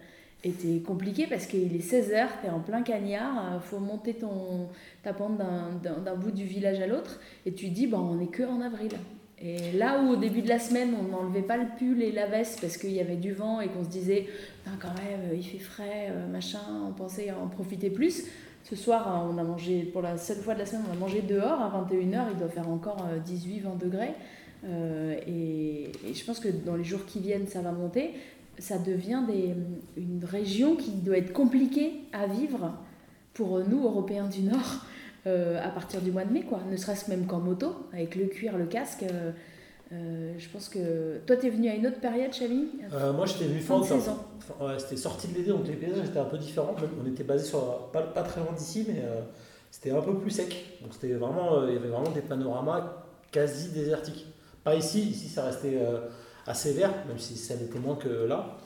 était 0.43 0.79
compliqué 0.79 1.27
parce 1.29 1.45
qu'il 1.45 1.75
est 1.75 1.79
16h, 1.79 2.27
tu 2.41 2.47
es 2.47 2.49
en 2.49 2.59
plein 2.59 2.81
cagnard, 2.81 3.61
faut 3.63 3.79
monter 3.79 4.15
ton, 4.15 4.67
ta 5.03 5.13
pente 5.13 5.37
d'un- 5.37 6.15
bout 6.15 6.31
du 6.31 6.43
village 6.45 6.79
à 6.81 6.87
l'autre 6.87 7.19
et 7.45 7.53
tu 7.53 7.69
dis 7.69 7.87
bah, 7.87 7.99
on 8.01 8.19
est 8.19 8.27
que 8.31 8.43
en 8.43 8.59
avril. 8.61 8.91
Et 9.43 9.71
là 9.77 10.01
où 10.01 10.11
au 10.11 10.15
début 10.15 10.41
de 10.41 10.49
la 10.49 10.59
semaine, 10.59 10.93
on 10.99 11.03
n'enlevait 11.03 11.41
pas 11.41 11.57
le 11.57 11.65
pull 11.77 12.01
et 12.01 12.11
la 12.11 12.27
veste 12.27 12.61
parce 12.61 12.77
qu'il 12.77 12.91
y 12.91 12.99
avait 12.99 13.15
du 13.15 13.33
vent 13.33 13.59
et 13.59 13.67
qu'on 13.67 13.83
se 13.83 13.89
disait, 13.89 14.27
quand 14.79 14.93
même, 15.03 15.35
il 15.35 15.43
fait 15.43 15.59
frais, 15.59 16.09
euh, 16.09 16.27
machin, 16.27 16.59
on 16.87 16.91
pensait 16.91 17.31
en 17.31 17.47
profiter 17.47 17.89
plus. 17.89 18.25
Ce 18.63 18.75
soir, 18.75 19.07
euh, 19.07 19.33
on 19.33 19.37
a 19.37 19.43
mangé, 19.43 19.83
pour 19.83 20.03
la 20.03 20.17
seule 20.17 20.37
fois 20.37 20.53
de 20.53 20.59
la 20.59 20.65
semaine, 20.65 20.83
on 20.89 20.93
a 20.93 20.97
mangé 20.97 21.21
dehors 21.21 21.59
à 21.59 21.69
21h, 21.69 22.25
il 22.33 22.37
doit 22.37 22.49
faire 22.49 22.69
encore 22.69 23.07
18-20 23.25 23.79
degrés. 23.79 24.13
Euh, 24.63 25.15
et, 25.27 25.91
je 26.13 26.23
pense 26.23 26.39
que 26.39 26.49
dans 26.49 26.75
les 26.75 26.83
jours 26.83 27.05
qui 27.05 27.19
viennent, 27.19 27.47
ça 27.47 27.61
va 27.61 27.71
monter. 27.71 28.11
Ça 28.59 28.77
devient 28.77 29.21
une 29.97 30.23
région 30.23 30.75
qui 30.75 30.91
doit 30.91 31.17
être 31.17 31.33
compliquée 31.33 31.93
à 32.13 32.27
vivre 32.27 32.73
pour 33.33 33.59
nous, 33.59 33.83
Européens 33.83 34.27
du 34.27 34.41
Nord, 34.41 34.59
euh, 34.59 34.90
à 35.25 35.69
partir 35.69 36.01
du 36.01 36.11
mois 36.11 36.25
de 36.25 36.33
mai, 36.33 36.41
quoi. 36.41 36.59
Ne 36.69 36.75
serait-ce 36.77 37.09
même 37.09 37.25
qu'en 37.27 37.39
moto, 37.39 37.87
avec 37.93 38.15
le 38.15 38.25
cuir, 38.25 38.57
le 38.57 38.65
casque. 38.65 39.03
euh, 39.03 39.31
euh, 39.93 40.33
je 40.37 40.47
pense 40.49 40.69
que. 40.69 41.17
Toi, 41.27 41.35
t'es 41.35 41.49
venu 41.49 41.69
à 41.69 41.75
une 41.75 41.85
autre 41.85 41.99
période, 41.99 42.31
Chami 42.33 42.69
Euh, 42.93 43.11
moi, 43.11 43.25
j'étais 43.25 43.45
venu 43.45 43.59
Fin 43.59 43.79
de 43.79 43.85
saison. 43.85 44.17
Ouais, 44.59 44.79
c'était 44.79 44.95
sorti 44.97 45.27
de 45.27 45.37
l'été, 45.37 45.49
donc 45.51 45.67
les 45.67 45.73
paysages 45.73 46.05
étaient 46.07 46.19
un 46.19 46.25
peu 46.25 46.37
différents. 46.37 46.75
On 47.03 47.07
était 47.07 47.23
basé 47.23 47.45
sur 47.45 47.89
pas, 47.91 48.01
pas 48.01 48.23
très 48.23 48.39
loin 48.41 48.53
d'ici, 48.53 48.85
mais 48.87 49.01
euh, 49.03 49.21
c'était 49.69 49.91
un 49.91 50.01
peu 50.01 50.15
plus 50.17 50.31
sec. 50.31 50.79
Donc 50.81 50.93
c'était 50.93 51.13
vraiment, 51.13 51.55
euh, 51.59 51.65
il 51.67 51.73
y 51.73 51.77
avait 51.77 51.89
vraiment 51.89 52.09
des 52.11 52.21
panoramas 52.21 53.03
quasi 53.31 53.69
désertiques. 53.69 54.27
Pas 54.63 54.75
ici, 54.75 55.01
ici 55.09 55.27
ça 55.27 55.43
restait 55.43 55.77
euh, 55.81 56.07
assez 56.47 56.73
vert, 56.73 56.93
même 57.07 57.17
si 57.17 57.35
ça 57.35 57.55
l'était 57.55 57.79
moins 57.79 57.95
que 57.95 58.09
là. 58.25 58.57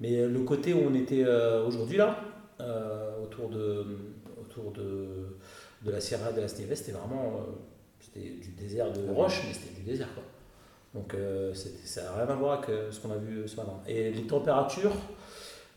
Mais 0.00 0.18
euh, 0.18 0.28
le 0.28 0.40
côté 0.40 0.74
où 0.74 0.80
on 0.86 0.94
était 0.94 1.24
euh, 1.24 1.66
aujourd'hui 1.66 1.96
là, 1.96 2.18
euh, 2.60 3.22
autour 3.22 3.48
de, 3.48 3.86
autour 4.40 4.72
de, 4.72 5.06
de 5.84 5.90
la 5.90 6.00
Sierra 6.00 6.32
de 6.32 6.40
la 6.40 6.48
Sneves, 6.48 6.74
c'était 6.74 6.92
vraiment, 6.92 7.34
euh, 7.38 7.52
c'était 8.00 8.30
du 8.30 8.50
désert 8.58 8.92
de 8.92 9.06
roche, 9.12 9.42
mais 9.46 9.52
c'était 9.54 9.74
du 9.74 9.82
désert 9.82 10.08
quoi. 10.14 10.22
Donc 10.94 11.14
euh, 11.14 11.52
c'était- 11.54 11.86
ça 11.86 12.02
n'a 12.04 12.12
rien 12.24 12.26
à 12.28 12.34
voir 12.36 12.58
avec 12.58 12.70
euh, 12.70 12.90
ce 12.90 13.00
qu'on 13.00 13.10
a 13.10 13.16
vu 13.16 13.46
ce 13.46 13.56
matin. 13.56 13.74
Et 13.88 14.10
les 14.10 14.22
températures, 14.26 14.94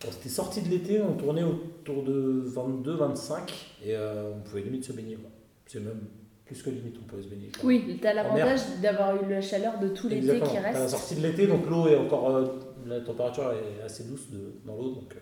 on 0.05 0.11
était 0.11 0.29
sorti 0.29 0.61
de 0.61 0.69
l'été, 0.69 1.01
on 1.01 1.13
tournait 1.13 1.43
autour 1.43 2.03
de 2.03 2.43
22-25 2.47 3.53
et 3.85 3.95
euh, 3.95 4.31
on 4.35 4.39
pouvait 4.41 4.61
limite 4.61 4.85
se 4.85 4.93
baigner. 4.93 5.15
quoi. 5.15 5.29
C'est 5.65 5.79
même 5.79 6.01
plus 6.45 6.61
que 6.61 6.69
limite, 6.69 6.95
on 7.03 7.07
pouvait 7.07 7.23
se 7.23 7.27
baigner. 7.27 7.49
quoi. 7.53 7.65
Oui, 7.65 7.99
t'as 8.01 8.13
l'avantage 8.13 8.61
d'avoir 8.81 9.21
eu 9.21 9.29
la 9.29 9.41
chaleur 9.41 9.79
de 9.79 9.89
tout 9.89 10.07
l'été 10.07 10.19
Exactement. 10.33 10.51
qui 10.51 10.57
À 10.57 10.61
la 10.71 10.79
reste. 10.79 10.89
sortie 10.89 11.15
de 11.15 11.21
l'été, 11.21 11.47
donc 11.47 11.67
l'eau 11.69 11.87
est 11.87 11.97
encore. 11.97 12.29
euh, 12.35 12.45
la 12.85 13.01
température 13.01 13.51
est 13.51 13.83
assez 13.83 14.03
douce 14.05 14.29
de- 14.31 14.53
dans 14.65 14.75
l'eau. 14.77 14.91
Donc, 14.91 15.13
euh, 15.13 15.19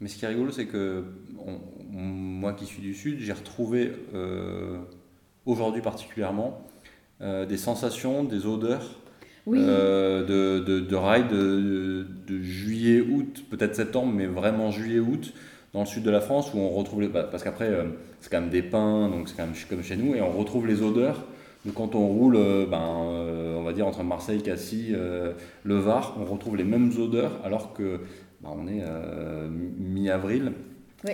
Mais 0.00 0.08
ce 0.08 0.16
qui 0.16 0.24
est 0.24 0.28
rigolo, 0.28 0.50
c'est 0.50 0.66
que 0.66 1.04
on- 1.38 1.58
moi 1.92 2.52
qui 2.52 2.66
suis 2.66 2.82
du 2.82 2.94
Sud, 2.94 3.18
j'ai 3.20 3.32
retrouvé 3.32 3.92
euh, 4.14 4.78
aujourd'hui 5.46 5.82
particulièrement 5.82 6.60
euh, 7.20 7.46
des 7.46 7.56
sensations, 7.56 8.24
des 8.24 8.46
odeurs 8.46 8.98
Oui, 9.46 9.58
euh, 9.62 10.24
de, 10.24 10.64
de, 10.64 10.80
de 10.80 10.96
rails 10.96 11.28
de, 11.28 12.06
de 12.26 12.42
juillet, 12.42 13.00
août, 13.00 13.44
peut-être 13.50 13.76
septembre, 13.76 14.12
mais 14.12 14.26
vraiment 14.26 14.70
juillet, 14.70 14.98
août, 14.98 15.32
dans 15.74 15.80
le 15.80 15.86
sud 15.86 16.02
de 16.02 16.10
la 16.10 16.20
France, 16.20 16.52
où 16.54 16.58
on 16.58 16.70
retrouve, 16.70 17.02
les, 17.02 17.08
bah, 17.08 17.28
parce 17.30 17.44
qu'après, 17.44 17.70
c'est 18.20 18.30
quand 18.30 18.40
même 18.40 18.50
des 18.50 18.62
pins, 18.62 19.08
donc 19.08 19.28
c'est 19.28 19.36
quand 19.36 19.46
même 19.46 19.54
comme 19.68 19.82
chez 19.82 19.96
nous, 19.96 20.14
et 20.14 20.20
on 20.20 20.30
retrouve 20.32 20.66
les 20.66 20.82
odeurs 20.82 21.26
de 21.64 21.70
quand 21.70 21.94
on 21.94 22.06
roule, 22.08 22.38
ben, 22.70 23.04
euh, 23.04 23.56
on 23.56 23.62
va 23.62 23.72
dire, 23.72 23.86
entre 23.86 24.02
Marseille, 24.02 24.42
Cassis, 24.42 24.88
euh, 24.92 25.32
le 25.62 25.76
Var, 25.76 26.16
on 26.20 26.24
retrouve 26.24 26.56
les 26.56 26.64
mêmes 26.64 26.90
odeurs, 26.98 27.38
alors 27.44 27.72
que 27.72 28.00
bah, 28.40 28.50
on 28.52 28.66
est 28.66 28.82
euh, 28.82 29.48
mi-avril, 29.78 30.52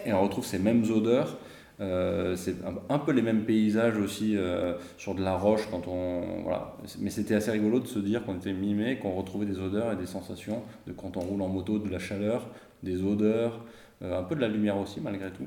Et 0.05 0.13
on 0.13 0.23
retrouve 0.23 0.45
ces 0.45 0.59
mêmes 0.59 0.85
odeurs. 0.91 1.37
Euh, 1.81 2.35
c'est 2.35 2.57
un, 2.89 2.99
peu 2.99 3.13
les 3.13 3.23
mêmes 3.23 3.45
paysages 3.45 3.97
aussi 3.99 4.37
euh, 4.37 4.75
sur 4.97 5.15
de 5.15 5.23
la 5.23 5.37
roche 5.37 5.69
quand 5.71 5.87
on 5.87 6.43
voilà 6.43 6.77
mais 6.99 7.09
c'était 7.09 7.37
assez 7.37 7.53
rigolo 7.53 7.79
de 7.79 7.87
se 7.87 8.01
dire 8.01 8.25
qu'on 8.25 8.35
était 8.35 8.53
mi-mai 8.53 8.99
qu'on 8.99 9.13
retrouvait 9.13 9.47
des 9.47 9.61
odeurs 9.61 9.93
et 9.93 9.95
des 9.97 10.07
sensations 10.07 10.65
de 10.89 10.93
quand 10.93 11.17
on 11.17 11.21
roule 11.21 11.41
en 11.41 11.47
moto 11.47 11.79
de 11.79 11.89
la 11.89 12.01
chaleur 12.01 12.49
des 12.83 13.01
odeurs 13.05 13.65
euh, 14.03 14.19
un 14.19 14.25
peu 14.25 14.35
de 14.35 14.41
la 14.41 14.49
lumière 14.49 14.77
aussi 14.77 15.01
malgré 15.01 15.31
tout 15.31 15.47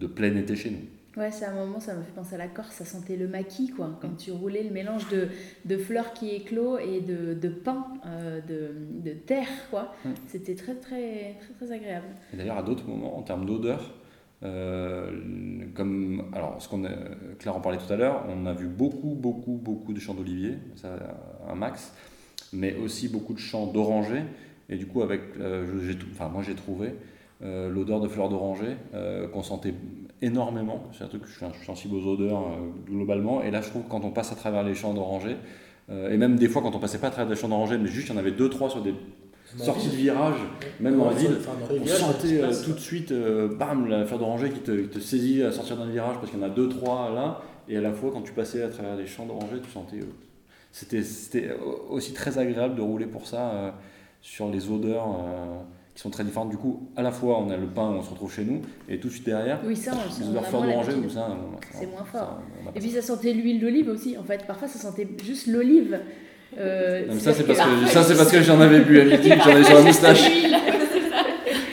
de 0.00 0.06
plein 0.08 0.34
été 0.34 0.56
chez 0.56 0.70
nous 0.70 0.84
ouais, 1.16 1.30
c'est 1.30 1.44
un 1.44 1.54
moment, 1.54 1.80
ça 1.80 1.94
m'a 1.94 2.02
fait 2.02 2.12
penser 2.12 2.34
à 2.34 2.38
la 2.38 2.48
Corse, 2.48 2.74
ça 2.74 2.84
sentait 2.84 3.16
le 3.16 3.28
maquis, 3.28 3.70
quoi. 3.70 3.98
Quand 4.00 4.16
tu 4.16 4.32
roulais 4.32 4.62
le 4.62 4.70
mélange 4.70 5.08
de, 5.08 5.28
de 5.64 5.76
fleurs 5.76 6.12
qui 6.12 6.30
éclos 6.30 6.78
et 6.78 7.00
de, 7.00 7.34
de 7.34 7.48
pins, 7.48 7.86
euh, 8.06 8.40
de, 8.40 9.10
de 9.10 9.14
terre, 9.14 9.48
quoi. 9.70 9.94
Mm. 10.04 10.10
C'était 10.28 10.54
très, 10.54 10.74
très, 10.74 11.36
très, 11.40 11.54
très 11.58 11.72
agréable. 11.72 12.06
Et 12.32 12.36
d'ailleurs, 12.36 12.58
à 12.58 12.62
d'autres 12.62 12.86
moments, 12.86 13.18
en 13.18 13.22
termes 13.22 13.46
d'odeur, 13.46 13.94
euh, 14.44 15.10
comme 15.74 16.24
alors 16.32 16.60
ce 16.60 16.68
qu'on 16.68 16.82
Claire 17.38 17.56
en 17.56 17.60
parlait 17.60 17.78
tout 17.78 17.92
à 17.92 17.96
l'heure, 17.96 18.24
on 18.28 18.46
a 18.46 18.52
vu 18.52 18.66
beaucoup, 18.66 19.14
beaucoup, 19.14 19.60
beaucoup 19.62 19.92
de 19.92 20.00
champs 20.00 20.14
d'olivier, 20.14 20.54
ça 20.74 20.96
un 21.48 21.54
max, 21.54 21.94
mais 22.52 22.74
aussi 22.76 23.08
beaucoup 23.08 23.34
de 23.34 23.38
champs 23.38 23.66
d'orangers. 23.66 24.24
Et 24.68 24.76
du 24.76 24.86
coup, 24.86 25.02
avec, 25.02 25.20
euh, 25.38 25.92
enfin 26.12 26.28
moi 26.28 26.42
j'ai 26.42 26.54
trouvé 26.54 26.94
euh, 27.42 27.68
l'odeur 27.68 28.00
de 28.00 28.08
fleurs 28.08 28.28
d'oranger 28.28 28.76
euh, 28.94 29.26
qu'on 29.28 29.42
sentait 29.42 29.74
énormément. 30.20 30.84
C'est 30.92 31.04
un 31.04 31.08
truc 31.08 31.22
que 31.22 31.28
je 31.28 31.36
suis, 31.36 31.46
je 31.52 31.56
suis 31.56 31.66
sensible 31.66 31.96
aux 31.96 32.06
odeurs 32.06 32.42
euh, 32.42 32.70
globalement. 32.88 33.42
Et 33.42 33.50
là, 33.50 33.60
je 33.60 33.68
trouve 33.68 33.82
que 33.82 33.90
quand 33.90 34.04
on 34.04 34.10
passe 34.10 34.30
à 34.32 34.36
travers 34.36 34.62
les 34.62 34.74
champs 34.74 34.94
d'orangers, 34.94 35.36
euh, 35.90 36.12
et 36.12 36.16
même 36.16 36.36
des 36.36 36.48
fois 36.48 36.62
quand 36.62 36.76
on 36.76 36.78
passait 36.78 36.98
pas 36.98 37.08
à 37.08 37.10
travers 37.10 37.28
des 37.28 37.40
champs 37.40 37.48
d'orangers, 37.48 37.78
mais 37.78 37.88
juste 37.88 38.08
il 38.08 38.12
y 38.12 38.14
en 38.14 38.18
avait 38.18 38.30
deux, 38.30 38.48
trois 38.48 38.70
sur 38.70 38.80
des 38.82 38.94
sorties 39.56 39.88
de 39.88 39.96
virage, 39.96 40.36
même 40.78 40.96
dans 40.96 41.10
la 41.10 41.16
ville, 41.16 41.36
les 41.72 41.80
on 41.80 41.86
sentait 41.86 42.40
tout 42.64 42.72
de 42.72 42.78
suite, 42.78 43.12
bam, 43.12 43.86
la 43.88 44.06
fleur 44.06 44.20
d'oranger 44.20 44.50
qui 44.50 44.60
te, 44.60 44.70
qui 44.70 44.88
te 44.88 44.98
saisit 45.00 45.42
à 45.42 45.50
sortir 45.50 45.76
d'un 45.76 45.90
virage 45.90 46.14
parce 46.14 46.30
qu'il 46.30 46.40
y 46.40 46.42
en 46.42 46.46
a 46.46 46.48
deux, 46.48 46.68
trois 46.68 47.10
là, 47.12 47.42
et 47.68 47.76
à 47.76 47.80
la 47.80 47.92
fois 47.92 48.12
quand 48.12 48.22
tu 48.22 48.32
passais 48.32 48.62
à 48.62 48.68
travers 48.68 48.96
les 48.96 49.06
champs 49.06 49.26
d'oranger, 49.26 49.56
tu 49.62 49.68
sentais. 49.70 49.98
c'était, 50.70 51.02
c'était 51.02 51.50
aussi 51.90 52.14
très 52.14 52.38
agréable 52.38 52.76
de 52.76 52.80
rouler 52.80 53.06
pour 53.06 53.26
ça 53.26 53.74
sur 54.22 54.48
les 54.48 54.70
odeurs 54.70 55.18
qui 55.94 56.00
sont 56.00 56.10
très 56.10 56.24
différentes. 56.24 56.50
Du 56.50 56.56
coup, 56.56 56.88
à 56.96 57.02
la 57.02 57.10
fois 57.12 57.38
on 57.40 57.50
a 57.50 57.56
le 57.56 57.66
pain 57.66 57.90
où 57.90 57.94
on 57.94 58.02
se 58.02 58.10
retrouve 58.10 58.32
chez 58.32 58.44
nous, 58.44 58.62
et 58.88 58.98
tout 58.98 59.08
de 59.08 59.12
suite 59.12 59.26
derrière, 59.26 59.60
Oui, 59.66 59.76
ça, 59.76 59.92
on, 59.92 60.20
les 60.20 60.26
on 60.26 60.30
odeurs 60.30 60.42
a 60.42 60.46
fleurs 60.46 60.62
d'oranger 60.62 60.92
ou 60.94 61.10
ça. 61.10 61.28
on- 61.30 61.58
C'est 61.78 61.86
on- 61.86 61.90
moins 61.90 62.06
ça, 62.12 62.18
fort. 62.18 62.38
Et 62.74 62.80
puis 62.80 62.90
ça 62.90 63.02
sentait 63.02 63.32
l'huile 63.32 63.60
d'olive 63.60 63.88
aussi, 63.88 64.16
en 64.18 64.22
fait. 64.24 64.44
Parfois, 64.46 64.68
ça 64.68 64.78
sentait 64.78 65.06
juste 65.22 65.46
l'olive. 65.48 66.00
Euh, 66.58 67.06
Non, 67.06 67.14
mais 67.14 67.20
ça, 67.20 67.32
c'est 67.32 67.44
parce 67.44 67.58
c'est-à-dire 67.58 67.84
que, 67.86 67.90
ça, 67.92 68.02
c'est 68.02 68.16
parce 68.16 68.30
que 68.30 68.42
j'en 68.42 68.60
avais 68.60 68.80
bu 68.80 69.00
à 69.00 69.04
midi, 69.04 69.28
que 69.30 69.40
j'en 69.42 69.56
ai 69.56 69.64
sur 69.64 69.74
la 69.74 69.82
moustache. 69.82 70.22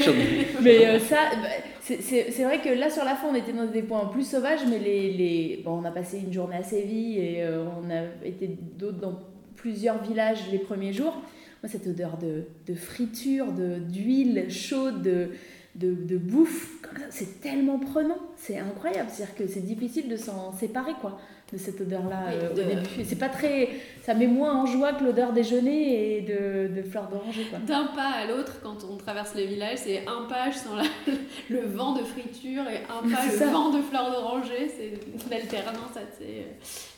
J'en 0.06 0.12
ai- 0.12 0.48
Mais 0.62 0.86
euh, 0.88 1.00
ça, 1.00 1.18
bah, 1.42 1.48
c'est- 1.82 2.02
c'est 2.02 2.32
c'est 2.32 2.44
vrai 2.44 2.60
que 2.60 2.70
là 2.70 2.90
sur 2.90 3.04
la 3.04 3.16
fin 3.16 3.28
on 3.32 3.36
était 3.36 3.52
dans 3.54 3.66
des 3.66 3.82
points 3.82 4.06
plus 4.12 4.24
sauvages, 4.30 4.62
mais 4.70 4.80
les, 4.80 5.12
les... 5.12 5.62
Bon, 5.66 5.80
on 5.82 5.86
a 5.86 5.92
passé 5.92 6.20
une 6.26 6.32
journée 6.34 6.56
à 6.58 6.64
Séville 6.64 7.18
et 7.18 7.44
euh, 7.44 7.64
on 7.82 7.90
a 7.90 8.26
été 8.28 8.48
d'autres 8.78 9.00
dans 9.00 9.20
plusieurs 9.56 10.02
villages 10.02 10.40
les 10.52 10.60
premiers 10.60 10.94
jours. 10.94 11.18
Moi, 11.64 11.70
cette 11.70 11.88
odeur 11.88 12.18
de, 12.18 12.44
de 12.68 12.74
friture, 12.76 13.52
de- 13.52 13.80
d'huile 13.80 14.50
chaude, 14.50 15.02
de, 15.02 15.30
de, 15.76 16.18
bouffe, 16.18 16.70
c'est 17.10 17.42
tellement 17.42 17.80
prenant, 17.80 18.18
c'est 18.38 18.58
incroyable. 18.58 19.10
C'est-à-dire 19.12 19.36
que 19.36 19.48
c'est 19.48 19.60
difficile 19.66 20.08
de 20.10 20.16
s'en 20.18 20.52
séparer, 20.54 20.94
quoi, 21.02 21.20
de 21.52 21.58
cette 21.58 21.82
odeur-là 21.82 22.26
Oui, 22.30 22.34
euh, 22.62 22.82
au 22.82 23.04
C'est 23.04 23.18
pas 23.18 23.28
très, 23.30 23.70
ça 24.04 24.14
met 24.14 24.28
moins 24.28 24.56
en 24.62 24.66
joie 24.66 24.94
que 24.94 25.04
l'odeur 25.04 25.34
déjeuner 25.34 26.18
et 26.18 26.22
de, 26.22 26.74
de 26.76 26.82
fleurs 26.82 27.10
d'oranger. 27.10 27.46
D'un 27.68 27.86
pas 27.88 28.10
à 28.10 28.26
l'autre, 28.26 28.60
quand 28.64 28.78
on 28.90 28.96
traverse 28.98 29.36
le 29.36 29.44
village, 29.44 29.80
c'est 29.80 30.06
un 30.08 30.28
pas, 30.30 30.50
je 30.52 30.58
sens 30.58 30.76
la- 30.78 31.14
le 31.50 31.66
vent 31.68 31.94
de 31.94 32.04
friture 32.04 32.64
et 32.70 32.78
un 32.90 33.02
pas, 33.10 33.26
le 33.26 33.32
ça. 33.38 33.48
vent 33.52 33.72
de 33.72 33.82
fleurs 33.82 34.12
d'oranger. 34.12 34.70
C'est 34.76 34.94
une 35.26 35.34
alternance 35.34 35.92
assez 35.96 36.40
euh, 36.40 36.52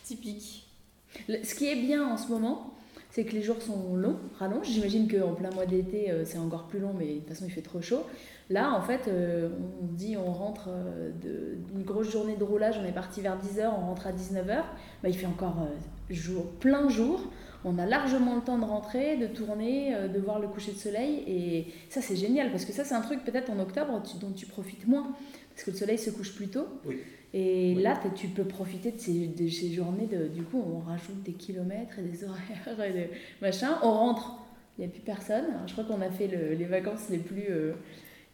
typique. 0.03 0.65
Ce 1.43 1.55
qui 1.55 1.67
est 1.67 1.75
bien 1.75 2.05
en 2.07 2.17
ce 2.17 2.27
moment, 2.29 2.73
c'est 3.11 3.25
que 3.25 3.33
les 3.33 3.41
jours 3.41 3.61
sont 3.61 3.95
longs, 3.95 4.17
rallongent. 4.39 4.69
J'imagine 4.69 5.07
qu'en 5.11 5.33
plein 5.33 5.51
mois 5.51 5.65
d'été, 5.65 6.09
euh, 6.09 6.23
c'est 6.25 6.37
encore 6.37 6.67
plus 6.67 6.79
long, 6.79 6.93
mais 6.97 7.07
de 7.07 7.19
toute 7.19 7.27
façon, 7.27 7.43
il 7.45 7.51
fait 7.51 7.61
trop 7.61 7.81
chaud. 7.81 8.03
Là, 8.49 8.73
en 8.73 8.81
fait, 8.81 9.07
euh, 9.07 9.49
on 9.81 9.85
dit 9.93 10.15
on 10.17 10.31
rentre 10.31 10.69
euh, 10.69 11.11
d'une 11.23 11.83
grosse 11.83 12.09
journée 12.09 12.37
de 12.37 12.43
roulage, 12.43 12.79
on 12.81 12.87
est 12.87 12.93
parti 12.93 13.21
vers 13.21 13.37
10h, 13.37 13.69
on 13.77 13.85
rentre 13.87 14.07
à 14.07 14.13
19h. 14.13 14.63
Bah, 15.03 15.09
il 15.09 15.13
fait 15.13 15.25
encore 15.25 15.67
jour, 16.09 16.45
plein 16.59 16.89
jour. 16.89 17.21
On 17.63 17.77
a 17.77 17.85
largement 17.85 18.35
le 18.35 18.41
temps 18.41 18.57
de 18.57 18.65
rentrer, 18.65 19.17
de 19.17 19.27
tourner, 19.27 19.95
de 20.11 20.19
voir 20.19 20.39
le 20.39 20.47
coucher 20.47 20.71
de 20.71 20.77
soleil. 20.77 21.23
Et 21.27 21.67
ça, 21.89 22.01
c'est 22.01 22.15
génial, 22.15 22.49
parce 22.49 22.65
que 22.65 22.73
ça, 22.73 22.83
c'est 22.83 22.95
un 22.95 23.01
truc 23.01 23.23
peut-être 23.23 23.51
en 23.51 23.59
octobre 23.59 24.01
dont 24.19 24.31
tu 24.31 24.47
profites 24.47 24.87
moins, 24.87 25.15
parce 25.53 25.63
que 25.65 25.71
le 25.71 25.77
soleil 25.77 25.99
se 25.99 26.09
couche 26.09 26.33
plus 26.33 26.47
tôt. 26.47 26.65
Oui. 26.85 26.97
Et 27.33 27.73
Oui. 27.77 27.81
là, 27.81 27.97
tu 28.15 28.27
peux 28.27 28.43
profiter 28.43 28.91
de 28.91 28.99
ces, 28.99 29.27
de 29.27 29.47
ces 29.49 29.71
journées. 29.71 30.05
De, 30.07 30.27
du 30.27 30.43
coup, 30.43 30.61
on 30.65 30.79
rajoute 30.79 31.23
des 31.23 31.33
kilomètres 31.33 31.97
et 31.99 32.01
des 32.01 32.23
horaires 32.25 32.83
et 32.85 32.91
des 32.93 33.09
machins. 33.41 33.69
On 33.83 33.91
rentre, 33.91 34.33
il 34.77 34.81
n'y 34.81 34.87
a 34.87 34.89
plus 34.89 35.01
personne. 35.01 35.45
Alors, 35.45 35.67
je 35.67 35.71
crois 35.73 35.85
qu'on 35.85 36.01
a 36.01 36.09
fait 36.09 36.27
le- 36.27 36.53
les 36.55 36.65
vacances 36.65 37.09
les 37.09 37.19
plus 37.19 37.45
euh, 37.49 37.71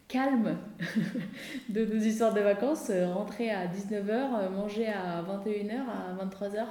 calmes 0.07 0.57
de 1.69 1.85
nos 1.85 1.99
histoires 1.99 2.33
de 2.33 2.41
vacances. 2.41 2.89
Euh, 2.89 3.07
rentrer 3.13 3.51
à 3.51 3.67
19h, 3.67 4.49
manger 4.51 4.87
à 4.87 5.21
21h, 5.23 5.79
à 5.79 6.25
23h. 6.25 6.65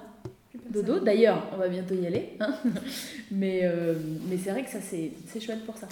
Dodo, 0.71 0.99
d'ailleurs, 1.01 1.47
on 1.53 1.59
va 1.59 1.69
bientôt 1.69 1.95
y 1.95 2.07
aller. 2.07 2.31
hein. 2.41 2.55
mais 3.31 3.61
euh, 3.65 3.95
mais 4.29 4.37
c'est 4.39 4.51
vrai 4.51 4.65
que 4.65 4.71
ça, 4.71 4.81
c'est 4.81 5.13
c'est 5.27 5.39
chouette 5.39 5.65
pour 5.67 5.77
ça. 5.77 5.87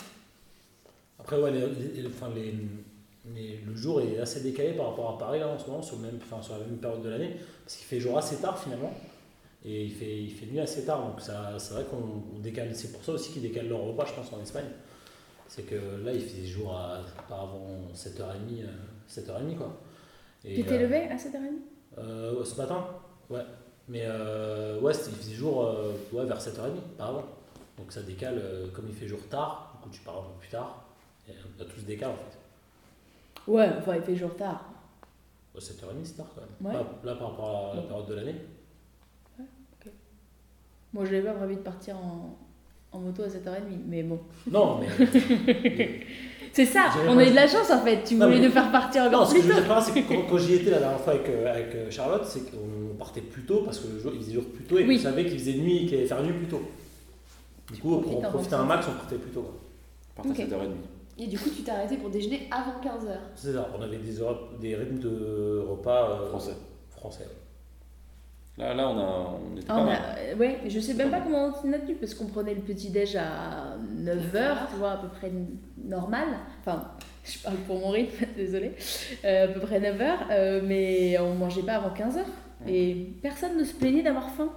Après, 1.20 1.38
ouais, 1.40 1.52
les- 1.52 2.00
les- 2.02 2.06
enfin, 2.08 2.30
les- 2.34 2.54
les- 3.34 3.58
le 3.66 3.74
jour 3.74 4.00
est 4.00 4.18
assez 4.18 4.40
décalé 4.40 4.72
par 4.72 4.90
rapport 4.90 5.10
à 5.10 5.18
Paris 5.18 5.38
là, 5.40 5.48
en 5.48 5.58
ce 5.58 5.66
moment, 5.68 5.82
sur, 5.82 5.96
le 5.96 6.02
même, 6.02 6.18
enfin, 6.22 6.42
sur 6.42 6.54
la 6.54 6.60
même 6.64 6.76
période 6.78 7.02
de 7.02 7.08
l'année, 7.08 7.36
parce 7.64 7.76
qu'il 7.76 7.86
fait 7.86 8.00
jour 8.00 8.16
assez 8.18 8.36
tard 8.36 8.58
finalement, 8.58 8.92
et 9.64 9.84
il 9.84 9.92
fait, 9.92 10.16
il 10.22 10.30
fait 10.30 10.46
nuit 10.46 10.60
assez 10.60 10.84
tard, 10.84 11.06
donc 11.06 11.20
ça, 11.20 11.54
c'est 11.58 11.72
vrai 11.74 11.84
qu'on 11.84 12.22
on 12.36 12.38
décale. 12.40 12.74
C'est 12.74 12.92
pour 12.92 13.02
ça 13.02 13.12
aussi 13.12 13.32
qu'ils 13.32 13.42
décalent 13.42 13.68
leur 13.68 13.80
repas, 13.82 14.04
je 14.04 14.12
pense, 14.12 14.30
en 14.32 14.40
Espagne. 14.42 14.68
C'est 15.48 15.62
que 15.62 15.74
là, 16.04 16.12
il 16.12 16.20
fait 16.20 16.44
jour 16.44 16.72
à, 16.76 17.00
pas 17.28 17.36
avant 17.36 17.78
7h30, 17.94 18.62
euh, 18.62 18.66
7h30 19.08 19.56
quoi. 19.56 19.72
Et, 20.44 20.56
Tu 20.56 20.64
t'es 20.64 20.74
euh, 20.74 20.78
levé 20.80 20.96
à 21.08 21.16
7h30 21.16 21.60
euh, 21.98 22.44
Ce 22.44 22.56
matin 22.56 22.86
Ouais. 23.30 23.40
Mais 23.88 24.02
euh, 24.04 24.80
ouais, 24.80 24.92
il 24.94 25.14
faisait 25.14 25.34
jour 25.34 25.64
euh, 25.64 25.92
ouais, 26.12 26.24
vers 26.26 26.40
7h30, 26.40 26.76
pas 26.98 27.06
avant. 27.06 27.24
Donc 27.78 27.90
ça 27.92 28.02
décale, 28.02 28.38
euh, 28.38 28.66
comme 28.72 28.86
il 28.88 28.94
fait 28.94 29.08
jour 29.08 29.20
tard, 29.30 29.72
du 29.76 29.82
coup 29.82 29.90
tu 29.94 30.00
pars 30.02 30.18
un 30.18 30.22
peu 30.22 30.40
plus 30.40 30.48
tard. 30.50 30.84
Et 31.28 31.32
on 31.58 31.62
a 31.62 31.64
tous 31.64 31.82
décalé 31.84 32.12
en 32.12 32.16
fait. 32.16 32.38
Ouais, 33.46 33.68
enfin, 33.78 33.96
il 33.96 34.02
fait 34.02 34.16
jour 34.16 34.34
tard. 34.36 34.64
Ouais, 35.54 35.60
7h30 35.60 36.04
c'est 36.04 36.16
tard 36.16 36.26
quand 36.34 36.40
même. 36.40 36.74
Ouais. 36.74 36.80
Là, 36.80 36.86
là, 37.12 37.14
par 37.18 37.30
rapport 37.30 37.70
à 37.72 37.74
la 37.76 37.80
Ouais. 37.82 37.86
période 37.88 38.06
de 38.08 38.14
l'année. 38.14 38.34
Moi, 40.92 41.04
j'avais 41.04 41.22
pas 41.22 41.32
prévu 41.32 41.56
de 41.56 41.60
partir 41.60 41.96
en, 41.96 42.36
en 42.92 42.98
moto 43.00 43.22
à 43.24 43.26
7h30, 43.28 43.62
mais 43.88 44.02
bon. 44.04 44.20
Non, 44.50 44.78
mais. 44.80 44.86
C'est 46.52 46.66
ça, 46.66 46.84
on 47.08 47.18
a 47.18 47.24
eu 47.26 47.30
de 47.30 47.34
la 47.34 47.48
chance 47.48 47.68
en 47.68 47.80
fait. 47.80 48.04
Tu 48.04 48.14
Non, 48.14 48.26
voulais 48.26 48.38
mais- 48.38 48.46
nous 48.46 48.52
faire 48.52 48.70
partir 48.70 49.02
non, 49.10 49.18
encore 49.18 49.26
ce 49.28 49.34
que 49.34 49.40
plus 49.40 49.48
je 49.48 49.54
veux 49.56 49.62
dire 49.64 49.82
c'est 49.82 49.92
que 50.02 50.08
quand, 50.08 50.22
quand 50.30 50.38
j'y 50.38 50.54
étais 50.54 50.70
la 50.70 50.78
dernière 50.78 51.00
fois 51.00 51.14
avec, 51.14 51.28
euh, 51.28 51.50
avec 51.52 51.74
euh, 51.74 51.90
Charlotte, 51.90 52.24
c'est 52.24 52.48
qu'on 52.48 52.94
partait 52.96 53.22
plus 53.22 53.42
tôt 53.42 53.62
parce 53.64 53.80
que 53.80 53.88
le 53.92 53.98
jour, 53.98 54.12
il 54.14 54.20
faisait 54.20 54.34
jour 54.34 54.44
plus 54.44 54.62
tôt 54.62 54.78
et 54.78 54.84
Oui. 54.86 54.96
qu'on 54.98 55.02
savait 55.02 55.24
qu'il 55.26 55.36
faisait 55.36 55.54
nuit 55.54 55.78
et 55.82 55.86
qu'il 55.86 55.98
allait 55.98 56.06
faire 56.06 56.22
nuit 56.22 56.32
plus 56.32 56.46
tôt. 56.46 56.62
Du 57.72 57.80
coup, 57.80 57.98
pour 58.00 58.18
en 58.24 58.30
profiter 58.30 58.54
un 58.54 58.62
max, 58.64 58.86
on 58.88 58.92
partait 58.92 59.16
plus 59.16 59.32
tôt. 59.32 59.42
quoi. 59.42 59.54
À 60.22 60.22
partir 60.22 60.44
Ok. 60.44 60.50
de 60.50 60.54
7h30. 60.54 60.68
Et 61.18 61.26
du 61.26 61.38
coup, 61.38 61.48
tu 61.50 61.62
t'es 61.62 61.70
arrêté 61.70 61.96
pour 61.96 62.10
déjeuner 62.10 62.48
avant 62.50 62.80
15h. 62.82 63.08
C'est 63.36 63.52
ça, 63.52 63.68
on 63.78 63.80
avait 63.82 63.98
des, 63.98 64.20
heures- 64.20 64.50
des 64.60 64.74
rythmes 64.74 64.98
de 64.98 65.64
repas 65.68 66.10
euh, 66.10 66.26
Français. 66.30 66.54
français. 66.90 67.26
Là, 68.56 68.72
là, 68.74 68.88
on, 68.88 68.98
a, 68.98 69.38
on 69.52 69.56
était 69.56 69.66
Ah, 69.68 69.74
pas 69.74 69.80
on 69.80 69.84
mal. 69.84 69.96
a- 69.96 70.18
euh, 70.18 70.36
ouais, 70.36 70.60
je 70.66 70.78
sais 70.80 70.94
même 70.94 71.10
pas 71.10 71.20
comment 71.20 71.52
on 71.64 71.72
a 71.72 71.78
tenu 71.78 71.94
parce 71.96 72.14
qu'on 72.14 72.26
prenait 72.26 72.54
le 72.54 72.60
petit 72.62 72.90
déj 72.90 73.16
à 73.16 73.76
9h, 73.96 74.56
tu 74.70 74.76
vois, 74.78 74.92
à 74.92 74.96
peu 74.98 75.08
près 75.08 75.30
normal. 75.84 76.26
Enfin, 76.60 76.84
je 77.24 77.38
parle 77.40 77.56
pour 77.66 77.78
mon 77.80 77.90
rythme, 77.90 78.24
désolé. 78.36 78.72
à 79.24 79.48
peu 79.48 79.60
près 79.60 79.80
9h, 79.80 80.62
mais 80.64 81.18
on 81.20 81.34
mangeait 81.34 81.62
pas 81.62 81.74
avant 81.74 81.94
15h. 81.94 82.20
Et 82.68 83.08
personne 83.22 83.58
ne 83.58 83.64
se 83.64 83.74
plaignait 83.74 84.02
d'avoir 84.02 84.30
faim. 84.30 84.48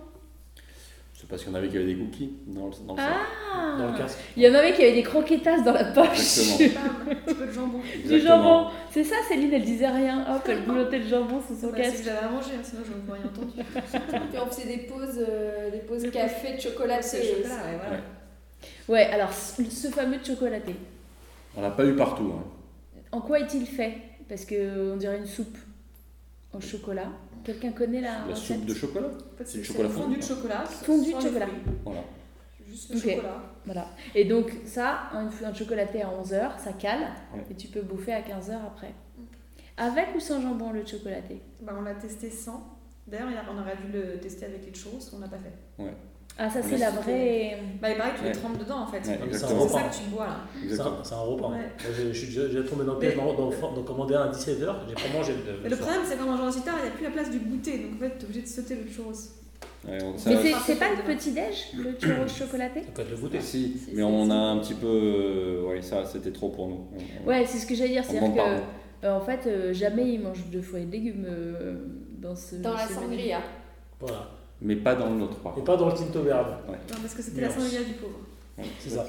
C'est 1.20 1.28
parce 1.28 1.42
qu'il 1.44 1.52
y 1.52 1.56
en 1.56 1.58
avait 1.58 1.68
qui 1.68 1.78
avaient 1.78 1.88
des 1.88 1.96
cookies 1.98 2.32
dans 2.46 2.68
le, 2.68 2.72
dans 2.88 2.94
le. 2.94 3.02
Ah 3.02 3.76
Dans 3.76 3.92
le 3.92 3.98
casque. 3.98 4.20
Il 4.38 4.44
y 4.44 4.48
en 4.48 4.54
avait 4.54 4.72
qui 4.74 4.84
avaient 4.84 4.94
des 4.94 5.02
croquetas 5.02 5.62
dans 5.62 5.74
la 5.74 5.86
poche. 5.86 6.10
Exactement. 6.12 6.76
Bam, 6.76 7.08
un 7.12 7.16
petit 7.16 7.34
peu 7.34 7.46
de 7.48 7.52
jambon. 7.52 7.80
du 8.06 8.20
jambon. 8.20 8.68
C'est 8.92 9.04
ça, 9.04 9.16
Céline, 9.28 9.52
elle 9.52 9.64
disait 9.66 9.90
rien. 9.90 10.24
Hop, 10.36 10.44
elle 10.48 10.62
boulottait 10.64 11.00
le 11.00 11.08
jambon 11.08 11.42
sous 11.42 11.56
son 11.60 11.72
Bah, 11.72 11.78
c'est 11.78 11.82
casque. 11.82 11.98
que 11.98 12.04
j'avais 12.04 12.20
à 12.20 12.30
manger, 12.30 12.52
hein, 12.56 12.62
sinon 12.64 12.82
je 12.86 12.92
n'aurais 13.08 13.20
rien 13.20 13.30
entendu. 13.32 13.52
Puis 14.30 14.40
on 14.40 14.46
faisait 14.46 14.68
des 14.78 14.84
pauses, 14.84 15.20
euh, 15.28 15.72
des 15.72 15.80
pauses 15.80 16.12
café, 16.12 16.54
de 16.56 16.62
chocolat, 16.62 17.02
C'est 17.02 17.24
chocolat, 17.24 17.50
ouais, 17.56 17.80
voilà. 17.82 17.92
Ouais. 17.92 17.98
Ouais, 18.88 19.06
alors 19.12 19.34
ce 19.34 19.88
fameux 19.88 20.20
chocolaté, 20.24 20.76
On 21.58 21.62
l'a 21.64 21.72
pas 21.72 21.84
eu 21.86 21.96
partout. 21.96 22.32
hein. 22.38 22.44
en 23.12 23.22
quoi 23.22 23.40
est-il 23.40 23.66
fait? 23.66 23.94
Parce 24.30 24.46
que 24.46 24.94
on 24.94 24.98
dirait 24.98 25.18
une 25.18 25.26
soupe 25.26 25.58
au 26.58 26.62
chocolat. 26.62 27.10
Quelqu'un 27.44 27.72
connaît 27.72 28.02
la, 28.02 28.20
La 28.20 28.24
recette 28.34 28.58
soupe 28.58 28.66
de 28.66 28.74
chocolat. 28.74 29.08
C'est 29.46 29.60
du 29.60 29.64
chocolat 29.64 29.90
fondu 29.90 30.04
fondu, 30.16 30.18
de 30.18 30.24
chocolat. 30.24 30.66
Fondu 30.66 31.12
sans 31.12 31.18
de 31.20 31.24
chocolat. 31.24 31.48
Voilà. 31.86 32.04
Juste 32.68 32.90
le 32.92 32.98
Ok. 32.98 33.04
chocolat. 33.10 33.44
Voilà. 33.66 33.88
Et 34.16 34.26
donc 34.26 34.52
ça, 34.66 35.10
un, 35.14 35.30
un 35.46 35.54
chocolaté 35.54 36.02
à 36.02 36.10
11h, 36.10 36.60
ça 36.60 36.74
cale, 36.74 37.02
Ouais. 37.34 37.46
et 37.50 37.56
tu 37.56 37.68
peux 37.70 37.82
bouffer 37.82 38.14
à 38.14 38.22
15h 38.22 38.54
après. 38.68 38.94
Avec 39.78 40.08
ou 40.16 40.20
sans 40.20 40.42
jambon 40.42 40.72
le 40.72 40.86
chocolaté? 40.86 41.42
Bah, 41.62 41.74
on 41.78 41.84
l'a 41.84 41.94
testé 41.96 42.30
sans. 42.30 42.78
D'ailleurs, 43.06 43.30
on 43.50 43.58
aurait 43.62 43.78
dû 43.78 43.92
le 43.94 44.20
tester 44.20 44.46
avec 44.46 44.66
les 44.66 44.74
churros, 44.74 44.98
on 45.16 45.20
l'a 45.20 45.28
pas 45.30 45.38
fait. 45.38 45.84
Ah 46.40 46.50
ça 46.50 46.62
c'est 46.62 46.78
la 46.78 46.92
vraie... 46.92 47.58
Bah, 47.82 47.90
il 47.90 47.98
paraît 47.98 48.12
que 48.12 48.18
tu 48.20 48.24
Ouais. 48.26 48.32
les 48.32 48.38
trempes 48.38 48.58
dedans 48.60 48.82
en 48.82 48.88
fait. 48.88 48.98
Ouais, 49.00 49.20
c'est 49.32 49.38
ça 49.40 49.48
que 49.48 49.96
tu 49.96 50.10
bois 50.12 50.28
là. 50.28 50.38
C'est 51.04 51.14
un, 51.14 51.18
repas. 51.20 51.50
Ouais. 51.50 51.58
Je, 51.80 52.08
je 52.10 52.14
suis 52.14 52.28
déjà, 52.28 52.48
déjà 52.48 52.62
tombé 52.64 52.86
dans 52.86 52.94
le 52.94 53.00
piège 53.00 53.16
Mais- 53.18 53.24
d'en 53.36 53.72
d'en 53.72 53.84
commander 53.84 54.14
un 54.16 54.22
à 54.24 54.32
17h. 54.32 54.76
J'ai 54.88 54.94
pas 54.94 55.18
mangé 55.18 55.34
le, 55.34 55.70
Mais 55.70 55.76
problème, 55.76 56.02
c'est 56.06 56.16
qu'en 56.18 56.26
mangeant 56.26 56.48
aussi 56.48 56.62
tard, 56.62 56.76
il 56.80 56.84
n'y 56.84 56.90
a 56.90 56.92
plus 56.92 57.04
la 57.06 57.10
place 57.12 57.32
du 57.32 57.40
goûter. 57.40 57.80
Donc 57.80 57.96
en 57.96 58.00
fait, 58.00 58.18
tu 58.18 58.22
es 58.22 58.26
obligé 58.26 58.42
de 58.42 58.48
sauter 58.48 58.76
le 58.76 58.88
churros. 58.92 59.12
Ouais, 59.88 59.98
on- 60.04 60.18
ça- 60.18 60.30
Mais 60.30 60.54
c'est- 60.66 60.76
pas 60.76 60.90
le 60.90 61.16
petit 61.16 61.32
déj, 61.32 61.72
le 61.76 61.96
churro 62.00 62.28
chocolaté 62.28 62.82
Ça 62.84 62.88
peut 62.94 63.02
être 63.02 63.10
le 63.12 63.18
goûter. 63.18 63.42
Si, 63.42 63.78
Si, 63.80 63.92
mais 63.96 64.04
on 64.04 64.30
a 64.30 64.36
un 64.36 64.58
petit 64.60 64.74
peu. 64.76 64.86
euh, 64.88 65.68
Ouais, 65.68 65.82
ça, 65.82 66.06
c'était 66.06 66.32
trop 66.32 66.50
pour 66.50 66.68
nous. 66.68 66.86
On- 67.26 67.28
Ouais, 67.30 67.46
c'est 67.48 67.58
ce 67.58 67.66
que 67.66 67.74
j'allais 67.74 67.94
dire, 67.94 68.04
c'est-à-dire 68.06 68.34
que 68.36 69.06
euh, 69.08 69.16
en 69.16 69.22
fait 69.22 69.48
euh, 69.48 69.74
jamais 69.74 70.14
ils 70.14 70.22
mangent 70.22 70.50
de 70.52 70.62
fruits 70.62 70.84
et 70.84 70.86
de 70.86 70.92
légumes 70.92 71.26
euh, 71.28 71.76
dans 72.20 72.36
ce 72.36 72.56
Dans 72.58 72.74
la 72.74 72.88
sangria. 72.88 73.40
Voilà. 74.00 74.30
Mais 74.62 74.76
pas 74.76 74.96
dans 74.96 75.10
le 75.10 75.16
nôtre, 75.18 75.38
Et 75.58 75.62
pas 75.62 75.78
dans 75.78 75.88
le 75.88 75.94
Tinto 75.94 76.22
Verde. 76.24 76.48
Non, 76.68 76.74
parce 77.02 77.14
que 77.14 77.22
c'était 77.22 77.42
la 77.42 77.50
sangria 77.50 77.84
du 77.84 77.94
pauvre. 77.94 78.18
Ouais, 78.58 78.66
C'est 78.80 78.90
ça. 78.90 79.06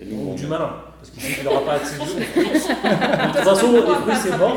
Et 0.00 0.06
nous, 0.06 0.30
on- 0.30 0.34
du 0.34 0.46
malin. 0.46 0.72
Parce 0.98 1.10
qu'il 1.10 1.44
n'aura 1.44 1.60
pas 1.64 1.74
assez 1.74 1.98
de 1.98 2.04
De 2.04 3.32
toute 3.32 3.44
façon, 3.44 3.72
les 3.72 3.82
fruits 3.82 4.14
c'est 4.16 4.36
mort. 4.38 4.56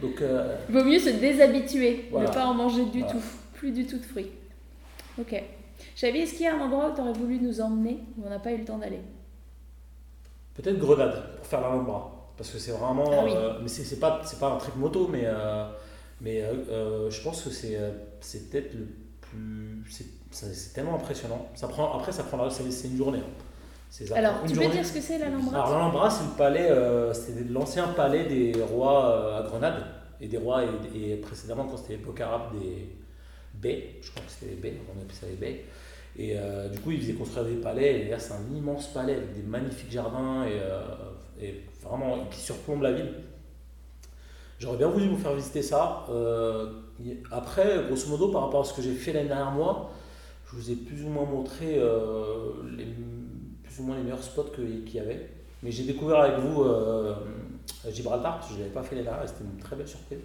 Donc 0.00 0.20
euh, 0.22 0.56
Il 0.68 0.74
vaut 0.76 0.84
mieux 0.84 0.98
se 0.98 1.10
déshabituer, 1.10 2.08
Voilà. 2.10 2.28
ne 2.28 2.34
pas 2.34 2.46
en 2.46 2.54
manger 2.54 2.84
du 2.86 3.00
Voilà. 3.00 3.14
tout, 3.14 3.20
plus 3.54 3.72
du 3.72 3.84
tout 3.86 3.98
de 3.98 4.04
fruits. 4.04 4.30
Ok. 5.20 5.42
Xavier, 5.96 6.22
est-ce 6.22 6.34
qu'il 6.34 6.42
y 6.42 6.48
a 6.48 6.54
un 6.56 6.60
endroit 6.60 6.90
où 6.90 6.94
tu 6.94 7.00
aurais 7.00 7.12
voulu 7.12 7.38
nous 7.40 7.60
emmener 7.60 7.98
où 8.18 8.24
on 8.26 8.30
n'a 8.30 8.38
pas 8.38 8.52
eu 8.52 8.58
le 8.58 8.64
temps 8.64 8.78
d'aller? 8.78 9.00
Peut-être 10.54 10.78
Grenade 10.78 11.36
pour 11.36 11.46
faire 11.46 11.60
l'Alhambra. 11.60 12.10
Parce 12.36 12.50
que 12.50 12.58
c'est 12.58 12.72
vraiment. 12.72 13.04
Ah 13.12 13.24
oui. 13.24 13.32
euh, 13.34 13.58
mais 13.62 13.68
c'est 13.68 13.84
c'est 13.84 13.98
pas, 14.00 14.20
c'est 14.24 14.38
pas 14.38 14.52
un 14.52 14.56
trip 14.56 14.76
moto, 14.76 15.08
mais, 15.08 15.22
euh, 15.24 15.64
mais 16.20 16.42
euh, 16.42 17.10
je 17.10 17.22
pense 17.22 17.42
que 17.42 17.50
c'est 17.50 17.78
c'est 18.20 18.50
peut-être 18.50 18.74
le 18.74 18.86
plus. 19.32 20.04
C'est 20.30 20.72
tellement 20.72 20.94
impressionnant. 20.96 21.48
Ça 21.54 21.68
prend, 21.68 21.92
après, 21.98 22.12
ça 22.12 22.22
prend, 22.24 22.48
c'est 22.50 22.70
c'est 22.70 22.88
une 22.88 22.96
journée. 22.96 23.18
hein. 23.18 24.14
Alors, 24.14 24.34
tu 24.46 24.54
peux 24.54 24.62
journée. 24.62 24.76
dire 24.76 24.86
ce 24.86 24.92
que 24.92 25.00
c'est 25.00 25.16
Alors 25.16 25.40
l'Alhambra 25.40 25.70
l'Alhambra, 25.70 26.10
c'est 26.10 26.24
le 26.24 26.36
palais, 26.36 26.70
euh, 26.70 27.12
c'est 27.12 27.50
l'ancien 27.50 27.88
palais 27.88 28.24
des 28.26 28.52
rois 28.62 29.10
euh, 29.10 29.40
à 29.40 29.42
Grenade 29.42 29.84
et 30.20 30.28
des 30.28 30.38
rois 30.38 30.62
et, 30.64 31.12
et 31.12 31.16
précédemment 31.16 31.66
quand 31.66 31.76
c'était 31.76 31.94
l'époque 31.94 32.20
arabe 32.20 32.58
des 32.58 32.88
bey, 33.54 33.98
je 34.00 34.10
crois 34.10 34.22
que 34.24 34.30
c'était 34.30 34.50
les 34.52 34.56
bey, 34.60 34.80
on 34.88 35.00
appelait 35.02 35.14
ça 35.14 35.26
les 35.26 35.36
bey. 35.36 35.64
Et 36.16 36.34
euh, 36.38 36.68
du 36.68 36.78
coup, 36.80 36.90
ils 36.92 37.00
faisaient 37.00 37.12
construire 37.14 37.44
des 37.46 37.56
palais 37.56 38.00
et 38.00 38.08
là, 38.10 38.18
c'est 38.18 38.32
un 38.32 38.54
immense 38.56 38.86
palais 38.94 39.14
avec 39.16 39.34
des 39.34 39.42
magnifiques 39.42 39.90
jardins 39.92 40.46
et, 40.46 41.44
et 41.44 41.62
vraiment 41.82 42.26
qui 42.30 42.40
surplombe 42.40 42.82
la 42.82 42.92
ville. 42.92 43.12
J'aurais 44.58 44.76
bien 44.78 44.88
voulu 44.88 45.08
vous 45.08 45.16
faire 45.18 45.34
visiter 45.34 45.60
ça. 45.62 46.06
Euh, 46.08 46.72
après, 47.30 47.84
grosso 47.88 48.08
modo, 48.08 48.28
par 48.28 48.42
rapport 48.42 48.60
à 48.60 48.64
ce 48.64 48.74
que 48.74 48.82
j'ai 48.82 48.92
fait 48.94 49.12
l'année 49.12 49.28
dernière 49.28 49.50
mois, 49.52 49.90
je 50.46 50.56
vous 50.56 50.70
ai 50.70 50.74
plus 50.74 51.04
ou 51.04 51.08
moins 51.08 51.24
montré 51.24 51.76
euh, 51.78 52.50
les, 52.76 52.86
plus 53.64 53.80
ou 53.80 53.84
moins 53.84 53.96
les 53.96 54.02
meilleurs 54.02 54.22
spots 54.22 54.50
qu'il 54.54 54.94
y 54.94 54.98
avait. 54.98 55.28
Mais 55.62 55.70
j'ai 55.70 55.84
découvert 55.84 56.20
avec 56.20 56.38
vous 56.40 56.62
euh, 56.62 57.14
Gibraltar, 57.90 58.36
parce 58.38 58.48
que 58.48 58.54
je 58.54 58.58
ne 58.58 58.64
l'avais 58.64 58.74
pas 58.74 58.82
fait 58.82 58.96
l'année 58.96 59.06
dernière, 59.08 59.28
c'était 59.28 59.44
une 59.44 59.58
très 59.60 59.76
belle 59.76 59.88
surprise. 59.88 60.18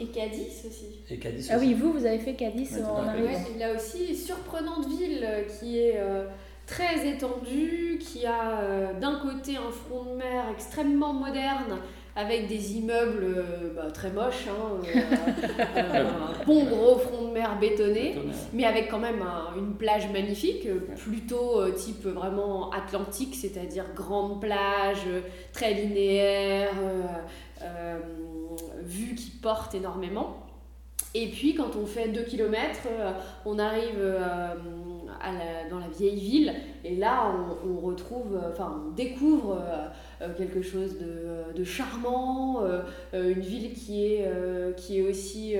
Et 0.00 0.06
Cadiz 0.06 0.64
aussi. 0.66 0.86
Et 1.10 1.18
Cadiz 1.18 1.48
Ah 1.50 1.56
aussi. 1.56 1.66
oui, 1.66 1.74
vous, 1.74 1.92
vous 1.92 2.06
avez 2.06 2.18
fait 2.20 2.34
Cadiz 2.34 2.72
Ouais, 2.76 2.82
en 2.84 3.06
arrivant. 3.06 3.26
Ouais, 3.26 3.58
là 3.58 3.74
aussi, 3.74 4.14
surprenante 4.14 4.86
ville 4.88 5.20
euh, 5.24 5.42
qui 5.44 5.78
est 5.80 5.94
euh, 5.96 6.26
très 6.66 7.08
étendue, 7.08 7.98
qui 8.00 8.24
a 8.24 8.60
euh, 8.60 9.00
d'un 9.00 9.16
côté 9.16 9.56
un 9.56 9.70
front 9.70 10.04
de 10.04 10.16
mer 10.16 10.44
extrêmement 10.52 11.12
moderne 11.12 11.78
avec 12.20 12.48
des 12.48 12.74
immeubles 12.76 13.22
euh, 13.38 13.72
bah, 13.76 13.92
très 13.94 14.10
moches, 14.10 14.46
hein, 14.48 14.80
euh, 15.76 16.04
un 16.42 16.44
bon 16.44 16.64
gros 16.64 16.98
front 16.98 17.28
de 17.28 17.32
mer 17.32 17.56
bétonné. 17.60 18.16
Mais 18.52 18.64
avec 18.64 18.88
quand 18.90 18.98
même 18.98 19.22
un- 19.22 19.56
une 19.56 19.74
plage 19.76 20.10
magnifique, 20.12 20.66
euh, 20.66 20.80
plutôt 20.96 21.60
euh, 21.60 21.70
type 21.70 22.04
vraiment 22.06 22.70
atlantique, 22.72 23.36
c'est-à-dire 23.36 23.84
grande 23.94 24.40
plage, 24.40 25.04
très 25.52 25.74
linéaire, 25.74 26.72
vue 28.82 29.14
qui 29.14 29.30
porte 29.30 29.74
énormément. 29.76 30.38
Et 31.14 31.28
puis 31.28 31.54
quand 31.54 31.76
on 31.80 31.86
fait 31.86 32.08
2 32.08 32.22
km, 32.22 32.80
on 33.46 33.58
arrive 33.58 34.04
à 35.20 35.32
la- 35.32 35.68
dans 35.70 35.78
la 35.78 35.88
vieille 35.88 36.18
ville 36.20 36.54
et 36.84 36.96
là 36.96 37.32
on, 37.64 37.78
retrouve, 37.78 38.34
euh, 38.36 38.50
enfin 38.52 38.82
on 38.86 38.90
découvre 38.92 39.60
euh, 39.60 39.88
euh, 40.22 40.34
quelque 40.36 40.62
chose 40.62 40.96
de, 40.98 41.64
charmant, 41.64 42.62
une 43.12 43.40
ville 43.40 43.72
qui 43.74 44.04
est, 44.04 44.24
qui 44.76 44.98
est 44.98 45.02
aussi, 45.02 45.54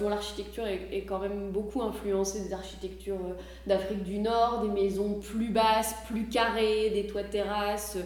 dont 0.00 0.08
l'architecture 0.08 0.66
est, 0.66 1.04
quand 1.06 1.20
même 1.20 1.50
beaucoup 1.52 1.80
influencée 1.80 2.42
des 2.42 2.52
architectures 2.52 3.18
d'Afrique 3.66 4.02
du 4.02 4.18
Nord, 4.18 4.62
des 4.62 4.68
maisons 4.68 5.20
plus 5.20 5.50
basses, 5.50 5.94
plus 6.08 6.26
carrées, 6.26 6.90
des 6.90 7.06
toits 7.06 7.22
de 7.22 7.28
terrasse, 7.28 7.96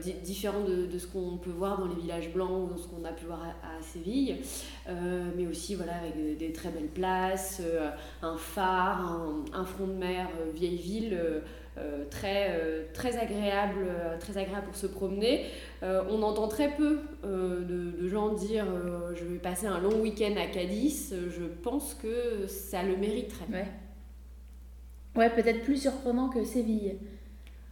di- 0.00 0.14
différents 0.22 0.62
de, 0.64 0.98
ce 0.98 1.06
qu'on 1.08 1.36
peut 1.36 1.50
voir 1.50 1.78
dans 1.78 1.86
les 1.86 2.00
villages 2.00 2.32
blancs 2.32 2.64
ou 2.64 2.66
dans 2.68 2.78
ce 2.78 2.86
qu'on 2.86 3.04
a 3.04 3.12
pu 3.12 3.26
voir 3.26 3.42
à, 3.42 3.82
Séville, 3.82 4.36
mais 5.36 5.46
aussi 5.46 5.74
voilà, 5.74 5.94
avec 5.96 6.38
des, 6.38 6.52
très 6.52 6.68
belles 6.70 6.86
places, 6.86 7.60
un 8.22 8.36
phare, 8.36 9.20
un, 9.52 9.64
front 9.64 9.88
de 9.88 9.92
mer, 9.92 10.28
vieille 10.54 10.76
ville. 10.76 11.18
Euh, 11.78 12.04
très, 12.10 12.48
euh, 12.50 12.84
très, 12.94 13.16
agréable, 13.18 13.80
euh, 13.86 14.18
très 14.18 14.38
agréable 14.38 14.66
pour 14.66 14.76
se 14.76 14.86
promener. 14.86 15.46
On 15.82 16.22
entend 16.22 16.48
très 16.48 16.70
peu 16.76 17.00
de, 17.22 18.08
gens 18.08 18.32
dire 18.34 18.66
je 19.14 19.24
vais 19.24 19.38
passer 19.38 19.66
un 19.66 19.78
long 19.80 20.00
week-end 20.00 20.34
à 20.36 20.46
Cadiz. 20.46 21.14
Je 21.30 21.44
pense 21.62 21.94
que 21.94 22.46
ça 22.46 22.82
le 22.82 22.96
mériterait. 22.96 23.44
Ouais. 23.52 23.66
Ouais, 25.16 25.30
peut-être 25.30 25.62
plus 25.62 25.80
surprenant 25.80 26.28
que 26.28 26.44
Séville. 26.44 26.96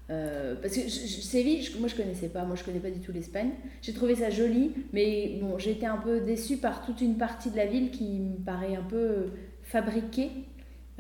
Parce 0.09 0.75
que 0.77 0.89
Séville, 0.89 1.63
je- 1.63 1.79
moi 1.79 1.89
je 1.89 1.97
connaissais 1.97 2.29
pas, 2.29 2.45
moi 2.45 2.57
je 2.57 2.65
connais 2.65 2.79
pas 2.81 2.91
du 2.91 3.01
tout 3.01 3.13
l'Espagne. 3.13 3.51
J'ai 3.83 3.93
trouvé 3.95 4.15
ça 4.17 4.31
joli, 4.31 4.73
mais 4.93 5.39
bon, 5.41 5.57
été 5.59 5.87
un 5.87 5.97
peu 5.97 6.21
déçue 6.21 6.59
par 6.59 6.85
toute 6.85 7.01
une 7.01 7.17
partie 7.17 7.51
de 7.51 7.57
la 7.57 7.67
ville 7.67 7.91
qui 7.91 8.05
me 8.21 8.45
paraît 8.45 8.77
un 8.77 8.83
peu 8.83 9.31
fabriquée. 9.63 10.31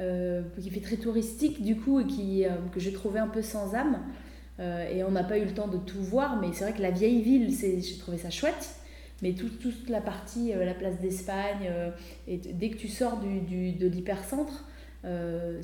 Euh, 0.00 0.42
qui 0.60 0.70
fait 0.70 0.80
très 0.80 0.96
touristique 0.96 1.62
du 1.62 1.76
coup 1.76 2.00
et 2.00 2.06
qui, 2.06 2.44
euh, 2.44 2.50
que 2.72 2.80
j'ai 2.80 2.92
trouvé 2.92 3.18
un 3.20 3.28
peu 3.28 3.42
sans 3.42 3.74
âme. 3.74 3.98
Euh, 4.60 4.88
et 4.88 5.02
on 5.04 5.10
n'a 5.10 5.24
pas 5.24 5.38
eu 5.38 5.44
le 5.44 5.52
temps 5.52 5.68
de 5.68 5.78
tout 5.78 6.02
voir, 6.02 6.40
mais 6.40 6.48
c'est 6.52 6.64
vrai 6.64 6.72
que 6.74 6.82
la 6.82 6.90
vieille 6.92 7.22
ville, 7.22 7.52
j'ai 7.52 7.98
trouvé 7.98 8.18
ça 8.18 8.30
chouette. 8.30 8.70
Mais 9.22 9.32
tout- 9.32 9.48
toute 9.48 9.88
la 9.88 10.00
partie, 10.00 10.52
la 10.52 10.74
place 10.74 10.98
d'Espagne, 11.00 11.70
et 12.28 12.36
dès 12.36 12.70
que 12.70 12.76
tu 12.76 12.88
sors 12.88 13.18
du, 13.18 13.40
du- 13.40 13.72
de 13.72 13.86
l'hypercentre, 13.86 14.64
euh, 15.04 15.60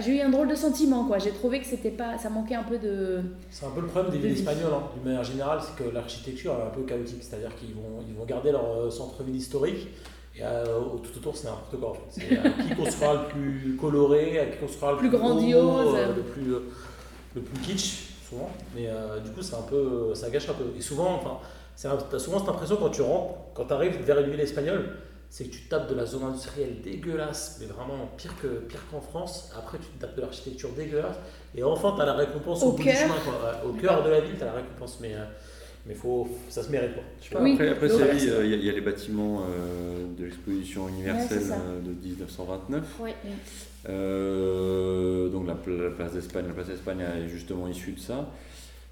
j'ai 0.00 0.16
eu 0.16 0.20
un 0.20 0.28
drôle 0.28 0.48
de 0.48 0.54
sentiment 0.54 1.04
quoi. 1.06 1.18
J'ai 1.18 1.30
trouvé 1.30 1.60
que 1.60 1.66
c'était 1.66 1.90
pas, 1.90 2.16
ça 2.18 2.30
manquait 2.30 2.54
un 2.54 2.62
peu 2.62 2.78
de. 2.78 3.22
C'est 3.50 3.66
un 3.66 3.70
peu 3.70 3.80
le 3.80 3.86
problème 3.86 4.12
des 4.12 4.18
De 4.18 4.22
villes 4.22 4.32
vie. 4.34 4.38
espagnoles, 4.40 4.72
hein, 4.72 4.82
d'une 4.94 5.04
manière 5.04 5.24
générale, 5.24 5.60
c'est 5.62 5.82
que 5.82 5.88
l'architecture 5.90 6.52
est 6.58 6.66
un 6.66 6.70
peu 6.70 6.82
chaotique. 6.82 7.22
C'est-à-dire 7.22 7.54
qu'ils 7.56 7.74
vont, 7.74 8.02
ils 8.08 8.14
vont 8.14 8.24
garder 8.24 8.52
leur 8.52 8.92
centre-ville 8.92 9.36
historique 9.36 9.88
et 10.38 10.42
euh, 10.44 10.64
tout 11.02 11.18
autour, 11.18 11.36
c'est 11.36 11.46
n'importe 11.48 11.76
quoi. 11.80 11.90
en 11.90 11.94
fait. 11.94 12.00
C'est 12.10 12.38
à 12.38 12.50
qui 12.50 12.74
construira 12.76 13.14
le 13.14 13.28
plus 13.28 13.76
coloré, 13.80 14.38
à 14.38 14.46
qui 14.46 14.58
construira 14.58 14.92
le 14.92 14.98
Plus 14.98 15.08
plus, 15.08 15.18
grandiose. 15.18 15.62
beau, 15.90 15.96
euh, 15.96 16.14
le, 16.16 16.22
plus, 16.22 16.54
euh, 16.54 16.60
le 17.34 17.40
plus 17.42 17.60
kitsch, 17.60 18.10
souvent. 18.28 18.50
Mais 18.74 18.86
euh, 18.88 19.18
du 19.20 19.30
coup, 19.30 19.42
c'est 19.42 19.56
un 19.56 19.62
peu, 19.62 20.14
ça 20.14 20.30
gâche 20.30 20.48
un 20.48 20.54
peu. 20.54 20.64
Et 20.78 20.80
souvent, 20.82 21.14
enfin, 21.14 21.38
t'as 22.10 22.18
souvent 22.18 22.38
cette 22.38 22.48
impression 22.48 22.76
quand 22.76 22.90
tu 22.90 23.02
rentres, 23.02 23.34
quand 23.54 23.64
tu 23.64 23.72
arrives 23.72 24.00
vers 24.02 24.18
une 24.20 24.30
ville 24.30 24.40
espagnole, 24.40 24.96
c'est 25.30 25.44
que 25.44 25.50
tu 25.50 25.62
tapes 25.68 25.90
de 25.90 25.94
la 25.94 26.06
zone 26.06 26.22
industrielle 26.22 26.80
dégueulasse, 26.82 27.58
mais 27.60 27.66
vraiment 27.66 28.08
pire 28.16 28.32
que 28.40 28.46
pire 28.46 28.80
qu'en 28.90 29.00
France. 29.00 29.52
Après, 29.58 29.76
tu 29.78 29.86
tapes 29.98 30.14
de 30.16 30.22
l'architecture 30.22 30.70
dégueulasse. 30.70 31.16
Et 31.54 31.62
enfin, 31.62 31.92
tu 31.96 32.00
as 32.00 32.06
la 32.06 32.14
récompense 32.14 32.62
au, 32.62 32.68
Au 32.68 32.72
bout 32.72 32.82
cœur. 32.84 32.94
du 32.94 32.98
chemin. 33.00 33.14
Quoi. 33.24 33.68
Au 33.68 33.72
cœur 33.74 34.02
de 34.04 34.08
la 34.10 34.20
ville, 34.20 34.36
tu 34.38 34.42
as 34.42 34.46
la 34.46 34.52
récompense. 34.52 34.98
Mais, 35.02 35.12
euh, 35.14 35.24
mais 35.88 35.94
faut, 35.94 36.28
ça 36.50 36.62
se 36.62 36.70
mérite. 36.70 36.90
Quoi. 37.32 37.40
Oui. 37.40 37.54
Après, 37.54 37.68
après 37.70 37.88
Séville, 37.88 38.28
euh, 38.30 38.44
il 38.44 38.50
y, 38.50 38.54
a- 38.54 38.56
il 38.58 38.64
y 38.64 38.70
a 38.70 38.72
les 38.72 38.80
bâtiments 38.82 39.40
euh, 39.40 40.04
de 40.18 40.24
l'exposition 40.26 40.86
universelle 40.88 41.38
Ouais, 41.38 41.52
euh, 41.52 41.80
de 41.80 42.06
1929. 42.06 42.84
Ouais. 43.00 43.14
Euh, 43.88 45.28
donc 45.28 45.46
la, 45.46 45.54
pla- 45.54 45.74
la 45.74 45.90
place 45.90 46.12
d'Espagne, 46.12 46.44
la 46.48 46.54
place 46.54 46.66
d'Espagne 46.68 47.00
est 47.00 47.28
justement 47.28 47.66
issue 47.68 47.92
de 47.92 48.00
ça. 48.00 48.28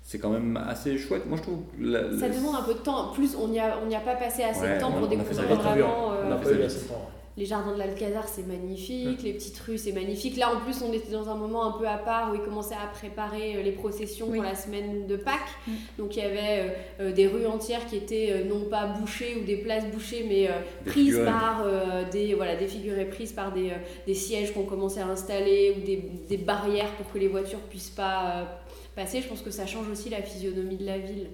C'est 0.02 0.18
quand 0.18 0.30
même 0.30 0.56
assez 0.56 0.96
chouette. 0.98 1.26
Moi, 1.26 1.36
je 1.36 1.42
trouve. 1.42 1.58
la- 1.80 2.16
Ça 2.18 2.28
demande 2.28 2.54
un 2.54 2.62
peu 2.62 2.74
de 2.74 2.78
temps. 2.78 3.10
En 3.10 3.12
plus, 3.12 3.34
on 3.36 3.48
n'y 3.48 3.58
a, 3.58 3.76
on 3.82 3.86
n'y 3.88 3.96
a 3.96 4.00
pas 4.00 4.14
passé 4.14 4.42
assez 4.44 4.60
Ouais, 4.60 4.76
de 4.76 4.80
temps 4.80 4.90
on 4.92 4.96
a- 4.96 4.98
pour 5.00 5.06
a 5.06 5.10
découvrir 5.10 5.40
on 5.40 5.52
a 5.52 5.56
vraiment. 5.56 6.08
On 6.24 6.28
n'a 6.30 6.36
fait 6.38 6.42
pas 6.44 6.48
ça 6.48 6.50
eu 6.54 6.56
vite. 6.58 6.64
assez 6.66 6.82
de 6.84 6.88
temps. 6.88 7.10
Les 7.38 7.44
jardins 7.44 7.74
de 7.74 7.78
l'Alcazar, 7.78 8.26
c'est 8.28 8.46
magnifique, 8.46 9.22
les 9.22 9.34
petites 9.34 9.58
rues, 9.58 9.76
c'est 9.76 9.92
magnifique. 9.92 10.38
Là, 10.38 10.54
en 10.54 10.60
plus, 10.60 10.80
on 10.82 10.90
était 10.90 11.12
dans 11.12 11.28
un 11.28 11.34
moment 11.34 11.66
un 11.66 11.78
peu 11.78 11.86
à 11.86 11.98
part 11.98 12.32
où 12.32 12.34
ils 12.34 12.40
commençaient 12.40 12.74
à 12.74 12.86
préparer 12.86 13.56
euh, 13.56 13.62
les 13.62 13.72
processions 13.72 14.26
Oui. 14.30 14.38
pour 14.38 14.44
la 14.44 14.54
semaine 14.54 15.06
de 15.06 15.16
Pâques. 15.16 15.40
Mm. 15.66 15.72
Donc, 15.98 16.16
il 16.16 16.20
y 16.20 16.22
avait 16.22 16.38
euh, 16.40 16.68
euh, 17.00 17.12
des 17.12 17.26
rues 17.26 17.44
entières 17.46 17.86
qui 17.86 17.96
étaient 17.96 18.30
euh, 18.30 18.44
non 18.44 18.64
pas 18.70 18.86
bouchées 18.86 19.36
ou 19.38 19.44
des 19.44 19.58
places 19.58 19.84
bouchées, 19.92 20.24
mais 20.26 20.48
euh, 20.48 20.52
prises 20.86 21.08
figurines. 21.08 21.26
par 21.26 21.66
des 22.10 22.32
voilà 22.34 22.56
défigurées, 22.56 23.04
prises 23.04 23.32
par 23.32 23.52
des, 23.52 23.72
des 24.06 24.14
sièges 24.14 24.54
qu'on 24.54 24.64
commençait 24.64 25.00
à 25.00 25.06
installer 25.06 25.74
ou 25.76 25.84
des, 25.84 25.96
des 26.28 26.38
barrières 26.38 26.90
pour 26.92 27.12
que 27.12 27.18
les 27.18 27.28
voitures 27.28 27.60
puissent 27.68 27.90
pas 27.90 28.46
passer. 28.94 29.20
Je 29.20 29.28
pense 29.28 29.42
que 29.42 29.50
ça 29.50 29.66
change 29.66 29.90
aussi 29.90 30.08
la 30.08 30.22
physionomie 30.22 30.76
de 30.76 30.86
la 30.86 30.98
ville. 30.98 31.26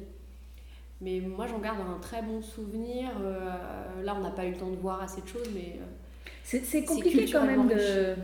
Mais 1.03 1.21
moi, 1.21 1.47
j'en 1.49 1.59
garde 1.59 1.81
un 1.81 1.99
très 1.99 2.23
bon 2.23 2.41
souvenir. 2.41 3.11
Euh, 3.21 4.03
là, 4.05 4.15
on 4.17 4.21
n'a 4.23 4.31
pas 4.31 4.47
eu 4.47 4.53
le 4.53 4.57
temps 4.57 4.71
de 4.71 4.77
voir 4.77 5.03
assez 5.03 5.21
de 5.21 5.27
choses, 5.27 5.49
mais 5.53 5.81
euh, 5.81 6.59
C'est 6.63 6.85
compliqué 6.85 7.29
quand 7.31 7.45
même 7.45 7.67
de, 7.67 8.15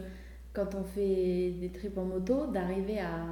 quand 0.53 0.75
on 0.77 0.85
fait 0.85 1.51
des 1.61 1.71
trips 1.75 1.99
en 1.99 2.05
moto 2.05 2.47
d'arriver 2.47 3.01
à, 3.01 3.25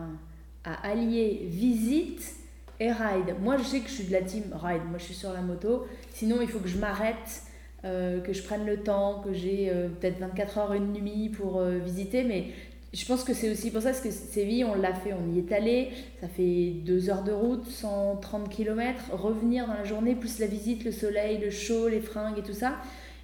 à 0.65 0.89
allier 0.89 1.47
visite 1.49 2.35
et 2.81 2.91
ride. 2.91 3.37
Moi, 3.41 3.57
je 3.57 3.63
sais 3.63 3.81
que 3.81 3.89
je 3.89 3.95
suis 3.95 4.05
de 4.05 4.13
la 4.13 4.23
team 4.23 4.43
ride. 4.53 4.83
Moi, 4.89 4.99
je 4.99 5.05
suis 5.05 5.15
sur 5.15 5.33
la 5.33 5.43
moto. 5.43 5.87
Sinon, 6.11 6.39
il 6.43 6.49
faut 6.49 6.59
que 6.59 6.69
je 6.69 6.79
m'arrête, 6.79 7.43
euh, 7.85 8.21
que 8.21 8.33
je 8.33 8.43
prenne 8.43 8.67
le 8.67 8.83
temps, 8.83 9.23
que 9.25 9.33
j'ai 9.33 9.71
euh, 9.71 9.89
peut-être 9.89 10.19
24 10.19 10.59
heures, 10.59 10.73
une 10.73 10.93
nuit 10.93 11.29
pour 11.29 11.63
visiter. 11.63 12.25
Mais 12.25 12.49
je 12.97 13.07
pense 13.07 13.23
que 13.25 13.35
c'est 13.35 13.51
aussi 13.51 13.71
pour 13.71 13.83
ça 13.83 13.91
parce 13.91 14.01
que 14.01 14.11
Séville, 14.11 14.65
on 14.65 14.75
l'a 14.75 14.95
fait, 14.95 15.13
on 15.13 15.33
y 15.35 15.39
est 15.39 15.53
allé. 15.53 15.91
Ça 16.21 16.29
fait 16.29 16.71
deux 16.85 17.11
heures 17.11 17.23
de 17.25 17.33
route, 17.33 17.67
130 17.67 18.49
km. 18.49 19.11
Revenir 19.13 19.67
dans 19.67 19.75
la 19.75 19.85
journée, 19.85 20.15
plus 20.15 20.39
la 20.39 20.47
visite, 20.47 20.85
le 20.85 20.93
soleil, 20.93 21.39
le 21.39 21.51
chaud, 21.51 21.89
les 21.89 22.01
fringues 22.01 22.39
et 22.39 22.43
tout 22.43 22.53
ça. 22.55 22.77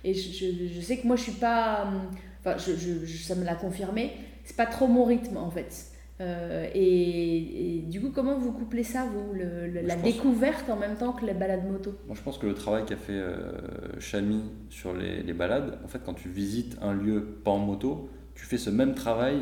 Et 0.05 0.15
je, 0.15 0.33
je- 0.33 0.67
je 0.75 0.81
sais 0.81 0.99
que 0.99 1.07
moi, 1.07 1.17
je 1.17 1.23
suis 1.23 1.33
pas. 1.33 1.87
hum, 1.87 2.03
Enfin, 2.45 2.57
je, 2.59 3.07
ça 3.23 3.37
me 3.37 3.45
l'a 3.45 3.55
confirmé. 3.55 4.11
C'est 4.45 4.57
pas 4.57 4.67
trop 4.67 4.89
mon 4.89 5.05
rythme, 5.05 5.37
en 5.37 5.49
fait. 5.51 5.87
Euh, 6.21 6.67
et, 6.75 7.77
et 7.77 7.79
du 7.83 8.01
coup, 8.01 8.11
comment 8.13 8.37
vous 8.37 8.51
couplez 8.53 8.83
ça, 8.83 9.05
vous 9.07 9.33
le- 9.33 9.69
le- 9.69 9.81
La 9.83 9.95
découverte 9.97 10.69
en 10.69 10.77
même 10.77 10.97
temps 10.97 11.13
que 11.13 11.25
les 11.25 11.35
balades 11.35 11.71
moto? 11.71 11.95
Moi, 12.09 12.17
je 12.17 12.23
pense 12.23 12.39
que 12.39 12.47
le 12.47 12.55
travail 12.55 12.85
qu'a 12.85 12.97
fait 12.97 13.13
euh, 13.13 13.53
Chamy 14.01 14.41
sur 14.71 14.93
les, 14.93 15.23
les 15.23 15.33
balades, 15.33 15.79
en 15.85 15.89
fait, 15.89 16.01
quand 16.05 16.15
tu 16.15 16.29
visites 16.29 16.77
un 16.83 16.93
lieu 16.93 17.23
pas 17.45 17.53
en 17.53 17.59
moto, 17.59 18.09
tu 18.35 18.45
fais 18.45 18.59
ce 18.59 18.71
même 18.71 18.95
travail 18.95 19.39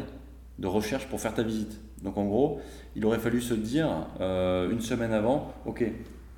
de 0.60 0.66
recherche 0.66 1.06
pour 1.06 1.20
faire 1.20 1.34
ta 1.34 1.42
visite. 1.42 1.80
Donc, 2.02 2.16
en 2.18 2.24
gros, 2.26 2.60
il 2.96 3.04
aurait 3.06 3.18
fallu 3.18 3.40
se 3.40 3.54
dire 3.54 3.88
euh, 4.20 4.70
une 4.70 4.80
semaine 4.80 5.12
avant, 5.12 5.52
ok, 5.66 5.84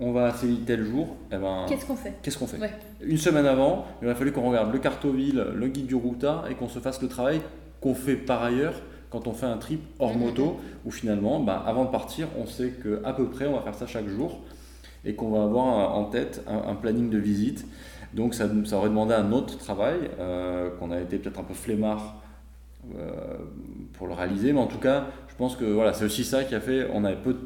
on 0.01 0.13
va 0.13 0.27
à 0.27 0.33
Séville 0.35 0.61
tel 0.67 0.85
jour, 0.85 1.15
eh 1.31 1.37
ben, 1.37 1.67
Qu'est-ce 1.69 1.87
qu'on 1.87 1.97
fait? 1.97 2.15
qu'est-ce 2.23 2.39
qu'on 2.39 2.47
fait? 2.47 2.59
Ouais. 2.59 2.71
Une 3.03 3.19
semaine 3.19 3.47
avant, 3.47 3.85
il 4.01 4.07
aurait 4.07 4.15
fallu 4.17 4.33
qu'on 4.33 4.49
regarde 4.49 4.73
le 4.73 4.79
cartoville, 4.79 5.45
le 5.55 5.69
guide 5.69 5.87
du 5.87 5.95
routard 5.95 6.49
et 6.51 6.55
qu'on 6.55 6.69
se 6.69 6.79
fasse 6.79 7.03
le 7.03 7.09
travail 7.09 7.41
qu'on 7.81 7.95
fait 7.95 8.17
par 8.17 8.43
ailleurs 8.43 8.75
quand 9.11 9.27
on 9.27 9.33
fait 9.33 9.47
un 9.47 9.59
trip 9.59 9.81
hors 9.99 10.15
Mhm. 10.15 10.21
moto, 10.21 10.57
où 10.87 10.91
finalement, 10.91 11.41
bah, 11.41 11.63
avant 11.67 11.85
de 11.85 11.91
partir, 11.91 12.29
on 12.41 12.47
sait 12.47 12.73
qu'à 12.83 13.13
peu 13.13 13.27
près 13.29 13.47
on 13.47 13.55
va 13.55 13.61
faire 13.61 13.75
ça 13.75 13.87
chaque 13.87 14.09
jour 14.09 14.41
et 15.05 15.15
qu'on 15.15 15.31
va 15.31 15.43
avoir 15.43 15.97
en 15.97 16.05
tête 16.05 16.43
un, 16.49 16.71
un 16.71 16.75
planning 16.77 17.11
de 17.11 17.19
visite. 17.19 17.67
Donc 18.15 18.35
ça, 18.35 18.47
ça 18.65 18.77
aurait 18.79 18.89
demandé 18.89 19.15
un 19.15 19.31
autre 19.33 19.59
travail, 19.59 19.97
euh, 20.19 20.71
qu'on 20.79 20.91
a 20.93 21.01
été 21.01 21.19
peut-être 21.19 21.41
un 21.41 21.45
peu 21.45 21.55
flemmard 21.55 22.23
euh, 22.97 23.37
pour 24.03 24.09
le 24.09 24.15
réaliser, 24.15 24.53
mais 24.53 24.59
en 24.59 24.67
tout 24.67 24.81
cas, 24.81 25.07
je 25.29 25.35
pense 25.37 25.55
que 25.55 25.65
voilà, 25.65 25.93
c'est 25.93 26.05
aussi 26.05 26.25
ça 26.25 26.43
qui 26.43 26.57
a 26.57 26.61
fait, 26.61 26.89
on 26.93 27.05
avait 27.05 27.15
peu 27.23 27.35
de- 27.35 27.39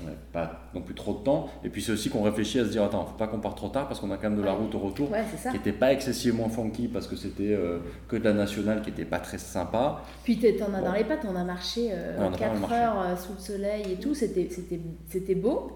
on 0.00 0.04
n'avait 0.04 0.16
pas 0.32 0.62
non 0.74 0.80
plus 0.80 0.94
trop 0.94 1.12
de 1.12 1.18
temps, 1.18 1.50
et 1.62 1.68
puis 1.68 1.82
c'est 1.82 1.92
aussi 1.92 2.08
qu'on 2.08 2.22
réfléchit 2.22 2.58
à 2.58 2.64
se 2.64 2.70
dire, 2.70 2.82
attends, 2.84 3.04
faut 3.04 3.18
pas 3.18 3.26
qu'on 3.26 3.38
parte 3.38 3.58
trop 3.58 3.68
tard 3.68 3.86
parce 3.86 4.00
qu'on 4.00 4.10
a 4.10 4.16
quand 4.16 4.30
même 4.30 4.38
de 4.38 4.42
la 4.42 4.54
route 4.54 4.74
au 4.74 4.78
retour 4.78 5.10
Ouais, 5.10 5.22
qui 5.42 5.50
n'était 5.52 5.74
pas 5.74 5.92
excessivement 5.92 6.48
funky 6.48 6.88
parce 6.88 7.06
que 7.06 7.16
c'était 7.16 7.52
euh, 7.52 7.80
que 8.08 8.16
de 8.16 8.24
la 8.24 8.32
nationale 8.32 8.80
qui 8.80 8.88
n'était 8.88 9.04
pas 9.04 9.18
très 9.18 9.36
sympa. 9.36 10.00
Puis 10.24 10.38
t'en 10.38 10.72
as 10.72 10.78
Bon. 10.80 10.86
dans 10.86 10.92
les 10.94 11.04
pattes, 11.04 11.26
on 11.30 11.36
a 11.36 11.44
marché 11.44 11.90
euh, 11.92 12.16
Ouais, 12.18 12.24
on 12.24 12.28
a 12.28 12.30
pas 12.30 12.38
4 12.38 12.50
mal 12.52 12.60
marché. 12.62 12.76
heures 12.76 13.00
euh, 13.02 13.16
sous 13.16 13.32
le 13.34 13.38
soleil 13.40 13.92
et 13.92 13.96
tout, 13.96 14.14
c'était 14.14 15.34
beau. 15.34 15.72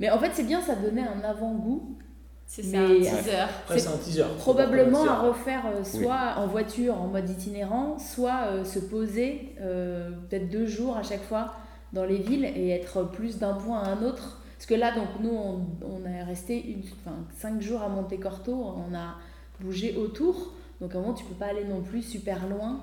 Mais 0.00 0.10
en 0.10 0.18
fait, 0.18 0.30
c'est 0.32 0.46
bien, 0.48 0.60
ça 0.60 0.74
donnait 0.74 1.06
un 1.06 1.20
avant-goût. 1.22 1.96
C'est 2.52 2.64
Mais- 2.66 3.04
ça, 3.04 3.14
un 3.14 3.22
teaser. 3.22 3.36
Après, 3.38 3.78
c'est 3.78 3.88
un 3.88 3.96
teaser. 3.96 4.24
Probablement 4.38 4.98
à 4.98 5.02
un 5.02 5.16
teaser. 5.18 5.28
refaire 5.28 5.62
euh, 5.72 5.84
soit 5.84 6.34
en 6.36 6.48
voiture 6.48 7.00
en 7.00 7.06
mode 7.06 7.30
itinérant, 7.30 7.96
soit 8.00 8.40
euh, 8.46 8.64
se 8.64 8.80
poser 8.80 9.54
euh, 9.60 10.10
peut-être 10.28 10.50
deux 10.50 10.66
jours 10.66 10.96
à 10.96 11.04
chaque 11.04 11.22
fois 11.22 11.52
dans 11.92 12.04
les 12.04 12.16
villes 12.18 12.44
et 12.44 12.70
être 12.70 13.04
plus 13.04 13.38
d'un 13.38 13.54
point 13.54 13.78
à 13.84 13.90
un 13.90 14.02
autre. 14.02 14.40
Parce 14.56 14.66
que 14.66 14.74
là, 14.74 14.92
donc 14.92 15.06
nous, 15.22 15.30
on, 15.30 15.64
on 15.86 16.04
est 16.08 16.24
resté 16.24 16.60
une, 16.72 16.80
enfin, 17.06 17.16
cinq 17.38 17.62
jours 17.62 17.82
à 17.82 17.88
Montecorto, 17.88 18.52
on 18.52 18.94
a 18.96 19.14
bougé 19.60 19.96
autour. 19.96 20.52
Donc 20.80 20.92
à 20.94 20.98
un 20.98 21.02
moment, 21.02 21.14
tu 21.14 21.24
peux 21.24 21.34
pas 21.34 21.46
aller 21.46 21.64
non 21.64 21.82
plus 21.82 22.02
super 22.02 22.48
loin 22.48 22.80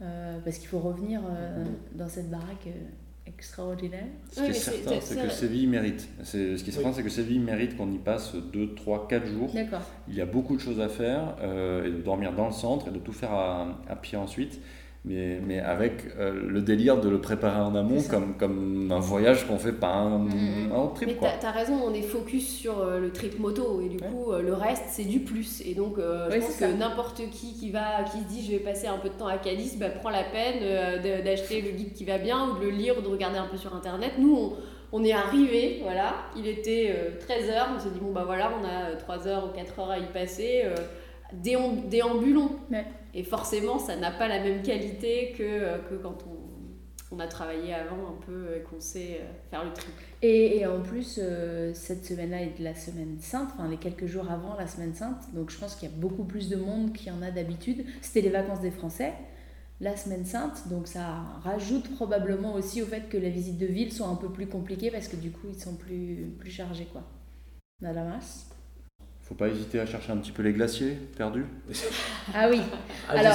euh, 0.00 0.38
parce 0.44 0.56
qu'il 0.56 0.68
faut 0.68 0.78
revenir 0.78 1.20
euh, 1.30 1.64
dans 1.94 2.08
cette 2.08 2.30
baraque 2.30 2.66
euh, 2.68 2.70
extraordinaire. 3.40 4.04
Ce 4.30 4.40
Oui, 4.40 4.46
qui 4.46 4.50
est 4.52 4.54
certain, 4.54 5.00
c'est- 5.00 5.16
que. 5.16 5.30
Séville 5.30 5.66
mérite. 5.66 6.06
C'est- 6.24 6.58
Ce 6.58 6.62
qui 6.62 6.68
est 6.68 6.72
certain, 6.74 6.90
Oui. 6.90 6.94
c'est 6.94 7.02
que 7.02 7.08
Séville 7.08 7.38
mérite 7.38 7.74
qu'on 7.76 7.90
y 7.90 7.96
passe 7.98 8.34
2, 8.52 8.74
3, 8.74 9.08
4 9.08 9.26
jours. 9.26 9.50
D'accord. 9.54 9.80
Il 10.08 10.14
y 10.14 10.20
a 10.20 10.26
beaucoup 10.26 10.56
de 10.56 10.60
choses 10.60 10.78
à 10.78 10.88
faire, 10.90 11.36
euh, 11.40 11.86
et 11.86 11.90
de 11.90 12.02
dormir 12.02 12.34
dans 12.34 12.46
le 12.46 12.52
centre 12.52 12.88
et 12.88 12.90
de 12.90 12.98
tout 12.98 13.12
faire 13.14 13.32
à, 13.32 13.78
à 13.88 13.96
pied 13.96 14.18
ensuite. 14.18 14.60
Mais, 15.06 15.40
mais 15.46 15.58
avec 15.60 16.04
euh, 16.18 16.30
le 16.46 16.60
délire 16.60 17.00
de 17.00 17.08
le 17.08 17.22
préparer 17.22 17.58
en 17.60 17.74
amont 17.74 18.02
comme, 18.02 18.36
comme 18.36 18.92
un 18.92 18.98
voyage 18.98 19.46
qu'on 19.46 19.58
fait 19.58 19.72
pas 19.72 19.94
un, 19.94 20.26
un 20.28 20.70
autre 20.76 20.94
trip. 20.96 21.08
Mais 21.08 21.14
Quoi. 21.14 21.30
t'as 21.40 21.48
as 21.48 21.52
raison, 21.52 21.80
on 21.82 21.94
est 21.94 22.02
focus 22.02 22.46
sur 22.46 22.80
euh, 22.80 23.00
le 23.00 23.10
trip 23.10 23.38
moto 23.38 23.80
et 23.80 23.88
du 23.88 23.96
Ouais. 23.96 24.08
coup 24.10 24.30
euh, 24.32 24.42
le 24.42 24.52
reste 24.52 24.84
c'est 24.88 25.04
du 25.06 25.20
plus 25.20 25.62
et 25.66 25.72
donc 25.74 25.96
euh, 25.98 26.28
je 26.30 26.36
pense 26.40 26.50
ça. 26.50 26.68
que 26.68 26.74
n'importe 26.74 27.22
qui 27.30 27.54
qui 27.54 27.70
va 27.70 28.02
qui 28.12 28.18
se 28.18 28.24
dit 28.24 28.44
je 28.44 28.50
vais 28.52 28.58
passer 28.58 28.88
un 28.88 28.98
peu 28.98 29.08
de 29.08 29.14
temps 29.14 29.26
à 29.26 29.38
Cadiz 29.38 29.78
bah, 29.78 29.88
prend 29.88 30.10
la 30.10 30.22
peine 30.24 30.58
euh, 30.62 30.98
de- 30.98 31.24
d'acheter 31.24 31.62
le 31.62 31.70
guide 31.70 31.94
qui 31.94 32.04
va 32.04 32.18
bien 32.18 32.50
ou 32.50 32.58
de 32.58 32.64
le 32.66 32.70
lire 32.70 32.98
ou 32.98 33.00
de 33.00 33.08
regarder 33.08 33.38
un 33.38 33.46
peu 33.46 33.56
sur 33.56 33.74
internet. 33.74 34.12
Nous 34.18 34.36
on, 34.36 34.52
on 34.92 35.02
est 35.02 35.12
arrivé, 35.12 35.80
voilà, 35.82 36.12
il 36.36 36.46
était 36.46 36.94
13h, 37.26 37.68
on 37.74 37.80
s'est 37.80 37.88
dit 37.90 38.00
bon 38.00 38.12
bah 38.12 38.24
voilà 38.26 38.50
on 38.60 38.64
a 38.66 38.96
3 38.96 39.26
heures 39.28 39.46
ou 39.50 39.56
4 39.56 39.78
heures 39.78 39.90
à 39.92 39.98
y 39.98 40.06
passer, 40.12 40.60
euh, 40.64 40.74
déam- 41.42 41.88
déambulons. 41.88 42.50
Ouais. 42.70 42.84
Et 43.14 43.24
forcément 43.24 43.78
ça 43.78 43.96
n'a 43.96 44.10
pas 44.10 44.28
la 44.28 44.40
même 44.42 44.62
qualité 44.62 45.34
que, 45.36 45.42
euh, 45.42 45.78
que 45.78 45.94
quand 45.94 46.18
on, 46.26 46.40
on 47.12 47.18
a 47.18 47.26
travaillé 47.26 47.74
avant 47.74 48.08
un 48.08 48.24
peu 48.24 48.56
et 48.56 48.60
qu'on 48.60 48.80
sait 48.80 49.20
euh, 49.20 49.32
faire 49.50 49.64
le 49.64 49.72
trip. 49.72 49.92
Et, 50.22 50.64
en 50.66 50.80
plus, 50.80 51.18
euh, 51.20 51.72
cette 51.74 52.04
semaine-là 52.04 52.42
est 52.42 52.58
la 52.60 52.74
semaine 52.74 53.18
sainte, 53.20 53.48
enfin 53.54 53.68
les 53.68 53.78
quelques 53.78 54.06
jours 54.06 54.30
avant 54.30 54.54
la 54.54 54.66
semaine 54.66 54.94
sainte, 54.94 55.34
donc 55.34 55.50
je 55.50 55.58
pense 55.58 55.74
qu'il 55.74 55.88
y 55.88 55.92
a 55.92 55.96
beaucoup 55.96 56.24
plus 56.24 56.48
de 56.48 56.56
monde 56.56 56.92
qu'il 56.92 57.08
y 57.08 57.10
en 57.10 57.22
a 57.22 57.30
d'habitude. 57.30 57.84
C'était 58.00 58.20
les 58.20 58.30
vacances 58.30 58.60
des 58.60 58.70
Français, 58.70 59.12
la 59.80 59.96
semaine 59.96 60.24
sainte, 60.24 60.68
donc 60.68 60.86
ça 60.86 61.22
rajoute 61.42 61.90
probablement 61.94 62.54
aussi 62.54 62.82
au 62.82 62.86
fait 62.86 63.08
que 63.08 63.16
les 63.16 63.30
visites 63.30 63.58
de 63.58 63.66
ville 63.66 63.92
sont 63.92 64.08
un 64.08 64.16
peu 64.16 64.30
plus 64.30 64.46
compliquées 64.46 64.90
parce 64.90 65.08
que 65.08 65.16
du 65.16 65.30
coup 65.30 65.48
ils 65.48 65.60
sont 65.60 65.74
plus, 65.74 66.32
plus 66.38 66.50
chargés 66.50 66.86
quoi. 66.92 67.02
Nada 67.80 68.04
más. 68.04 68.46
Faut 69.30 69.36
pas 69.36 69.46
hésiter 69.48 69.78
à 69.78 69.86
chercher 69.86 70.10
un 70.10 70.16
petit 70.16 70.32
peu 70.32 70.42
les 70.42 70.52
glaciers 70.52 70.98
perdus. 71.16 71.46
Ah 72.34 72.48
oui. 72.50 72.60
Alors-. 73.08 73.32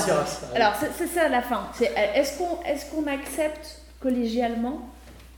Alors, 0.54 0.74
c'est 0.80 0.91
c'est 0.93 1.08
ça 1.08 1.30
la 1.30 1.41
fin. 1.41 1.68
C'est 1.74 1.91
est-ce 2.16 2.38
qu'on 2.38 2.62
est 2.64 2.89
qu'on 2.91 3.08
accepte 3.08 3.82
collégialement 4.02 4.89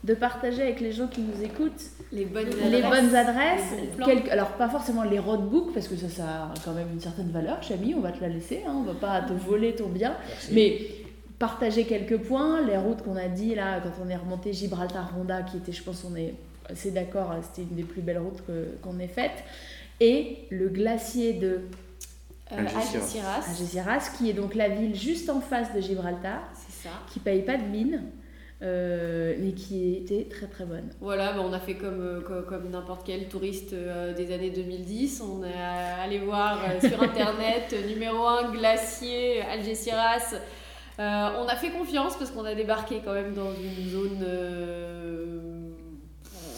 de 0.03 0.13
partager 0.15 0.63
avec 0.63 0.79
les 0.79 0.91
gens 0.91 1.07
qui 1.07 1.21
nous 1.21 1.43
écoutent 1.43 1.81
Les 2.11 2.25
bonnes 2.25 2.49
les 2.49 2.81
adresses, 2.81 3.01
bonnes 3.03 3.15
adresses 3.15 3.61
les 3.79 3.87
bons 3.87 3.95
plans. 3.97 4.05
quelques- 4.07 4.29
Alors, 4.29 4.49
pas 4.53 4.67
forcément 4.69 5.03
les 5.03 5.19
roadbooks, 5.19 5.73
parce 5.73 5.87
que 5.87 5.95
ça, 5.95 6.09
ça 6.09 6.23
a 6.23 6.53
quand 6.65 6.73
même 6.73 6.87
une 6.91 6.99
certaine 7.01 7.29
valeur, 7.31 7.61
Chami, 7.63 7.93
on 7.95 8.01
va 8.01 8.11
te 8.11 8.21
la 8.21 8.29
laisser, 8.29 8.63
hein, 8.67 8.73
on 8.77 8.83
va 8.83 8.93
pas 8.93 9.21
te 9.21 9.33
voler 9.33 9.75
ton 9.75 9.89
bien. 9.89 10.15
Merci. 10.27 10.53
Mais 10.53 10.81
partager 11.39 11.83
quelques 11.85 12.17
points, 12.17 12.61
les 12.65 12.77
routes 12.77 13.03
qu'on 13.03 13.15
a 13.15 13.27
dit 13.27 13.53
là, 13.55 13.79
quand 13.81 13.91
on 14.03 14.09
est 14.09 14.15
remonté 14.15 14.53
Gibraltar-Ronda, 14.53 15.43
qui 15.43 15.57
était, 15.57 15.71
je 15.71 15.83
pense, 15.83 16.03
on 16.03 16.15
est 16.15 16.33
assez 16.69 16.91
d'accord, 16.91 17.33
c'était 17.43 17.67
une 17.67 17.75
des 17.75 17.83
plus 17.83 18.01
belles 18.01 18.19
routes 18.19 18.41
qu'on 18.81 18.99
ait 18.99 19.07
faites, 19.07 19.43
et 19.99 20.45
le 20.49 20.69
glacier 20.69 21.33
de 21.33 21.61
Euh, 22.53 22.55
Algeciras. 22.59 24.09
Qui 24.17 24.29
est 24.29 24.33
donc 24.33 24.55
la 24.55 24.69
ville 24.69 24.95
juste 24.95 25.29
en 25.29 25.41
face 25.41 25.73
de 25.75 25.81
Gibraltar, 25.81 26.39
ça. 26.69 26.89
qui 27.11 27.19
paye 27.19 27.41
pas 27.41 27.57
de 27.57 27.63
mine, 27.63 28.03
euh, 28.61 29.35
mais 29.37 29.51
qui 29.51 29.95
était 29.95 30.23
très 30.29 30.45
très 30.47 30.63
bonne. 30.63 30.89
Voilà, 31.01 31.33
bah, 31.33 31.41
on 31.43 31.51
a 31.51 31.59
fait 31.59 31.75
comme, 31.75 31.99
euh, 31.99 32.21
co- 32.21 32.47
comme, 32.47 32.69
n'importe 32.69 33.05
quel 33.05 33.27
touriste 33.27 33.73
euh, 33.73 34.13
des 34.13 34.33
années 34.33 34.49
2010. 34.51 35.21
On 35.21 35.43
est 35.43 35.61
allé 36.01 36.19
voir 36.19 36.57
euh, 36.63 36.79
sur 36.87 37.03
internet 37.03 37.73
euh, 37.73 37.85
numéro 37.85 38.25
1 38.25 38.51
glacier 38.53 39.41
Algeciras. 39.41 40.33
Euh, 40.99 41.29
on 41.43 41.47
a 41.47 41.55
fait 41.57 41.71
confiance 41.71 42.15
parce 42.17 42.31
qu'on 42.31 42.45
a 42.45 42.55
débarqué 42.55 43.01
quand 43.03 43.13
même 43.13 43.33
dans 43.33 43.51
une 43.53 43.89
zone 43.89 44.23
euh, 44.23 45.66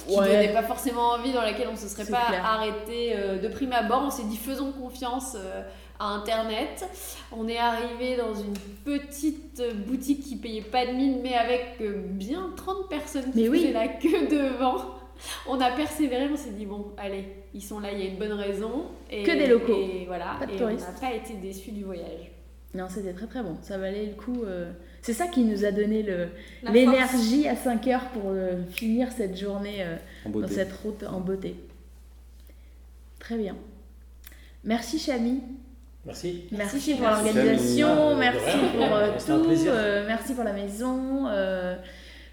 qui 0.10 0.20
Ouais. 0.20 0.28
donnait 0.28 0.53
pas 0.53 0.64
forcément 0.64 1.10
envie, 1.12 1.32
dans 1.32 1.41
laquelle 1.41 1.68
on 1.72 1.76
se 1.76 1.88
serait 1.88 2.05
pas 2.05 2.28
clair. 2.28 2.45
arrêté 2.45 3.14
euh, 3.16 3.39
de 3.39 3.47
prime 3.47 3.74
abord. 3.74 4.03
On 4.05 4.10
s'est 4.10 4.24
dit 4.24 4.38
faisons 4.38 4.72
confiance 4.72 5.36
euh, 5.38 5.62
à 5.99 6.05
internet. 6.07 6.86
On 7.32 7.47
est 7.47 7.57
arrivé 7.57 8.16
dans 8.18 8.34
une 8.34 8.53
petite 8.86 9.62
boutique 9.88 10.22
qui 10.22 10.36
payait 10.38 10.62
pas 10.62 10.86
de 10.86 10.91
mine, 10.93 11.20
mais 11.22 11.34
avec 11.36 11.76
euh, 11.82 12.01
bien 12.05 12.51
30 12.55 12.89
personnes 12.89 13.32
qui 13.32 13.43
Mais 13.43 13.49
oui. 13.49 13.60
faisaient 13.60 13.74
la 13.74 13.88
queue 13.88 14.28
devant. 14.32 14.86
On 15.47 15.60
a 15.60 15.72
persévéré, 15.72 16.30
on 16.32 16.38
s'est 16.38 16.51
dit 16.51 16.66
bon, 16.66 16.93
allez, 16.97 17.26
ils 17.53 17.62
sont 17.62 17.80
là, 17.80 17.91
il 17.91 17.99
y 17.99 18.03
a 18.03 18.05
une 18.05 18.18
bonne 18.18 18.32
raison. 18.34 18.86
Et, 19.12 19.24
Que 19.24 19.32
des 19.32 19.47
locaux. 19.47 19.74
Et 19.78 20.05
voilà, 20.07 20.38
Pas 20.39 20.45
de 20.45 20.53
et 20.53 20.64
on 20.64 20.70
n'a 20.70 20.86
pas 21.01 21.14
été 21.14 21.34
déçus 21.34 21.72
du 21.72 21.84
voyage. 21.84 22.32
Non, 22.74 22.86
c'était 22.88 23.14
très 23.14 23.28
très 23.28 23.41
bon, 23.43 23.57
ça 23.62 23.78
valait 23.78 24.05
le 24.05 24.14
coup. 24.14 24.43
euh, 24.45 24.72
C'est 25.02 25.14
ça 25.14 25.28
qui 25.28 25.43
nous 25.43 25.66
a 25.66 25.72
donné 25.72 26.06
l'énergie 26.64 27.47
à 27.47 27.56
5 27.56 27.88
heures 27.88 28.06
pour 28.10 28.24
euh, 28.28 28.64
finir 28.72 29.12
cette 29.12 29.38
journée 29.38 29.78
euh, 29.80 29.95
dans 30.30 30.47
cette 30.47 30.74
route 30.74 31.04
en 31.04 31.20
beauté. 31.22 31.56
Très 33.20 33.38
bien. 33.38 33.56
Merci 34.64 35.00
Chami. 35.00 35.41
Merci. 36.06 36.45
Merci, 36.52 36.76
Merci, 36.76 36.95
pour 36.95 37.08
l'organisation, 37.08 38.16
merci 38.18 38.58
pour 38.76 38.95
euh, 38.95 39.12
tout, 39.26 39.50
euh, 39.68 40.06
merci 40.08 40.34
pour 40.34 40.43
la 40.45 40.54
maison, 40.54 41.28
euh, 41.28 41.76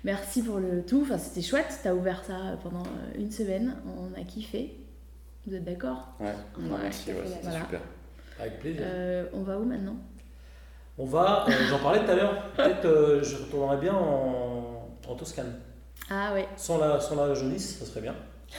merci 0.05 0.43
pour 0.43 0.59
le 0.59 0.83
tout. 0.85 1.03
Enfin, 1.03 1.19
c'était 1.19 1.43
chouette, 1.43 1.79
tu 1.83 1.89
as 1.89 1.95
ouvert 1.95 2.23
ça 2.25 2.59
pendant 2.63 2.85
une 3.19 3.31
semaine, 3.31 3.75
on 3.99 4.19
a 4.21 4.25
kiffé. 4.25 4.77
Vous 5.47 5.55
êtes 5.55 5.65
d'accord? 5.65 6.15
Ouais, 6.21 6.27
Ouais, 6.59 6.79
merci, 6.83 7.11
ouais, 7.11 7.17
voilà. 7.43 7.61
super. 7.61 7.81
Avec 8.41 8.59
plaisir. 8.61 8.83
Euh, 8.85 9.27
On 9.33 9.43
va 9.43 9.59
où 9.59 9.65
maintenant? 9.65 9.97
On 10.99 11.05
va, 11.05 11.45
euh, 11.49 11.53
j'en 11.69 11.79
parlais 11.79 12.05
tout 12.05 12.11
à 12.11 12.15
l'heure, 12.15 12.43
peut-être 12.57 12.85
euh, 12.87 13.23
je 13.23 13.37
retournerai 13.37 13.77
bien 13.79 13.95
en, 13.95 14.89
en 15.07 15.15
Toscane. 15.15 15.55
Ah 16.11 16.33
ouais. 16.33 16.47
Sans 16.57 16.79
la, 16.79 16.99
sans 17.01 17.17
la 17.17 17.35
jaunisse, 17.35 17.79
ça 17.79 17.85
serait 17.85 18.01
bien. 18.01 18.15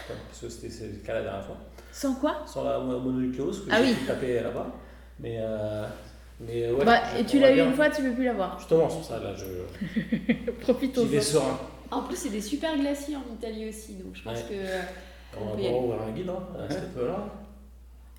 Parce 0.08 0.42
que 0.42 0.50
c'était 0.50 0.86
le 0.88 0.98
cas 1.06 1.14
la 1.16 1.22
dernière 1.24 1.44
fois. 1.46 1.58
Sans 1.92 2.14
quoi? 2.16 2.42
Sans 2.46 2.64
la 2.64 2.78
mo- 2.80 3.00
mononucléose, 3.00 3.66
que 3.66 3.70
Ah 3.72 3.82
j'ai 3.82 3.92
oui. 3.94 3.98
taper 4.06 4.42
là-bas. 4.42 4.68
Mais, 5.20 5.38
euh, 5.40 5.86
mais 6.40 6.70
ouais. 6.72 6.86
Bah, 6.86 7.00
et 7.18 7.26
tu 7.26 7.40
l'as 7.40 7.52
eu 7.56 7.60
une 7.62 7.74
fois, 7.74 7.90
tu 7.90 8.04
peux 8.04 8.12
plus 8.14 8.26
l'avoir. 8.26 8.60
Justement, 8.60 8.88
sur 8.90 9.04
ça, 9.04 9.20
là, 9.20 9.34
je, 9.36 9.46
Profitons. 10.62 11.02
j'y 11.04 11.08
vais 11.08 11.22
serein. 11.22 11.58
En 11.90 12.04
plus, 12.04 12.18
c'est 12.18 12.30
des 12.30 12.42
super 12.42 12.78
glaciers 12.78 13.16
en 13.16 13.34
Italie 13.34 13.68
aussi, 13.70 13.94
donc 13.96 14.14
je 14.16 14.22
pense 14.24 14.38
Ouais. 14.38 14.44
que. 14.50 14.54
euh, 14.54 14.82
On 15.42 15.46
va 15.46 15.54
aller. 15.54 15.70
ouvrir 15.70 16.02
un 16.02 16.12
guide, 16.12 16.30
hein, 16.30 16.44
à 16.68 16.70
cette 16.72 16.96
là 16.96 17.26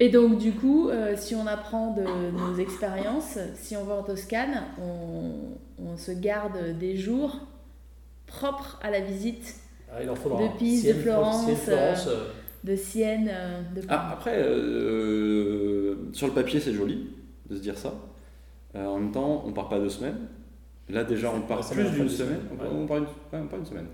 Et 0.01 0.11
donc, 0.11 0.39
du 0.39 0.53
coup, 0.53 0.89
euh, 0.89 1.15
si 1.17 1.35
on 1.35 1.47
apprend 1.47 1.93
de 1.93 2.03
nos 2.31 2.57
expériences, 2.59 3.39
si 3.55 3.77
on 3.77 3.85
va 3.85 3.95
en 3.95 4.03
Toscane, 4.05 4.63
on, 4.81 5.33
on 5.85 5.97
se 5.97 6.13
garde 6.13 6.79
des 6.79 6.97
jours 6.97 7.41
propres 8.27 8.79
à 8.83 8.91
la 8.91 9.01
visite 9.01 9.57
Ah, 9.93 10.03
il 10.03 10.09
en 10.11 10.15
faudra. 10.15 10.41
De 10.43 10.57
Pise, 10.57 10.83
Sienne, 10.83 10.97
de 10.97 11.01
Florence, 11.03 11.45
Sienne, 11.45 11.57
Florence, 11.57 12.07
euh, 12.09 12.25
de 12.63 12.77
Sienne, 12.77 13.29
euh, 13.33 13.61
de 13.75 13.83
Ah, 13.89 14.11
après, 14.13 14.35
euh, 14.37 15.97
sur 16.13 16.27
le 16.29 16.33
papier, 16.33 16.61
c'est 16.61 16.73
joli 16.73 17.11
de 17.51 17.57
se 17.57 17.61
dire 17.61 17.77
ça. 17.77 17.95
Euh, 18.77 18.87
en 18.87 18.99
même 18.99 19.11
temps, 19.13 19.43
on 19.47 19.53
part 19.53 19.69
pas 19.69 19.81
deux 19.81 19.89
semaines. 19.89 20.19
Là, 20.91 21.05
déjà, 21.05 21.31
on 21.35 21.41
part 21.43 21.61
plus 21.69 21.91
d'une 21.91 22.09
semaine. 22.09 22.41
On, 22.53 22.63
ouais. 22.63 22.71
on 22.73 22.87
part 22.87 22.99
une, 22.99 23.05
ouais, 23.05 23.11
on 23.33 23.47
part 23.47 23.59
une 23.59 23.67
semaine. 23.67 23.87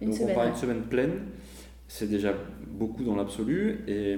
une 0.00 0.08
Donc, 0.08 0.16
semaine. 0.18 0.30
on 0.30 0.34
part 0.34 0.44
une 0.46 0.52
ouais. 0.52 0.58
semaine 0.58 0.82
pleine. 0.82 1.12
C'est 1.94 2.08
déjà 2.08 2.32
beaucoup 2.68 3.04
dans 3.04 3.14
l'absolu. 3.16 3.84
Et, 3.86 4.12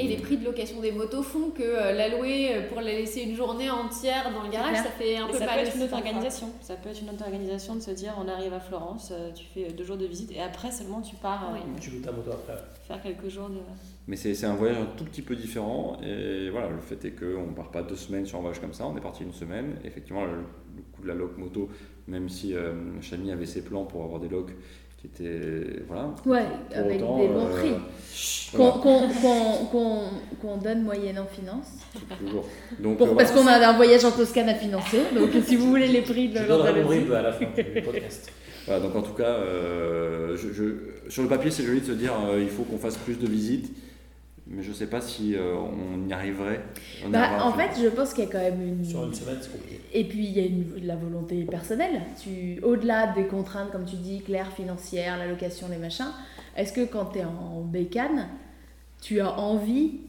Et 0.00 0.08
les 0.08 0.16
prix 0.16 0.36
de 0.36 0.44
location 0.44 0.80
des 0.80 0.90
motos 0.90 1.22
font 1.22 1.50
que 1.50 1.62
euh, 1.62 1.92
la 1.92 2.08
louer 2.08 2.48
euh, 2.56 2.68
pour 2.68 2.78
la 2.80 2.88
laisser 2.90 3.20
une 3.22 3.36
journée 3.36 3.70
entière 3.70 4.32
dans 4.34 4.42
le 4.42 4.50
garage, 4.50 4.78
ça 4.78 4.90
fait 4.98 5.16
un 5.16 5.28
Et 5.28 5.30
peu 5.30 5.38
ça 5.38 5.46
mal. 5.46 5.60
peut 5.60 5.66
être 5.68 5.76
une 5.76 5.82
autre 5.84 5.94
organisation. 5.94 6.48
Ça 6.60 6.74
peut 6.74 6.88
être 6.88 7.00
une 7.00 7.10
autre 7.10 7.22
organisation 7.22 7.76
de 7.76 7.80
se 7.82 7.92
dire 7.92 8.14
on 8.20 8.26
arrive 8.26 8.52
à 8.52 8.58
Florence, 8.58 9.12
euh, 9.12 9.30
tu 9.32 9.44
fais 9.54 9.72
deux 9.72 9.84
jours 9.84 9.96
de 9.96 10.06
visite 10.06 10.32
et 10.32 10.40
après 10.40 10.72
seulement 10.72 11.00
tu 11.02 11.14
pars 11.14 11.50
euh, 11.54 11.58
Oui. 11.58 11.80
Tu 11.80 11.90
loues 11.90 12.00
ta 12.00 12.10
moto 12.10 12.32
après. 12.32 12.54
faire 12.88 13.00
quelques 13.00 13.28
jours 13.28 13.48
de. 13.48 13.58
Mais 14.08 14.16
c'est 14.16 14.34
c'est 14.34 14.46
un 14.46 14.56
voyage 14.56 14.78
un 14.78 14.86
tout 14.96 15.04
petit 15.04 15.22
peu 15.22 15.36
différent. 15.36 15.98
Et 16.02 16.50
voilà, 16.50 16.68
le 16.68 16.80
fait 16.80 17.04
est 17.04 17.12
qu'on 17.12 17.46
ne 17.46 17.54
part 17.54 17.70
pas 17.70 17.82
deux 17.84 17.94
semaines 17.94 18.26
sur 18.26 18.38
un 18.38 18.40
voyage 18.40 18.60
comme 18.60 18.74
ça. 18.74 18.88
On 18.88 18.96
est 18.96 19.00
parti 19.00 19.22
une 19.22 19.32
semaine. 19.32 19.76
Effectivement, 19.84 20.24
le, 20.24 20.32
le 20.76 20.82
coût 20.92 21.02
de 21.02 21.06
la 21.06 21.14
loc 21.14 21.38
moto, 21.38 21.68
même 22.08 22.28
si 22.28 22.54
euh, 22.56 22.72
Chami 23.00 23.30
avait 23.30 23.46
ses 23.46 23.62
plans 23.62 23.84
pour 23.84 24.02
avoir 24.02 24.18
des 24.18 24.28
locs 24.28 24.50
qui 25.00 25.06
étaient. 25.06 25.82
Voilà. 25.88 26.14
Ouais, 26.26 26.44
Pour 26.68 26.78
avec 26.78 27.02
autant, 27.02 27.18
des 27.18 27.28
bons 27.28 27.46
euh, 27.46 27.58
prix. 27.58 27.70
voilà, 28.52 28.72
Qu'on 28.72 28.78
qu'on- 28.80 29.08
qu'on- 29.08 29.64
qu'on- 29.70 30.02
qu'on 30.42 30.56
donne 30.58 30.82
moyennant 30.82 31.26
finance. 31.26 31.68
toujours. 32.18 32.46
Donc, 32.78 32.98
Pour- 32.98 33.08
euh, 33.08 33.14
parce 33.16 33.32
voilà. 33.32 33.58
qu'on 33.58 33.62
a 33.64 33.68
un 33.68 33.76
voyage 33.76 34.04
en 34.04 34.10
Toscane 34.10 34.48
à 34.48 34.54
financer. 34.54 34.98
Donc 35.14 35.30
si 35.46 35.56
vous 35.56 35.68
voulez 35.68 35.88
les 35.88 36.02
prix 36.02 36.28
de 36.28 36.38
Je 36.38 36.44
donnerai 36.46 36.72
mon 36.82 36.90
l'Andalousie. 36.90 37.14
À 37.14 37.22
la 37.22 37.32
fin 37.32 37.46
du 37.46 37.82
podcast. 37.82 38.32
Voilà, 38.66 38.80
donc 38.80 38.94
en 38.94 39.02
tout 39.02 39.14
cas, 39.14 39.24
euh, 39.24 40.36
je- 40.36 40.52
je- 40.52 41.10
sur 41.10 41.22
le 41.22 41.28
papier, 41.28 41.50
c'est 41.50 41.64
joli 41.64 41.80
de 41.80 41.86
se 41.86 41.92
dire 41.92 42.12
euh, 42.28 42.40
il 42.40 42.48
faut 42.48 42.62
qu'on 42.64 42.78
fasse 42.78 42.96
plus 42.98 43.18
de 43.18 43.26
visites, 43.26 43.72
mais 44.50 44.64
je 44.64 44.70
ne 44.70 44.74
sais 44.74 44.88
pas 44.88 45.00
si 45.00 45.36
euh, 45.36 45.54
on 45.54 46.08
y 46.08 46.12
arriverait. 46.12 46.60
On 47.06 47.08
Bah, 47.08 47.44
en 47.44 47.52
fait, 47.52 47.70
je 47.80 47.86
pense 47.86 48.12
qu'il 48.12 48.24
y 48.24 48.26
a 48.26 48.30
quand 48.30 48.38
même 48.40 48.60
une. 48.60 48.84
Sur 48.84 49.04
une 49.04 49.14
semaine, 49.14 49.38
c'est 49.40 49.52
compliqué. 49.52 49.80
Et 49.94 50.04
puis 50.04 50.24
il 50.24 50.32
y 50.32 50.40
a 50.40 50.44
une, 50.44 50.84
la 50.84 50.96
volonté 50.96 51.44
personnelle. 51.44 52.02
Tu, 52.20 52.58
au-delà 52.62 53.12
des 53.14 53.26
contraintes, 53.26 53.70
comme 53.70 53.84
tu 53.84 53.94
dis, 53.96 54.22
claires, 54.22 54.52
financières, 54.52 55.18
la 55.18 55.28
location, 55.28 55.68
les 55.70 55.76
machins, 55.76 56.10
est-ce 56.56 56.72
que 56.72 56.84
quand 56.84 57.06
tu 57.06 57.20
es 57.20 57.24
en 57.24 57.60
bécane, 57.60 58.26
tu 59.00 59.20
as 59.20 59.38
envie, 59.38 60.00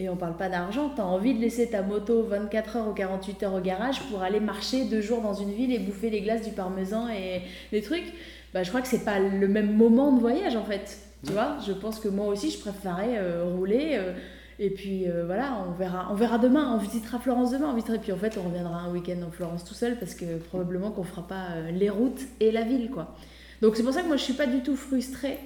et 0.00 0.08
on 0.08 0.16
parle 0.16 0.36
pas 0.36 0.48
d'argent, 0.48 0.90
tu 0.92 1.00
as 1.00 1.06
envie 1.06 1.34
de 1.34 1.40
laisser 1.40 1.70
ta 1.70 1.82
moto 1.82 2.24
24 2.24 2.76
heures 2.76 2.88
ou 2.88 2.92
48 2.92 3.42
heures 3.44 3.54
au 3.54 3.60
garage 3.60 4.00
pour 4.10 4.20
aller 4.20 4.40
marcher 4.40 4.86
deux 4.86 5.00
jours 5.00 5.22
dans 5.22 5.34
une 5.34 5.52
ville 5.52 5.72
et 5.72 5.78
bouffer 5.78 6.10
les 6.10 6.22
glaces 6.22 6.42
du 6.42 6.50
parmesan 6.50 7.08
et 7.08 7.42
les 7.70 7.82
trucs 7.82 8.12
bah, 8.52 8.64
Je 8.64 8.68
crois 8.70 8.82
que 8.82 8.88
c'est 8.88 9.04
pas 9.04 9.20
le 9.20 9.46
même 9.46 9.76
moment 9.76 10.10
de 10.10 10.20
voyage 10.20 10.56
en 10.56 10.64
fait. 10.64 11.05
Tu 11.24 11.32
vois, 11.32 11.56
je 11.66 11.72
pense 11.72 11.98
que 11.98 12.08
moi 12.08 12.26
aussi 12.26 12.50
je 12.50 12.58
préférais 12.58 13.18
euh, 13.18 13.44
rouler. 13.44 13.92
euh, 13.94 14.12
et 14.58 14.70
puis 14.70 15.06
euh, 15.06 15.26
voilà, 15.26 15.58
on 15.68 15.72
verra, 15.72 16.08
on 16.10 16.14
verra 16.14 16.38
demain, 16.38 16.72
on 16.74 16.78
visitera 16.78 17.18
Florence 17.18 17.50
demain, 17.50 17.68
on 17.68 17.74
visitera, 17.74 17.96
et 17.96 17.98
puis 17.98 18.12
en 18.12 18.16
fait 18.16 18.38
on 18.38 18.48
reviendra 18.48 18.80
un 18.80 18.90
week-end 18.90 19.20
en 19.26 19.30
Florence 19.30 19.64
tout 19.64 19.74
seul 19.74 19.98
parce 19.98 20.14
que 20.14 20.38
probablement 20.38 20.90
qu'on 20.90 21.04
fera 21.04 21.26
pas 21.26 21.48
les 21.72 21.90
routes 21.90 22.22
et 22.40 22.50
la 22.52 22.62
ville 22.62 22.90
quoi. 22.90 23.14
Donc 23.60 23.76
c'est 23.76 23.82
pour 23.82 23.92
ça 23.92 24.00
que 24.02 24.06
moi 24.06 24.16
je 24.16 24.22
suis 24.22 24.32
pas 24.32 24.46
du 24.46 24.62
tout 24.62 24.76
frustrée 24.76 25.38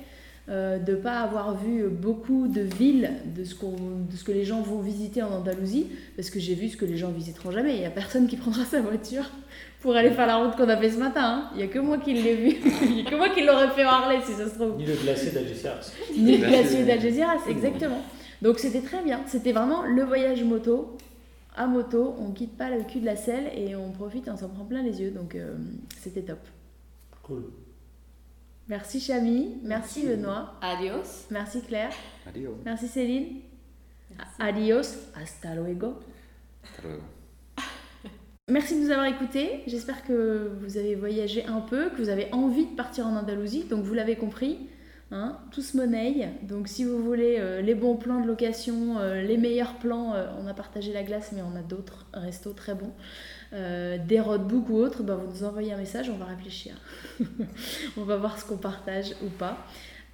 euh, 0.50 0.78
de 0.78 0.94
pas 0.94 1.20
avoir 1.20 1.56
vu 1.56 1.88
beaucoup 1.88 2.48
de 2.48 2.60
villes, 2.62 3.10
de 3.36 3.44
ce, 3.44 3.54
de 3.54 4.16
ce 4.16 4.24
que 4.24 4.32
les 4.32 4.44
gens 4.44 4.62
vont 4.62 4.80
visiter 4.80 5.22
en 5.22 5.30
Andalousie, 5.32 5.86
parce 6.16 6.28
que 6.30 6.40
j'ai 6.40 6.54
vu 6.54 6.68
ce 6.68 6.76
que 6.76 6.84
les 6.84 6.96
gens 6.96 7.10
visiteront 7.10 7.50
jamais. 7.52 7.76
Il 7.76 7.82
y 7.82 7.86
a 7.86 7.90
personne 7.90 8.26
qui 8.26 8.36
prendra 8.36 8.64
sa 8.64 8.80
voiture 8.80 9.30
pour 9.80 9.94
aller 9.96 10.10
faire 10.10 10.26
la 10.26 10.36
route 10.36 10.56
qu'on 10.56 10.68
a 10.68 10.76
fait 10.76 10.90
ce 10.90 10.98
matin. 10.98 11.22
hein. 11.22 11.50
Il 11.54 11.60
y 11.60 11.64
a 11.64 11.68
que 11.68 11.78
moi 11.78 11.98
qui 11.98 12.14
l'ai 12.14 12.34
vu, 12.34 12.56
il 12.82 13.00
y 13.00 13.06
a 13.06 13.10
que 13.10 13.14
moi 13.16 13.28
qui 13.30 13.44
l'aurais 13.44 13.68
fait 13.70 13.84
en 13.84 13.90
Harley 13.90 14.18
si 14.26 14.32
ça 14.32 14.48
se 14.48 14.54
trouve. 14.54 14.76
Ni 14.76 14.84
le 14.86 14.94
glacier 14.94 15.30
d'Algeciras. 15.30 15.92
Ni 16.16 16.32
le 16.32 16.38
Glacier. 16.38 16.58
glacier 16.60 16.84
d'Algeciras, 16.84 17.48
exactement. 17.48 18.02
Donc 18.42 18.58
c'était 18.58 18.80
très 18.80 19.02
bien. 19.02 19.20
C'était 19.26 19.52
vraiment 19.52 19.84
le 19.84 20.02
voyage 20.02 20.42
moto. 20.42 20.96
À 21.56 21.66
moto, 21.66 22.14
on 22.18 22.30
quitte 22.32 22.56
pas 22.56 22.70
le 22.70 22.82
cul 22.84 23.00
de 23.00 23.06
la 23.06 23.16
selle 23.16 23.50
et 23.56 23.74
on 23.76 23.90
profite, 23.90 24.28
on 24.32 24.36
s'en 24.36 24.48
prend 24.48 24.64
plein 24.64 24.82
les 24.82 25.00
yeux. 25.00 25.10
Donc 25.10 25.34
euh, 25.34 25.54
c'était 25.98 26.22
top. 26.22 26.38
Cool. 27.22 27.44
Merci 28.70 29.00
Chami, 29.00 29.58
merci 29.64 30.06
Benoît, 30.06 30.54
Adios. 30.62 31.26
merci 31.32 31.60
Claire, 31.60 31.90
oh. 32.28 32.54
merci 32.64 32.86
Céline. 32.86 33.40
Adios, 34.38 35.10
hasta 35.20 35.56
luego. 35.56 35.98
Hasta 36.62 36.82
luego. 36.86 37.02
Merci 38.48 38.76
de 38.76 38.84
nous 38.84 38.90
avoir 38.92 39.06
écoutés. 39.06 39.62
J'espère 39.66 40.04
que 40.04 40.52
vous 40.60 40.76
avez 40.76 40.94
voyagé 40.94 41.44
un 41.46 41.60
peu, 41.60 41.90
que 41.90 41.96
vous 41.96 42.10
avez 42.10 42.32
envie 42.32 42.66
de 42.66 42.76
partir 42.76 43.08
en 43.08 43.16
Andalousie. 43.16 43.64
Donc 43.64 43.82
vous 43.82 43.94
l'avez 43.94 44.14
compris, 44.14 44.58
Hein, 45.12 45.36
tous 45.50 45.74
monnaie. 45.74 46.30
Donc 46.42 46.68
si 46.68 46.84
vous 46.84 47.02
voulez 47.02 47.38
euh, 47.40 47.62
les 47.62 47.74
bons 47.74 47.96
plans 47.96 48.20
de 48.20 48.28
location, 48.28 48.98
euh, 48.98 49.20
les 49.20 49.38
meilleurs 49.38 49.74
plans, 49.74 50.14
euh, 50.14 50.28
on 50.40 50.46
a 50.46 50.54
partagé 50.54 50.92
la 50.92 51.02
glace, 51.02 51.32
mais 51.34 51.42
on 51.42 51.56
a 51.56 51.62
d'autres 51.62 52.06
restos 52.12 52.52
très 52.52 52.76
bons. 52.76 52.92
Euh, 53.52 53.98
des 53.98 54.20
roadbooks 54.20 54.68
ou 54.68 54.76
autres, 54.76 55.02
bah, 55.02 55.16
vous 55.16 55.30
nous 55.30 55.44
envoyez 55.44 55.72
un 55.72 55.76
message, 55.76 56.08
on 56.08 56.16
va 56.16 56.26
réfléchir. 56.26 56.74
on 57.96 58.04
va 58.04 58.16
voir 58.16 58.38
ce 58.38 58.44
qu'on 58.44 58.56
partage 58.56 59.14
ou 59.24 59.28
pas. 59.28 59.66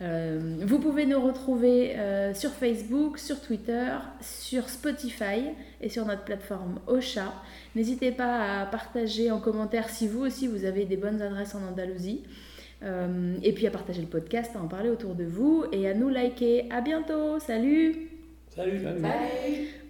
Euh, 0.03 0.59
vous 0.61 0.78
pouvez 0.78 1.07
nous 1.07 1.20
retrouver 1.20 1.97
euh, 1.97 2.34
sur 2.34 2.51
Facebook, 2.51 3.18
sur 3.18 3.41
Twitter, 3.41 3.93
sur 4.20 4.68
Spotify 4.68 5.53
et 5.80 5.89
sur 5.89 6.05
notre 6.05 6.22
plateforme 6.22 6.80
Ocha. 6.87 7.32
N'hésitez 7.74 8.12
pas 8.12 8.61
à 8.61 8.66
partager 8.66 9.30
en 9.30 9.41
commentaire 9.41 9.89
si 9.89 10.07
vous 10.07 10.20
aussi 10.20 10.49
vous 10.49 10.64
avez 10.66 10.84
des 10.84 10.97
bonnes 10.97 11.22
adresses 11.22 11.55
en 11.55 11.62
Andalousie. 11.66 12.24
Euh, 12.82 13.37
et 13.43 13.53
puis 13.53 13.66
à 13.66 13.70
partager 13.70 14.03
le 14.03 14.07
podcast, 14.07 14.55
à 14.55 14.61
en 14.61 14.68
parler 14.68 14.91
autour 14.91 15.14
de 15.14 15.24
vous 15.24 15.64
et 15.72 15.89
à 15.89 15.95
nous 15.95 16.11
liker. 16.11 16.70
À 16.70 16.82
bientôt, 16.82 17.39
salut 17.39 18.11
Salut. 18.55 18.82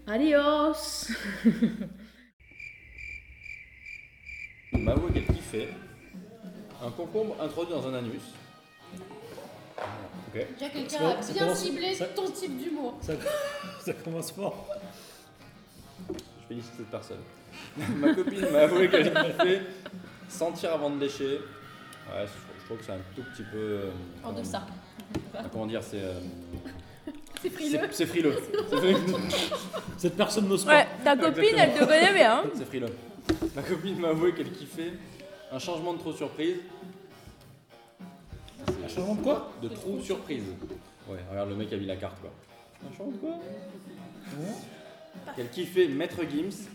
Adios 0.07 1.11
M'avoue 4.87 5.09
qu'elle 5.13 5.27
kiffait 5.27 5.69
un 6.85 6.91
concombre 6.91 7.35
introduit 7.43 7.75
dans 7.75 7.89
un 7.89 7.95
anus. 7.95 8.23
Ok. 9.79 10.47
Déjà, 10.59 10.71
quelqu'un 10.71 11.09
a 11.19 11.23
ça 11.23 11.33
bien 11.33 11.43
commence- 11.43 11.59
ciblé 11.59 11.95
ça- 11.95 12.05
ton 12.07 12.31
type 12.31 12.57
d'humour. 12.57 12.95
Ça, 13.01 13.15
ça 13.85 13.93
commence 13.95 14.31
fort. 14.31 14.69
Je 16.09 16.15
félicite 16.49 16.73
cette 16.77 16.87
personne. 16.91 17.19
Ma 17.97 18.15
copine 18.15 18.49
m'a 18.53 18.61
avoué 18.61 18.89
qu'elle 18.89 19.13
kiffait 19.13 19.63
sentir 20.29 20.73
avant 20.75 20.91
de 20.91 21.01
lécher. 21.01 21.41
Ouais, 22.09 22.25
je, 22.25 22.61
je 22.61 22.65
trouve 22.67 22.79
que 22.79 22.85
c'est 22.85 22.93
un 22.93 23.01
tout 23.17 23.23
petit 23.35 23.43
peu. 23.51 23.57
euh, 23.59 23.91
En 24.23 24.29
comment- 24.29 24.41
deçà. 24.41 24.67
Comment 25.53 25.67
dire, 25.67 25.83
c'est. 25.83 26.01
euh, 26.01 26.21
C'est 27.43 27.51
frileux. 27.51 27.79
c'est- 27.91 27.93
C'est 27.93 28.07
frileux. 28.07 28.37
C'est 28.71 28.77
frileux. 28.77 28.99
Cette 29.99 30.17
personne 30.17 30.47
n'ose 30.49 30.65
pas. 30.65 30.77
Ouais, 30.77 30.87
ta 31.03 31.17
copine, 31.17 31.57
elle 31.59 31.75
te 31.75 31.81
connaît 31.81 32.13
bien. 32.15 32.39
hein. 32.39 32.45
C'est 32.57 32.67
frileux. 32.67 32.87
Ma 33.55 33.63
copine 33.63 33.99
m'a 33.99 34.09
avoué 34.09 34.35
qu'elle 34.35 34.51
kiffait 34.53 34.93
un 35.51 35.59
changement 35.59 35.95
de 35.95 35.99
trou 35.99 36.13
surprise. 36.13 36.57
Un 38.85 38.89
changement 38.89 39.15
de 39.15 39.23
quoi 39.23 39.53
De 39.63 39.69
trou 39.69 40.01
surprise. 40.01 40.45
Ouais, 41.09 41.19
regarde 41.31 41.51
le 41.51 41.57
mec 41.57 41.73
a 41.73 41.77
mis 41.77 41.87
la 41.87 41.97
carte 41.97 42.21
quoi. 42.21 42.31
Un 42.85 42.91
changement 42.97 43.13
de 43.13 43.17
quoi 43.19 43.35
Qu'elle 45.35 45.51
kiffait 45.51 45.89
Maître 45.89 46.21
Gims. 46.29 46.69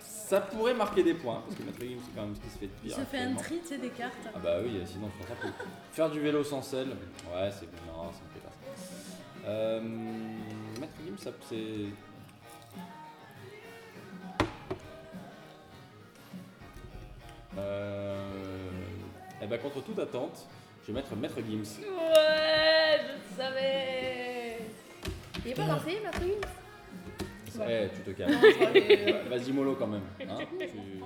Ça 0.00 0.40
pourrait 0.40 0.72
marquer 0.74 1.02
des 1.02 1.12
points, 1.14 1.42
parce 1.44 1.56
que 1.56 1.62
Maître 1.62 1.80
Gims 1.80 1.98
c'est 2.04 2.14
quand 2.16 2.22
même 2.26 2.34
ce 2.34 2.40
qui 2.40 2.48
se 2.48 2.58
fait 2.58 2.66
de 2.66 2.72
Il 2.84 2.88
pire. 2.88 2.96
se 2.96 3.02
fait 3.02 3.18
un 3.18 3.20
actuellement. 3.20 3.40
tri, 3.40 3.58
tu 3.60 3.68
sais, 3.68 3.78
des 3.78 3.90
cartes. 3.90 4.14
Ah 4.34 4.38
bah 4.42 4.56
oui, 4.64 4.80
sinon 4.86 5.08
je 5.18 5.24
ferais 5.24 5.34
ça 5.34 5.40
plus. 5.40 5.52
Faire 5.92 6.10
du 6.10 6.20
vélo 6.20 6.42
sans 6.42 6.62
selle, 6.62 6.88
ouais, 6.88 7.50
c'est 7.52 7.66
non, 7.86 8.10
ça 8.12 8.20
me 8.24 8.32
fait 8.32 8.40
pas 8.40 8.52
ça. 8.76 9.48
Euh, 9.48 9.80
Maître 10.80 10.92
Gims, 11.06 11.18
ça 11.18 11.30
c'est. 11.48 11.86
Euh, 17.58 18.70
eh 19.42 19.46
ben 19.46 19.58
contre 19.58 19.82
toute 19.82 19.98
attente, 19.98 20.46
je 20.82 20.86
vais 20.88 20.92
mettre 20.94 21.14
Maître 21.16 21.36
Gims. 21.46 21.80
Ouais, 21.80 23.00
je 23.02 23.36
savais. 23.36 24.58
Il 25.44 25.50
est 25.50 25.54
pas 25.54 25.66
lancé, 25.66 25.98
ma 26.02 26.12
fille 26.12 26.38
Eh, 27.68 27.88
tu 27.94 28.00
te 28.02 28.10
calmes. 28.16 29.28
Vas-y 29.28 29.52
mollo 29.52 29.74
quand 29.74 29.86
même. 29.88 30.02
hein, 30.20 30.38
tu- 30.58 31.02